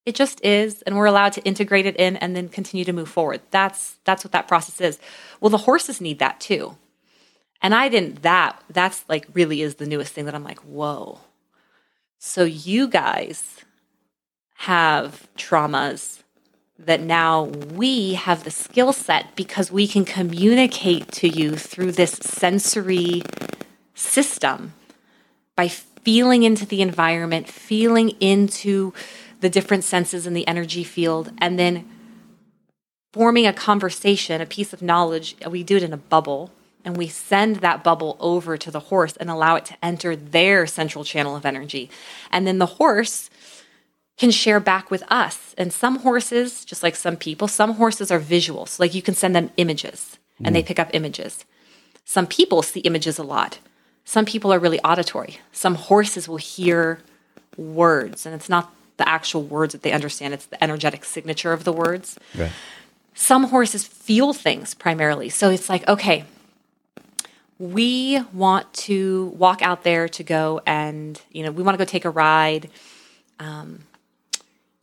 [0.06, 3.10] it just is, and we're allowed to integrate it in and then continue to move
[3.10, 3.42] forward.
[3.52, 5.00] That's that's what that process is.
[5.42, 6.78] Well, the horses need that too.
[7.62, 11.20] And I didn't that that's like really is the newest thing that I'm like, whoa.
[12.20, 13.66] So you guys
[14.56, 16.22] have traumas
[16.78, 22.12] that now we have the skill set because we can communicate to you through this
[22.14, 23.22] sensory
[23.94, 24.74] system
[25.56, 28.94] by feeling into the environment, feeling into
[29.46, 31.88] the different senses in the energy field, and then
[33.14, 35.36] forming a conversation, a piece of knowledge.
[35.48, 36.50] We do it in a bubble,
[36.84, 40.66] and we send that bubble over to the horse and allow it to enter their
[40.66, 41.92] central channel of energy.
[42.32, 43.30] And then the horse
[44.18, 45.54] can share back with us.
[45.60, 48.66] And some horses, just like some people, some horses are visual.
[48.66, 50.54] So, like you can send them images and mm.
[50.54, 51.46] they pick up images.
[52.04, 53.60] Some people see images a lot.
[54.06, 55.38] Some people are really auditory.
[55.52, 57.00] Some horses will hear
[57.58, 60.34] words, and it's not the actual words that they understand.
[60.34, 62.18] It's the energetic signature of the words.
[62.38, 62.52] Right.
[63.14, 65.30] Some horses feel things primarily.
[65.30, 66.26] So it's like, okay,
[67.58, 71.88] we want to walk out there to go and, you know, we want to go
[71.88, 72.70] take a ride
[73.40, 73.80] um,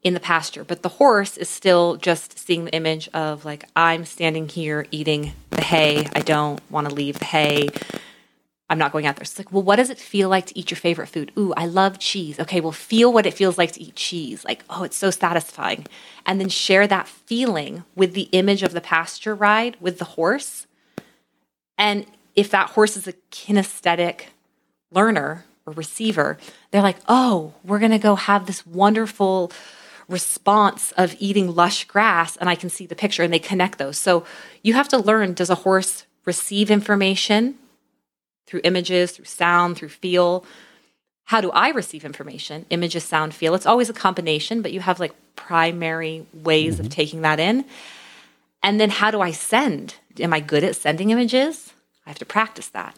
[0.02, 0.64] in the pasture.
[0.64, 5.34] But the horse is still just seeing the image of, like, I'm standing here eating
[5.50, 6.08] the hay.
[6.14, 7.68] I don't want to leave the hay.
[8.72, 9.22] I'm not going out there.
[9.22, 11.30] It's like, well, what does it feel like to eat your favorite food?
[11.38, 12.40] Ooh, I love cheese.
[12.40, 14.46] Okay, well, feel what it feels like to eat cheese.
[14.46, 15.86] Like, oh, it's so satisfying.
[16.24, 20.66] And then share that feeling with the image of the pasture ride with the horse.
[21.76, 24.28] And if that horse is a kinesthetic
[24.90, 26.38] learner or receiver,
[26.70, 29.52] they're like, oh, we're going to go have this wonderful
[30.08, 32.38] response of eating lush grass.
[32.38, 33.98] And I can see the picture and they connect those.
[33.98, 34.24] So
[34.62, 37.58] you have to learn does a horse receive information
[38.52, 40.44] through images, through sound, through feel.
[41.24, 42.66] How do I receive information?
[42.68, 43.54] Images, sound, feel.
[43.54, 46.84] It's always a combination, but you have like primary ways mm-hmm.
[46.84, 47.64] of taking that in.
[48.62, 49.94] And then how do I send?
[50.20, 51.72] Am I good at sending images?
[52.04, 52.94] I have to practice that.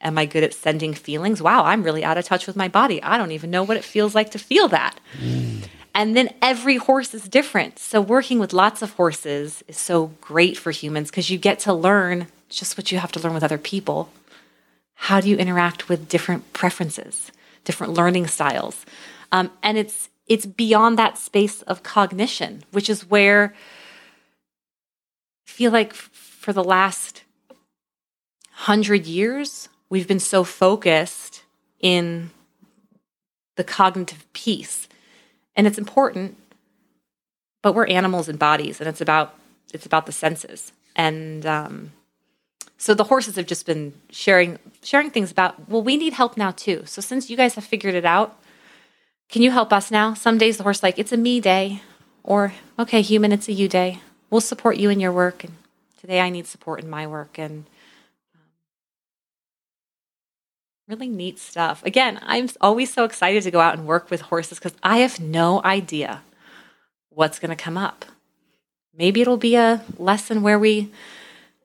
[0.00, 1.40] Am I good at sending feelings?
[1.40, 3.00] Wow, I'm really out of touch with my body.
[3.00, 4.98] I don't even know what it feels like to feel that.
[5.20, 5.68] Mm.
[5.94, 7.78] And then every horse is different.
[7.78, 11.72] So working with lots of horses is so great for humans because you get to
[11.72, 14.10] learn just what you have to learn with other people
[14.96, 17.30] how do you interact with different preferences,
[17.64, 18.84] different learning styles?
[19.30, 23.54] Um, and it's it's beyond that space of cognition, which is where
[25.46, 27.22] I feel like for the last
[28.50, 31.44] hundred years we've been so focused
[31.78, 32.30] in
[33.56, 34.88] the cognitive piece,
[35.54, 36.36] and it's important.
[37.62, 39.34] But we're animals and bodies, and it's about
[39.72, 41.92] it's about the senses and um,
[42.78, 46.50] so the horses have just been sharing sharing things about well we need help now
[46.50, 48.38] too so since you guys have figured it out
[49.28, 51.82] can you help us now some days the horse like it's a me day
[52.22, 54.00] or okay human it's a you day
[54.30, 55.54] we'll support you in your work and
[56.00, 57.64] today i need support in my work and
[58.34, 58.40] um,
[60.88, 61.84] really neat stuff.
[61.84, 65.18] Again, I'm always so excited to go out and work with horses because I have
[65.18, 66.22] no idea
[67.10, 68.04] what's going to come up.
[68.96, 70.90] Maybe it'll be a lesson where we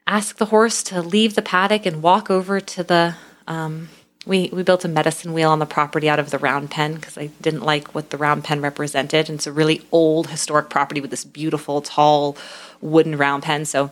[0.07, 3.15] ask the horse to leave the paddock and walk over to the.
[3.47, 3.89] Um,
[4.25, 7.17] we, we built a medicine wheel on the property out of the round pen because
[7.17, 9.29] I didn't like what the round pen represented.
[9.29, 12.37] And it's a really old historic property with this beautiful, tall
[12.81, 13.65] wooden round pen.
[13.65, 13.91] So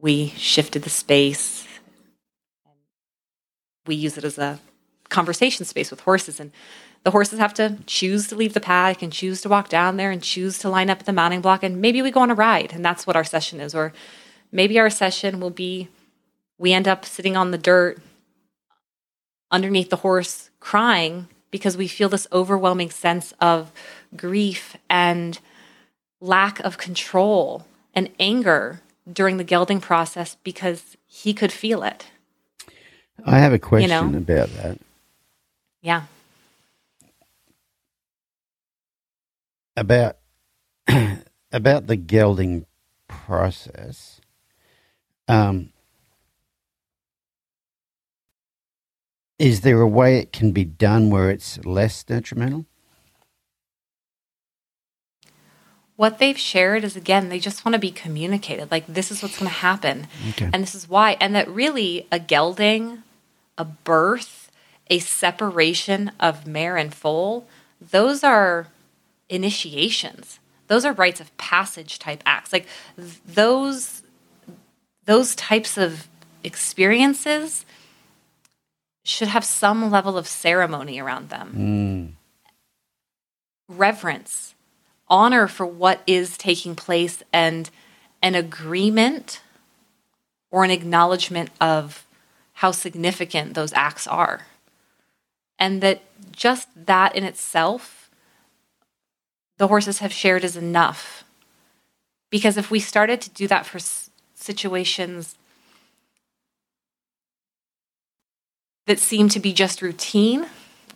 [0.00, 1.66] we shifted the space.
[3.86, 4.60] We use it as a
[5.10, 6.40] conversation space with horses.
[6.40, 6.50] And
[7.02, 10.10] the horses have to choose to leave the paddock and choose to walk down there
[10.10, 11.62] and choose to line up at the mounting block.
[11.62, 12.72] And maybe we go on a ride.
[12.72, 13.74] And that's what our session is.
[13.74, 13.92] Or
[14.52, 15.88] maybe our session will be
[16.58, 17.98] we end up sitting on the dirt
[19.50, 23.72] underneath the horse crying because we feel this overwhelming sense of
[24.16, 25.38] grief and
[26.20, 32.06] lack of control and anger during the gelding process because he could feel it.
[33.24, 34.18] I have a question you know?
[34.18, 34.78] about that.
[35.80, 36.02] Yeah.
[39.76, 40.16] About
[41.52, 42.66] about the gelding
[43.08, 44.20] process.
[45.28, 45.70] Um,
[49.38, 52.64] Is there a way it can be done where it's less detrimental?
[55.96, 58.70] What they've shared is again, they just want to be communicated.
[58.70, 60.06] Like, this is what's going to happen.
[60.30, 60.48] Okay.
[60.52, 61.16] And this is why.
[61.20, 63.02] And that really a gelding,
[63.58, 64.50] a birth,
[64.88, 67.46] a separation of mare and foal,
[67.80, 68.68] those are
[69.28, 70.38] initiations.
[70.68, 72.52] Those are rites of passage type acts.
[72.52, 72.66] Like,
[72.96, 74.02] those,
[75.06, 76.06] those types of
[76.44, 77.64] experiences
[79.04, 82.16] should have some level of ceremony around them.
[83.68, 83.76] Mm.
[83.76, 84.54] Reverence,
[85.08, 87.70] honor for what is taking place, and
[88.22, 89.40] an agreement
[90.50, 92.06] or an acknowledgement of
[92.54, 94.46] how significant those acts are.
[95.58, 96.02] And that
[96.32, 98.10] just that in itself,
[99.58, 101.24] the horses have shared is enough.
[102.30, 103.78] Because if we started to do that for
[104.36, 105.34] situations
[108.86, 110.46] that seem to be just routine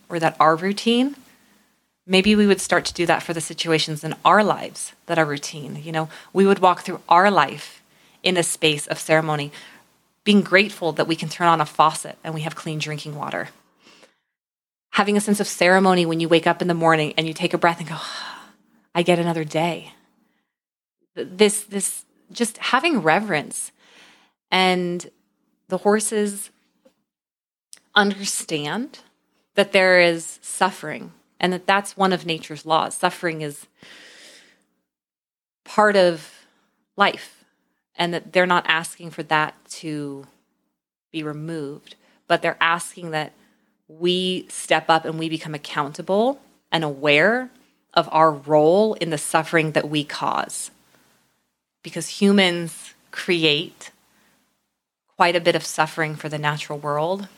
[0.08, 1.16] or that are routine,
[2.06, 5.24] maybe we would start to do that for the situations in our lives that are
[5.24, 5.80] routine.
[5.82, 7.82] You know, we would walk through our life
[8.22, 9.50] in a space of ceremony,
[10.24, 13.48] being grateful that we can turn on a faucet and we have clean drinking water.
[14.92, 17.54] Having a sense of ceremony when you wake up in the morning and you take
[17.54, 18.50] a breath and go, ah,
[18.94, 19.92] I get another day.
[21.14, 23.72] This, this, just having reverence
[24.50, 25.10] and
[25.68, 26.50] the horses
[27.94, 29.00] understand
[29.54, 32.94] that there is suffering and that that's one of nature's laws.
[32.94, 33.66] Suffering is
[35.64, 36.46] part of
[36.96, 37.44] life
[37.96, 40.26] and that they're not asking for that to
[41.10, 41.96] be removed,
[42.28, 43.32] but they're asking that
[43.88, 46.40] we step up and we become accountable
[46.70, 47.50] and aware
[47.94, 50.70] of our role in the suffering that we cause.
[51.82, 53.90] Because humans create
[55.16, 57.28] quite a bit of suffering for the natural world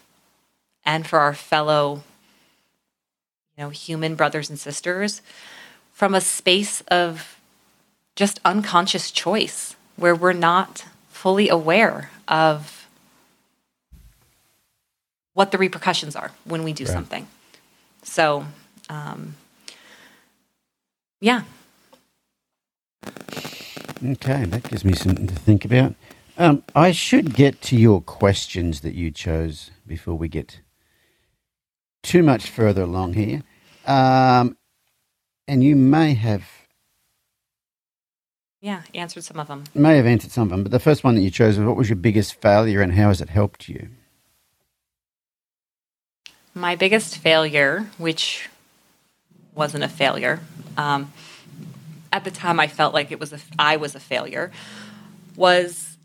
[0.85, 2.02] and for our fellow
[3.56, 5.23] you know human brothers and sisters
[5.93, 7.39] from a space of
[8.14, 12.86] just unconscious choice where we're not fully aware of
[15.35, 16.93] what the repercussions are when we do right.
[16.93, 17.27] something
[18.02, 18.44] so
[18.89, 19.35] um,
[21.20, 21.43] yeah
[24.04, 25.94] okay that gives me something to think about
[26.38, 30.60] um, i should get to your questions that you chose before we get
[32.02, 33.42] too much further along here.
[33.86, 34.56] Um,
[35.48, 36.44] and you may have.
[38.60, 39.64] Yeah, answered some of them.
[39.74, 41.76] May have answered some of them, but the first one that you chose was what
[41.76, 43.88] was your biggest failure and how has it helped you?
[46.54, 48.48] My biggest failure, which
[49.54, 50.40] wasn't a failure,
[50.76, 51.12] um,
[52.12, 54.52] at the time I felt like it was a, I was a failure,
[55.34, 55.97] was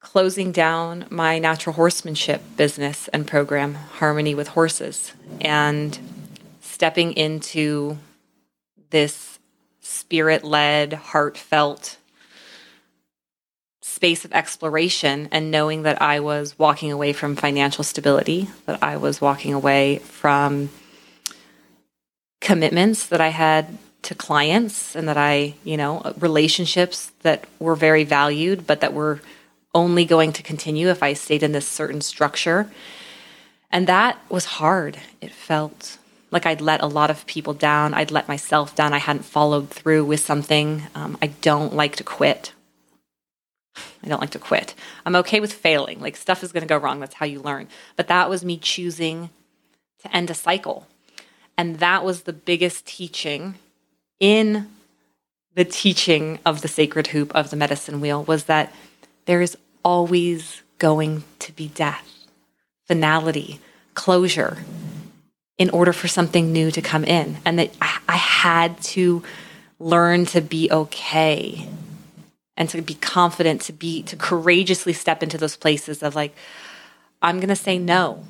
[0.00, 5.98] closing down my natural horsemanship business and program, Harmony with Horses, and
[6.60, 7.98] stepping into
[8.90, 9.38] this
[9.80, 11.96] spirit led, heartfelt
[13.80, 18.96] space of exploration and knowing that I was walking away from financial stability, that I
[18.96, 20.70] was walking away from
[22.40, 28.04] commitments that I had to clients and that I, you know, relationships that were very
[28.04, 29.20] valued, but that were
[29.74, 32.70] only going to continue if I stayed in this certain structure.
[33.70, 34.98] And that was hard.
[35.20, 35.98] It felt
[36.30, 37.94] like I'd let a lot of people down.
[37.94, 38.92] I'd let myself down.
[38.92, 40.84] I hadn't followed through with something.
[40.94, 42.52] Um, I don't like to quit.
[44.02, 44.74] I don't like to quit.
[45.04, 46.00] I'm okay with failing.
[46.00, 47.00] Like stuff is going to go wrong.
[47.00, 47.68] That's how you learn.
[47.96, 49.30] But that was me choosing
[50.02, 50.86] to end a cycle.
[51.56, 53.56] And that was the biggest teaching
[54.20, 54.68] in
[55.54, 58.72] the teaching of the sacred hoop of the medicine wheel was that
[59.26, 62.26] there is always going to be death,
[62.86, 63.60] finality,
[63.94, 64.58] closure
[65.58, 67.36] in order for something new to come in.
[67.44, 69.22] And that I, had to
[69.80, 71.68] learn to be okay
[72.56, 76.34] and to be confident to be to courageously step into those places of like
[77.22, 78.24] i'm going to say no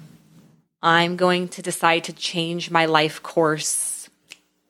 [0.82, 4.08] i'm going to decide to change my life course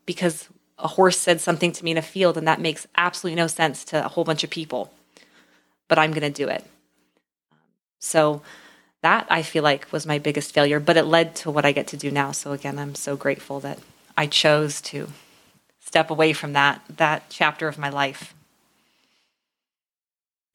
[0.06, 3.46] because a horse said something to me in a field and that makes absolutely no
[3.46, 4.92] sense to a whole bunch of people
[5.88, 6.64] but i'm going to do it
[7.98, 8.42] so
[9.02, 11.86] that i feel like was my biggest failure but it led to what i get
[11.86, 13.78] to do now so again i'm so grateful that
[14.16, 15.08] i chose to
[15.80, 18.34] step away from that that chapter of my life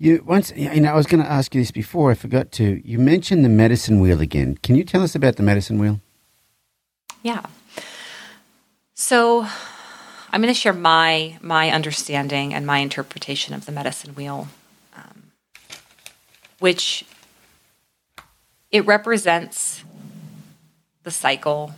[0.04, 2.12] you once, and I was going to ask you this before.
[2.12, 2.82] I forgot to.
[2.86, 4.58] You mentioned the medicine wheel again.
[4.62, 6.02] Can you tell us about the medicine wheel?
[7.22, 7.44] Yeah.
[8.96, 9.48] So,
[10.34, 14.48] I'm going to share my my understanding and my interpretation of the medicine wheel,
[14.96, 15.32] um,
[16.58, 17.06] which
[18.72, 19.84] it represents
[21.04, 21.76] the cycle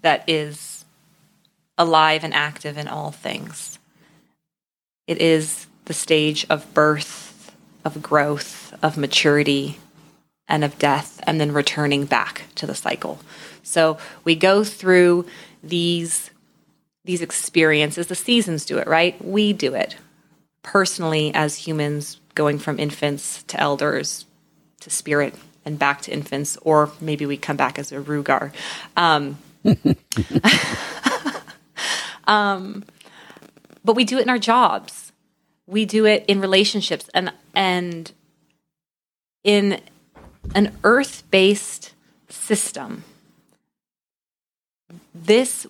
[0.00, 0.86] that is
[1.76, 3.78] alive and active in all things.
[5.06, 7.52] It is the stage of birth
[7.84, 9.78] of growth, of maturity,
[10.48, 13.20] and of death, and then returning back to the cycle.
[13.62, 15.26] So we go through
[15.62, 16.30] these
[17.04, 18.06] these experiences.
[18.06, 19.22] The seasons do it, right?
[19.24, 19.96] We do it
[20.62, 24.24] personally as humans, going from infants to elders
[24.80, 25.34] to spirit
[25.64, 28.52] and back to infants, or maybe we come back as a Rugar.
[28.96, 29.38] Um,
[32.24, 32.84] um,
[33.84, 35.12] but we do it in our jobs
[35.66, 38.12] we do it in relationships and and
[39.44, 39.80] in
[40.54, 41.92] an earth-based
[42.28, 43.04] system
[45.14, 45.66] this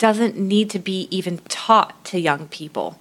[0.00, 2.98] doesn't need to be even taught to young people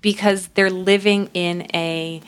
[0.00, 2.22] because they're living in a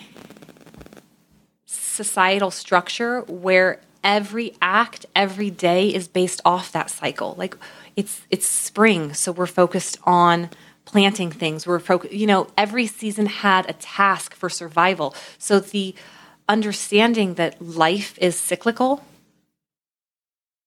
[1.66, 7.56] societal structure where every act every day is based off that cycle like
[7.94, 10.50] it's it's spring so we're focused on
[10.84, 11.66] planting things.
[11.66, 15.14] We're focused, you know, every season had a task for survival.
[15.38, 15.94] So the
[16.48, 19.04] understanding that life is cyclical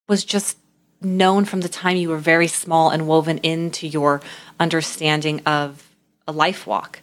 [0.08, 0.58] was just
[1.02, 4.22] known from the time you were very small and woven into your
[4.60, 5.90] understanding of
[6.28, 7.02] a life walk.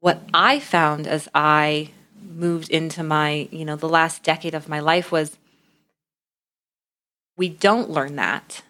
[0.00, 1.90] What I found as I
[2.22, 5.36] moved into my, you know, the last decade of my life was
[7.36, 8.62] we don't learn that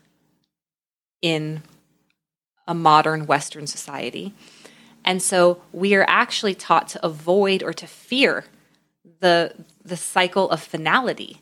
[1.22, 1.62] in
[2.66, 4.34] a modern Western society.
[5.04, 8.44] And so we are actually taught to avoid or to fear
[9.20, 11.40] the, the cycle of finality,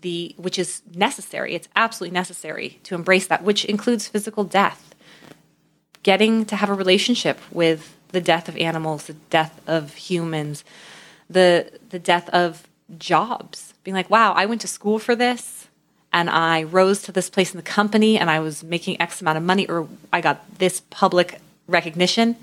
[0.00, 1.54] the, which is necessary.
[1.54, 4.94] It's absolutely necessary to embrace that, which includes physical death.
[6.02, 10.64] Getting to have a relationship with the death of animals, the death of humans,
[11.28, 12.66] the, the death of
[12.98, 13.74] jobs.
[13.84, 15.68] Being like, wow, I went to school for this
[16.12, 19.38] and I rose to this place in the company and I was making X amount
[19.38, 22.36] of money or I got this public recognition.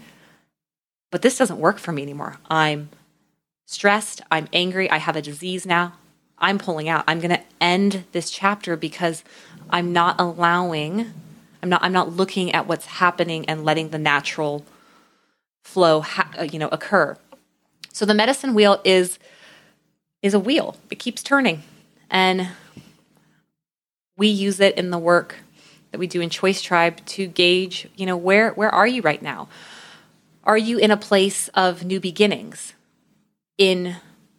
[1.12, 2.38] But this doesn't work for me anymore.
[2.50, 2.90] I'm
[3.66, 4.22] stressed.
[4.32, 4.90] I'm angry.
[4.90, 5.94] I have a disease now.
[6.40, 7.04] I'm pulling out.
[7.08, 9.24] I'm going to end this chapter because
[9.70, 11.12] I'm not allowing,
[11.62, 14.66] I'm not, I'm not looking at what's happening and letting the natural
[15.64, 17.18] flow, ha- uh, you know, occur.
[17.92, 19.20] So the medicine wheel is,
[20.22, 20.78] is a wheel.
[20.90, 21.64] It keeps turning.
[22.10, 22.50] And
[24.18, 25.38] we use it in the work
[25.92, 29.22] that we do in Choice Tribe to gauge, you know, where where are you right
[29.22, 29.48] now?
[30.44, 32.74] Are you in a place of new beginnings
[33.58, 33.96] in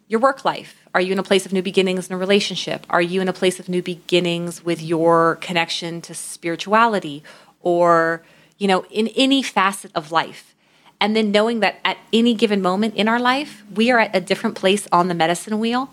[0.07, 0.80] your work life?
[0.93, 2.85] Are you in a place of new beginnings in a relationship?
[2.89, 7.23] Are you in a place of new beginnings with your connection to spirituality
[7.61, 8.23] or,
[8.57, 10.53] you know, in any facet of life?
[10.99, 14.21] And then knowing that at any given moment in our life, we are at a
[14.21, 15.89] different place on the medicine wheel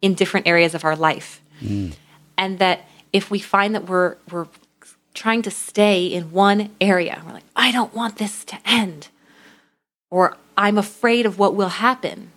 [0.00, 1.42] in different areas of our life.
[1.60, 1.94] Mm.
[2.36, 4.46] And that if we find that we're we're
[5.14, 9.08] trying to stay in one area, we're like, I don't want this to end,
[10.10, 12.30] or I'm afraid of what will happen.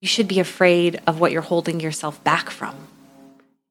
[0.00, 2.74] You should be afraid of what you're holding yourself back from.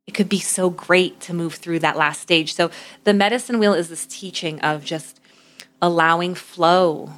[0.06, 2.54] It could be so great to move through that last stage.
[2.54, 2.72] So,
[3.04, 5.20] the medicine wheel is this teaching of just
[5.82, 7.14] allowing flow,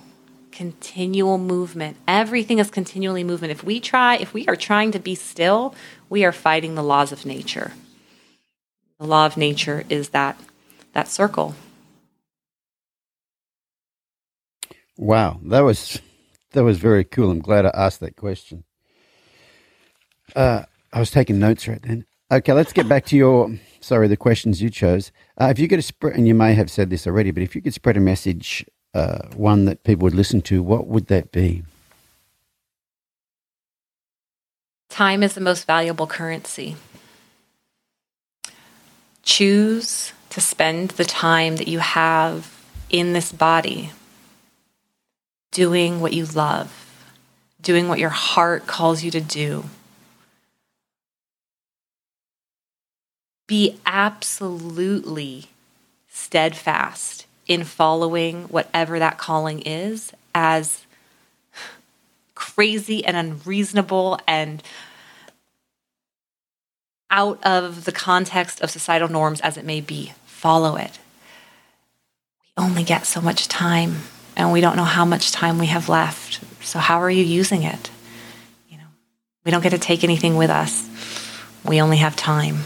[0.51, 1.97] continual movement.
[2.07, 3.51] Everything is continually movement.
[3.51, 5.73] If we try, if we are trying to be still,
[6.09, 7.73] we are fighting the laws of nature.
[8.99, 10.39] The law of nature is that
[10.93, 11.55] that circle.
[14.97, 15.99] Wow, that was
[16.51, 17.31] that was very cool.
[17.31, 18.63] I'm glad I asked that question.
[20.35, 20.63] Uh,
[20.93, 22.05] I was taking notes right then.
[22.31, 25.11] Okay, let's get back to your sorry the questions you chose.
[25.39, 27.61] Uh, if you could spread, and you may have said this already, but if you
[27.61, 31.63] could spread a message, uh, one that people would listen to, what would that be?
[34.89, 36.75] Time is the most valuable currency.
[39.23, 42.57] Choose to spend the time that you have
[42.89, 43.91] in this body
[45.51, 46.87] doing what you love,
[47.61, 49.65] doing what your heart calls you to do.
[53.51, 55.49] Be absolutely
[56.09, 60.85] steadfast in following whatever that calling is, as
[62.33, 64.63] crazy and unreasonable and
[67.09, 70.13] out of the context of societal norms as it may be.
[70.25, 70.99] Follow it.
[72.57, 73.97] We only get so much time
[74.37, 76.39] and we don't know how much time we have left.
[76.63, 77.91] So how are you using it?
[78.69, 78.87] You know,
[79.43, 80.87] we don't get to take anything with us.
[81.65, 82.59] We only have time.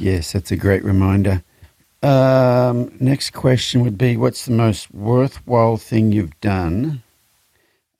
[0.00, 1.42] Yes, that's a great reminder.
[2.02, 7.02] Um, next question would be What's the most worthwhile thing you've done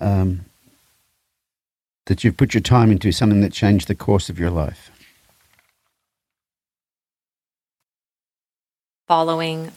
[0.01, 0.47] um,
[2.07, 4.91] that you've put your time into, something that changed the course of your life?
[9.07, 9.73] Following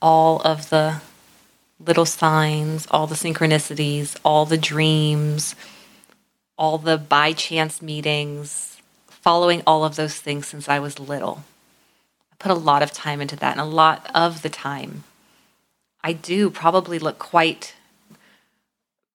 [0.00, 1.00] all of the
[1.78, 5.54] little signs, all the synchronicities, all the dreams,
[6.58, 11.44] all the by chance meetings, following all of those things since I was little.
[12.42, 15.04] Put a lot of time into that, and a lot of the time,
[16.02, 17.74] I do probably look quite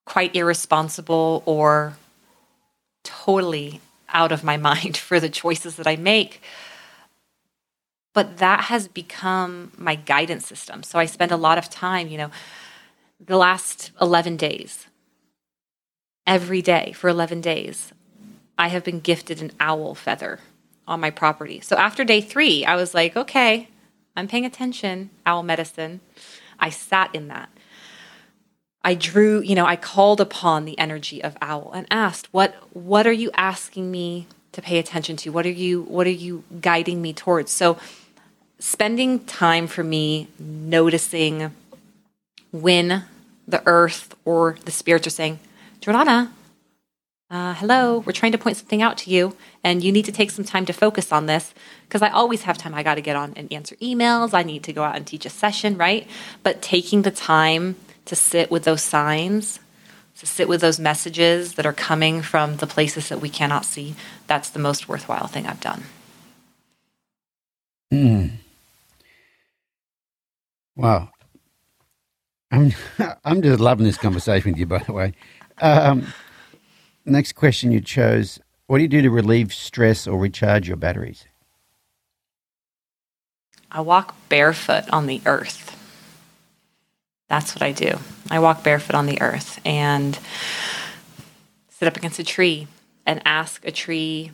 [0.05, 1.97] quite irresponsible or
[3.03, 6.41] totally out of my mind for the choices that I make
[8.17, 10.81] but that has become my guidance system.
[10.81, 12.31] So I spend a lot of time, you know,
[13.23, 14.87] the last 11 days,
[16.25, 17.93] every day for 11 days,
[18.57, 20.39] I have been gifted an owl feather
[20.87, 21.59] on my property.
[21.59, 23.69] So after day three, I was like, okay,
[24.15, 26.01] I'm paying attention, owl medicine.
[26.59, 27.49] I sat in that.
[28.83, 33.05] I drew, you know, I called upon the energy of owl and asked, what what
[33.05, 35.29] are you asking me to pay attention to?
[35.29, 37.51] What are you what are you guiding me towards?
[37.51, 37.77] So
[38.59, 41.53] spending time for me noticing
[42.51, 43.03] when
[43.47, 45.39] the earth or the spirits are saying,
[45.81, 46.31] Jordanna,
[47.29, 50.31] uh, hello, we're trying to point something out to you, and you need to take
[50.31, 52.73] some time to focus on this because I always have time.
[52.73, 54.33] I got to get on and answer emails.
[54.33, 56.07] I need to go out and teach a session, right?
[56.41, 57.75] But taking the time
[58.05, 59.59] to sit with those signs,
[60.19, 63.95] to sit with those messages that are coming from the places that we cannot see,
[64.27, 65.83] that's the most worthwhile thing I've done.
[67.93, 68.31] Mm.
[70.77, 71.09] Wow.
[72.51, 72.73] I'm
[73.25, 75.13] I'm just loving this conversation with you, by the way.
[75.59, 76.07] Um,
[77.07, 81.25] next question you chose: What do you do to relieve stress or recharge your batteries?
[83.71, 85.73] I walk barefoot on the earth.
[87.29, 87.99] That's what I do.
[88.31, 90.17] I walk barefoot on the earth and
[91.69, 92.67] sit up against a tree
[93.05, 94.31] and ask a tree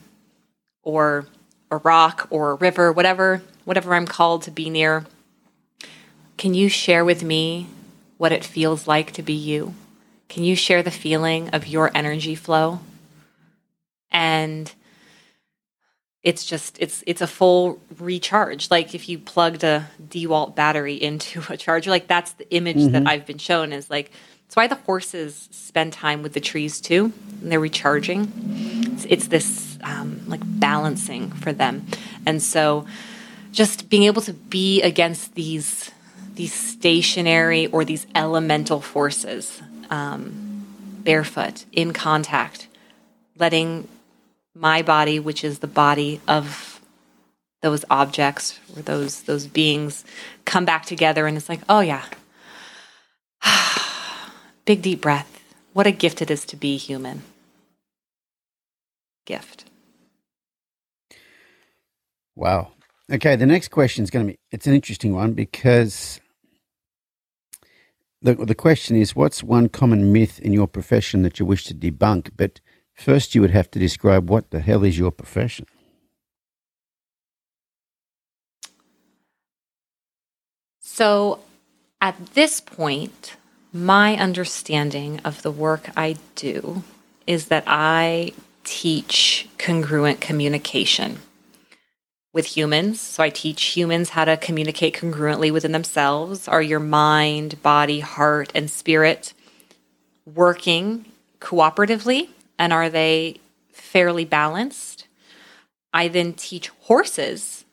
[0.82, 1.26] or
[1.70, 5.06] a rock or a river, whatever whatever I'm called to be near
[6.36, 7.68] can you share with me
[8.18, 9.74] what it feels like to be you?
[10.34, 12.80] Can you share the feeling of your energy flow?
[14.10, 14.72] And
[16.24, 18.68] it's just it's it's a full recharge.
[18.68, 22.92] Like if you plugged a DeWalt battery into a charger, like that's the image mm-hmm.
[22.94, 24.10] that I've been shown is like
[24.46, 27.12] it's why the horses spend time with the trees too.
[27.40, 28.32] And they're recharging.
[28.92, 31.86] It's, it's this um, like balancing for them,
[32.26, 32.86] and so
[33.52, 35.92] just being able to be against these
[36.34, 39.62] these stationary or these elemental forces
[39.94, 40.66] um,
[41.04, 42.66] barefoot in contact,
[43.38, 43.86] letting
[44.54, 46.80] my body, which is the body of
[47.62, 50.04] those objects or those those beings,
[50.44, 52.04] come back together, and it's like, oh yeah,
[54.64, 55.30] big deep breath.
[55.72, 57.22] What a gift it is to be human.
[59.26, 59.64] Gift.
[62.36, 62.72] Wow.
[63.10, 66.20] Okay, the next question is going to be it's an interesting one because
[68.24, 71.74] the, the question is what's one common myth in your profession that you wish to
[71.74, 72.30] debunk?
[72.36, 72.60] But
[72.94, 75.66] first, you would have to describe what the hell is your profession?
[80.80, 81.40] So,
[82.00, 83.36] at this point,
[83.72, 86.82] my understanding of the work I do
[87.26, 88.32] is that I
[88.62, 91.18] teach congruent communication.
[92.34, 93.00] With humans.
[93.00, 96.48] So I teach humans how to communicate congruently within themselves.
[96.48, 99.32] Are your mind, body, heart, and spirit
[100.26, 101.06] working
[101.40, 102.28] cooperatively?
[102.58, 103.40] And are they
[103.72, 105.06] fairly balanced?
[105.92, 107.64] I then teach horses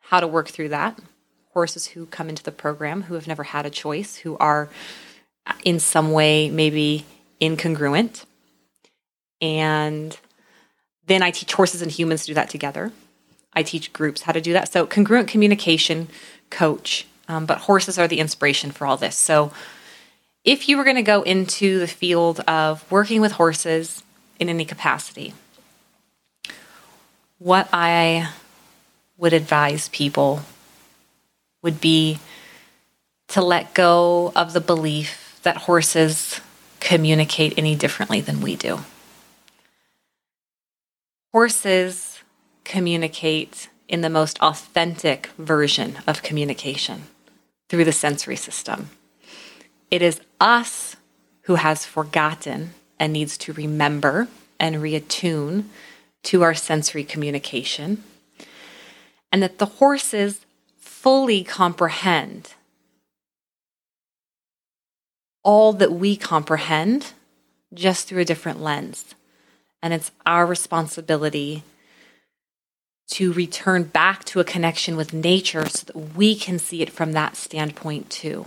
[0.00, 0.98] how to work through that.
[1.52, 4.68] Horses who come into the program who have never had a choice, who are
[5.46, 7.04] uh, in some way maybe
[7.40, 8.24] incongruent.
[9.40, 10.18] And
[11.06, 12.90] then I teach horses and humans to do that together.
[13.54, 14.72] I teach groups how to do that.
[14.72, 16.08] So, congruent communication
[16.50, 19.16] coach, um, but horses are the inspiration for all this.
[19.16, 19.52] So,
[20.44, 24.02] if you were going to go into the field of working with horses
[24.40, 25.34] in any capacity,
[27.38, 28.30] what I
[29.16, 30.42] would advise people
[31.62, 32.18] would be
[33.28, 36.40] to let go of the belief that horses
[36.80, 38.80] communicate any differently than we do.
[41.32, 42.11] Horses
[42.64, 47.02] communicate in the most authentic version of communication
[47.68, 48.90] through the sensory system.
[49.90, 50.96] It is us
[51.42, 54.28] who has forgotten and needs to remember
[54.58, 55.64] and reattune
[56.22, 58.02] to our sensory communication,
[59.32, 60.46] and that the horses
[60.78, 62.54] fully comprehend
[65.42, 67.12] all that we comprehend
[67.74, 69.14] just through a different lens.
[69.82, 71.64] And it's our responsibility
[73.12, 77.12] to return back to a connection with nature so that we can see it from
[77.12, 78.46] that standpoint too.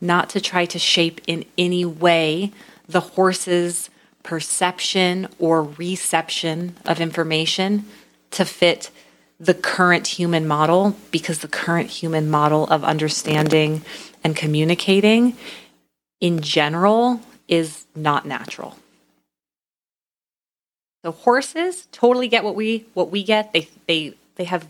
[0.00, 2.52] Not to try to shape in any way
[2.88, 3.90] the horse's
[4.22, 7.86] perception or reception of information
[8.30, 8.90] to fit
[9.40, 13.82] the current human model because the current human model of understanding
[14.22, 15.36] and communicating
[16.20, 18.78] in general is not natural.
[21.04, 23.52] So horses totally get what we what we get.
[23.52, 24.66] They they they have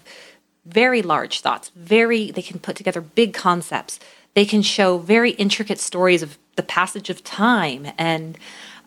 [0.66, 1.70] very large thoughts.
[1.76, 4.00] Very they can put together big concepts.
[4.34, 8.36] They can show very intricate stories of the passage of time and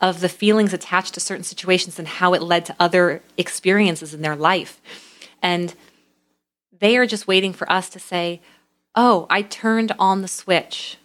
[0.01, 4.21] of the feelings attached to certain situations and how it led to other experiences in
[4.21, 4.81] their life.
[5.41, 5.73] And
[6.77, 8.41] they are just waiting for us to say,
[8.93, 10.97] "Oh, I turned on the switch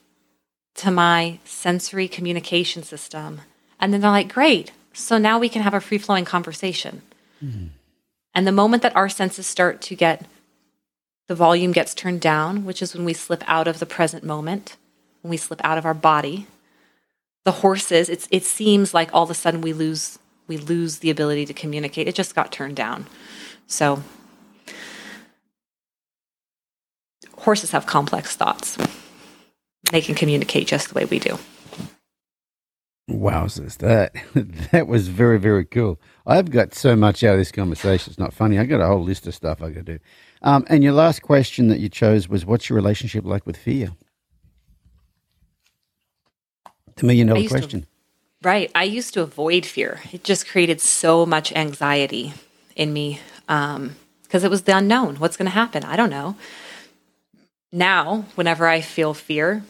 [0.75, 3.43] to my sensory communication system."
[3.79, 4.73] And then they're like, "Great.
[4.93, 7.03] So now we can have a free flowing conversation.
[7.43, 7.67] Mm-hmm.
[8.35, 10.27] And the moment that our senses start to get,
[11.29, 14.77] the volume gets turned down, which is when we slip out of the present moment,
[15.23, 16.47] when we slip out of our body,
[17.45, 21.11] the horses, it's, it seems like all of a sudden we lose, we lose the
[21.11, 22.09] ability to communicate.
[22.09, 23.07] It just got turned down.
[23.67, 24.03] So
[27.39, 28.79] horses have complex thoughts.
[29.91, 31.39] They can communicate just the way we do.
[33.11, 34.15] Wowzers, that
[34.71, 36.01] that was very very cool.
[36.27, 38.11] I've got so much out of this conversation.
[38.11, 38.59] It's not funny.
[38.59, 39.99] I got a whole list of stuff I got to do.
[40.43, 43.91] Um, and your last question that you chose was, "What's your relationship like with fear?"
[46.97, 47.83] The million dollar question.
[47.83, 47.87] To,
[48.43, 48.71] right.
[48.75, 50.01] I used to avoid fear.
[50.13, 52.35] It just created so much anxiety
[52.77, 53.97] in me because um,
[54.45, 55.17] it was the unknown.
[55.17, 55.85] What's going to happen?
[55.85, 56.37] I don't know.
[57.73, 59.65] Now, whenever I feel fear,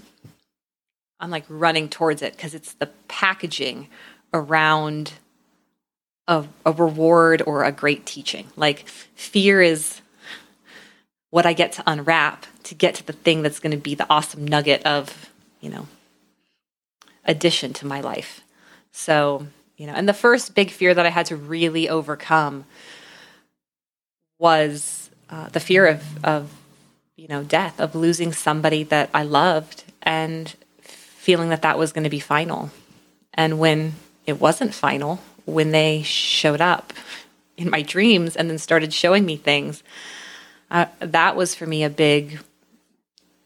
[1.22, 3.88] I'm like running towards it because it's the packaging
[4.34, 5.12] around
[6.26, 8.48] a, a reward or a great teaching.
[8.56, 10.00] Like fear is
[11.30, 14.06] what I get to unwrap to get to the thing that's going to be the
[14.10, 15.30] awesome nugget of,
[15.60, 15.86] you know,
[17.24, 18.42] addition to my life.
[18.90, 19.46] So,
[19.76, 22.64] you know, and the first big fear that I had to really overcome
[24.38, 26.52] was uh, the fear of, of,
[27.16, 30.54] you know, death, of losing somebody that I loved and
[31.22, 32.68] feeling that that was going to be final.
[33.32, 33.92] And when
[34.26, 36.92] it wasn't final, when they showed up
[37.56, 39.84] in my dreams and then started showing me things,
[40.68, 42.40] uh, that was for me a big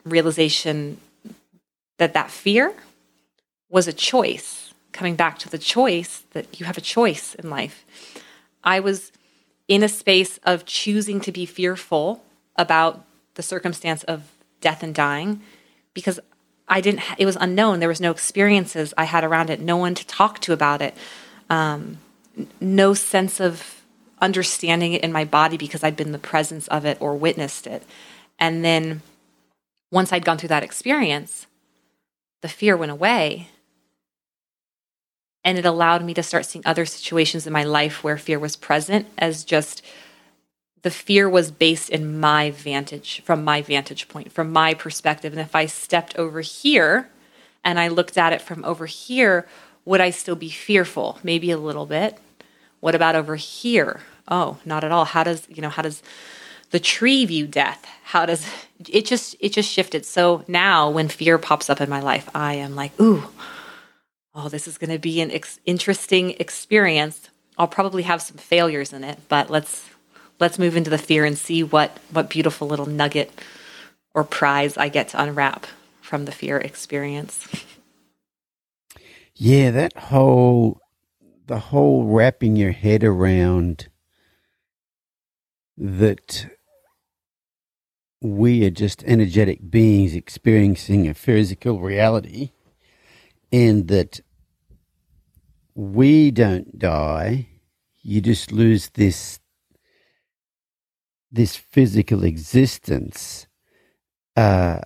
[0.04, 0.96] realization
[1.98, 2.72] that that fear
[3.68, 4.72] was a choice.
[4.92, 7.84] Coming back to the choice that you have a choice in life.
[8.64, 9.12] I was
[9.68, 12.24] in a space of choosing to be fearful
[12.56, 13.04] about
[13.34, 14.32] the circumstance of
[14.62, 15.42] death and dying
[15.92, 16.18] because
[16.68, 17.80] I didn't, it was unknown.
[17.80, 20.94] There was no experiences I had around it, no one to talk to about it,
[21.48, 21.98] um,
[22.60, 23.82] no sense of
[24.20, 27.82] understanding it in my body because I'd been the presence of it or witnessed it.
[28.38, 29.02] And then
[29.90, 31.46] once I'd gone through that experience,
[32.42, 33.48] the fear went away.
[35.44, 38.56] And it allowed me to start seeing other situations in my life where fear was
[38.56, 39.82] present as just
[40.86, 45.32] the fear was based in my vantage, from my vantage point, from my perspective.
[45.32, 47.10] And if I stepped over here
[47.64, 49.48] and I looked at it from over here,
[49.84, 51.18] would I still be fearful?
[51.24, 52.18] Maybe a little bit.
[52.78, 54.02] What about over here?
[54.28, 55.06] Oh, not at all.
[55.06, 56.04] How does, you know, how does
[56.70, 57.84] the tree view death?
[58.04, 58.46] How does
[58.88, 60.06] it just it just shifted?
[60.06, 63.24] So now when fear pops up in my life, I am like, ooh,
[64.36, 67.28] oh, this is going to be an ex- interesting experience.
[67.58, 69.90] I'll probably have some failures in it, but let's
[70.38, 73.32] let's move into the fear and see what what beautiful little nugget
[74.14, 75.66] or prize I get to unwrap
[76.00, 77.46] from the fear experience.
[79.34, 80.80] Yeah, that whole
[81.46, 83.88] the whole wrapping your head around
[85.76, 86.46] that
[88.22, 92.52] we are just energetic beings experiencing a physical reality
[93.52, 94.20] and that
[95.74, 97.46] we don't die
[98.02, 99.38] you just lose this
[101.36, 103.46] this physical existence
[104.36, 104.80] uh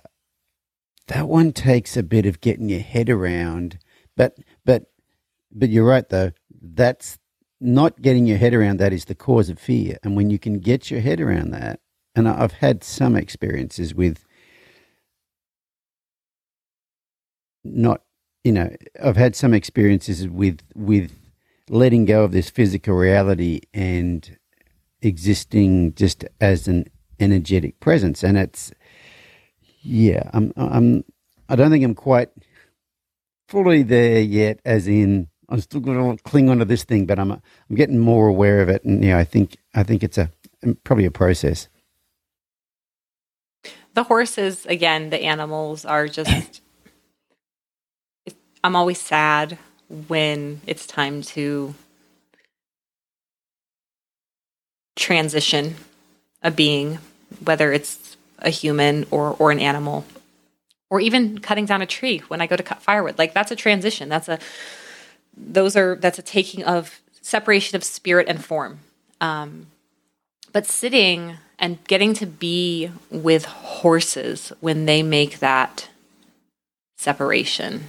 [1.07, 3.79] that one takes a bit of getting your head around.
[4.17, 4.85] But but
[5.51, 6.31] but you're right though.
[6.61, 7.19] That's
[7.59, 9.97] not getting your head around that is the cause of fear.
[10.03, 11.79] And when you can get your head around that
[12.15, 14.25] and i've had some experiences with
[17.63, 18.01] not
[18.43, 18.69] you know
[19.03, 21.11] i've had some experiences with with
[21.69, 24.37] letting go of this physical reality and
[25.01, 26.85] existing just as an
[27.19, 28.23] energetic presence.
[28.23, 28.71] And it's
[29.83, 31.03] yeah i'm i'm
[31.49, 32.29] i don't think i'm quite
[33.49, 37.31] fully there yet as in i'm still going to cling onto this thing but i'm
[37.31, 37.41] i'm
[37.75, 38.83] getting more aware of it.
[38.85, 40.31] And yeah i think i think it's a
[40.83, 41.69] probably a process.
[43.95, 46.61] The horses again the animals are just
[48.63, 49.57] i'm always sad
[50.07, 51.75] when it's time to
[54.95, 55.75] transition
[56.41, 56.99] a being,
[57.43, 60.05] whether it's a human or, or an animal,
[60.89, 63.17] or even cutting down a tree when I go to cut firewood.
[63.17, 64.09] Like that's a transition.
[64.09, 64.39] That's a
[65.35, 68.79] those are that's a taking of separation of spirit and form.
[69.21, 69.67] Um,
[70.51, 75.89] but sitting and getting to be with horses when they make that
[76.97, 77.85] separation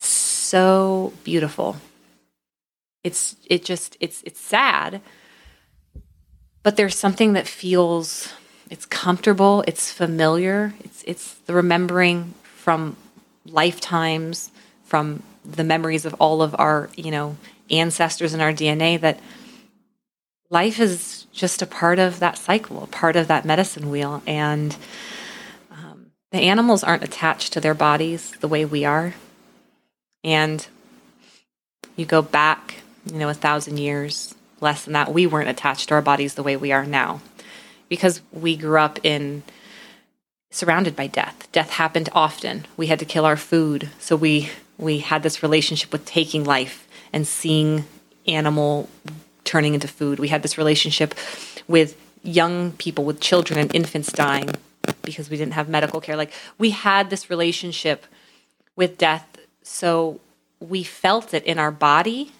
[0.00, 1.76] so beautiful.
[3.06, 5.00] It's it just it's it's sad,
[6.64, 8.32] but there's something that feels
[8.68, 12.96] it's comfortable, it's familiar, it's it's the remembering from
[13.46, 14.50] lifetimes,
[14.84, 17.36] from the memories of all of our, you know,
[17.70, 19.20] ancestors in our DNA that
[20.50, 24.20] life is just a part of that cycle, a part of that medicine wheel.
[24.26, 24.76] And
[25.70, 29.14] um, the animals aren't attached to their bodies the way we are.
[30.24, 30.66] And
[31.96, 35.94] you go back, you know, a thousand years, less than that, we weren't attached to
[35.94, 37.20] our bodies the way we are now
[37.88, 39.42] because we grew up in
[40.50, 41.48] surrounded by death.
[41.52, 42.66] Death happened often.
[42.76, 43.90] We had to kill our food.
[43.98, 47.84] So we we had this relationship with taking life and seeing
[48.26, 48.88] animal
[49.44, 50.18] turning into food.
[50.18, 51.14] We had this relationship
[51.68, 54.50] with young people with children and infants dying
[55.02, 56.16] because we didn't have medical care.
[56.16, 58.06] Like we had this relationship
[58.74, 60.20] with death so
[60.60, 62.32] we felt it in our body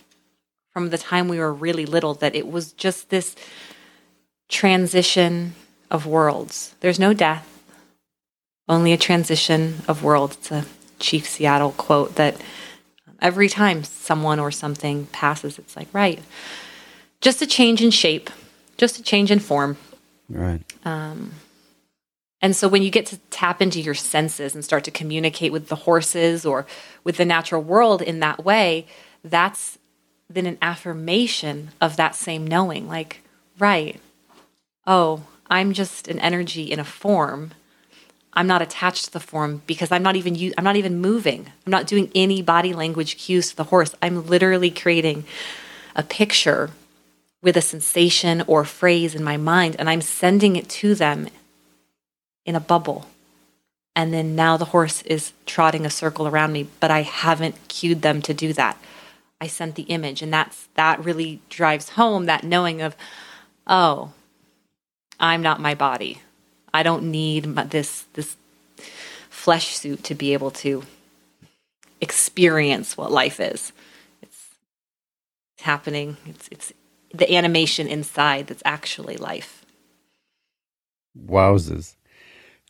[0.77, 3.35] from the time we were really little that it was just this
[4.51, 5.55] transition
[5.90, 6.74] of worlds.
[6.81, 7.48] There's no death,
[8.69, 10.36] only a transition of worlds.
[10.36, 10.66] It's a
[10.98, 12.39] Chief Seattle quote that
[13.23, 16.20] every time someone or something passes, it's like, right,
[17.23, 18.28] just a change in shape,
[18.77, 19.78] just a change in form.
[20.28, 20.61] Right.
[20.85, 21.32] Um,
[22.43, 25.69] and so when you get to tap into your senses and start to communicate with
[25.69, 26.66] the horses or
[27.03, 28.86] with the natural world in that way,
[29.24, 29.78] that's
[30.28, 32.89] then an affirmation of that same knowing.
[32.89, 33.23] Like,
[33.59, 34.01] right,
[34.86, 37.53] oh, I'm just an energy in a form.
[38.32, 41.51] I'm not attached to the form because I'm not even I'm not even moving.
[41.65, 43.94] I'm not doing any body language cues to the horse.
[44.03, 45.24] I'm literally creating
[45.94, 46.70] a picture
[47.43, 51.28] with a sensation or phrase in my mind and I'm sending it to them
[52.44, 53.07] in a bubble.
[53.94, 58.03] And then now the horse is trotting a circle around me, but I haven't cued
[58.03, 58.77] them to do that.
[59.41, 62.97] I sent the image, and that's that really drives home that knowing of,
[63.67, 64.13] oh,
[65.21, 66.21] I'm not my body.
[66.73, 68.37] I don't need my, this this
[69.29, 70.85] flesh suit to be able to
[72.01, 73.73] experience what life is.
[74.23, 74.47] It's,
[75.57, 76.17] it's happening.
[76.27, 76.73] It's it's
[77.13, 79.65] the animation inside that's actually life.
[81.27, 81.97] Wowzers.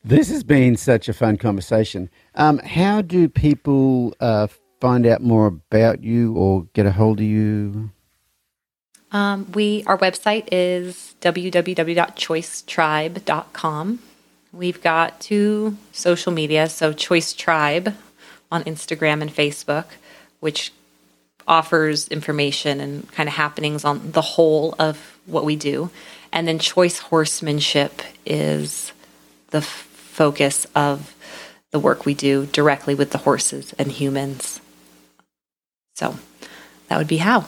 [0.04, 2.10] This has been such a fun conversation.
[2.36, 4.46] Um, how do people uh,
[4.80, 7.90] find out more about you or get a hold of you?
[9.12, 13.98] Um, we our website is www.choicetribe.com.
[14.52, 17.94] We've got two social media, so Choice Tribe
[18.50, 19.84] on Instagram and Facebook,
[20.40, 20.72] which
[21.46, 25.90] offers information and kind of happenings on the whole of what we do.
[26.32, 28.92] And then choice horsemanship is
[29.50, 31.14] the f- focus of
[31.70, 34.60] the work we do directly with the horses and humans.
[35.96, 36.14] So
[36.88, 37.46] that would be how.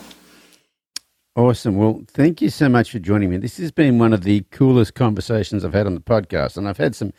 [1.35, 1.77] Awesome.
[1.77, 3.37] Well, thank you so much for joining me.
[3.37, 6.77] This has been one of the coolest conversations I've had on the podcast, and I've
[6.77, 7.13] had some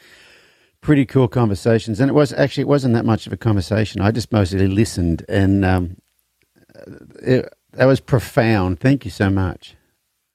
[0.80, 2.00] pretty cool conversations.
[2.00, 4.00] And it was actually it wasn't that much of a conversation.
[4.00, 5.96] I just mostly listened, and um,
[7.22, 8.80] it, that was profound.
[8.80, 9.76] Thank you so much.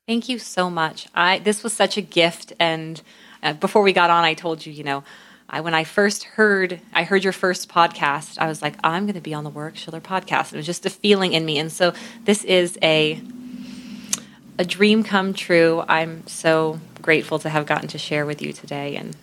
[0.07, 1.07] Thank you so much.
[1.13, 3.01] I this was such a gift, and
[3.43, 5.03] uh, before we got on, I told you, you know,
[5.49, 9.15] I when I first heard I heard your first podcast, I was like, I'm going
[9.15, 10.53] to be on the Warwick Schiller podcast.
[10.53, 11.93] It was just a feeling in me, and so
[12.23, 13.21] this is a
[14.57, 15.83] a dream come true.
[15.87, 19.15] I'm so grateful to have gotten to share with you today, and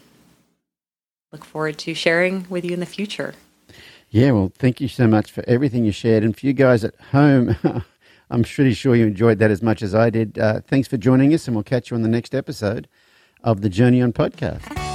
[1.33, 3.35] look forward to sharing with you in the future.
[4.11, 6.23] Yeah, well, thank you so much for everything you shared.
[6.23, 7.57] And for you guys at home,
[8.31, 10.39] I'm pretty sure you enjoyed that as much as I did.
[10.39, 12.89] Uh, thanks for joining us, and we'll catch you on the next episode
[13.43, 14.92] of the Journey On podcast.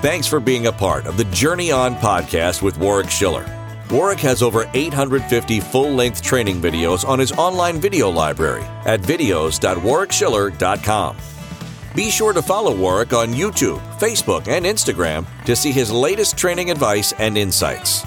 [0.00, 3.44] Thanks for being a part of the Journey On podcast with Warwick Schiller.
[3.90, 11.16] Warwick has over 850 full length training videos on his online video library at videos.warwickschiller.com.
[11.96, 16.70] Be sure to follow Warwick on YouTube, Facebook, and Instagram to see his latest training
[16.70, 18.06] advice and insights.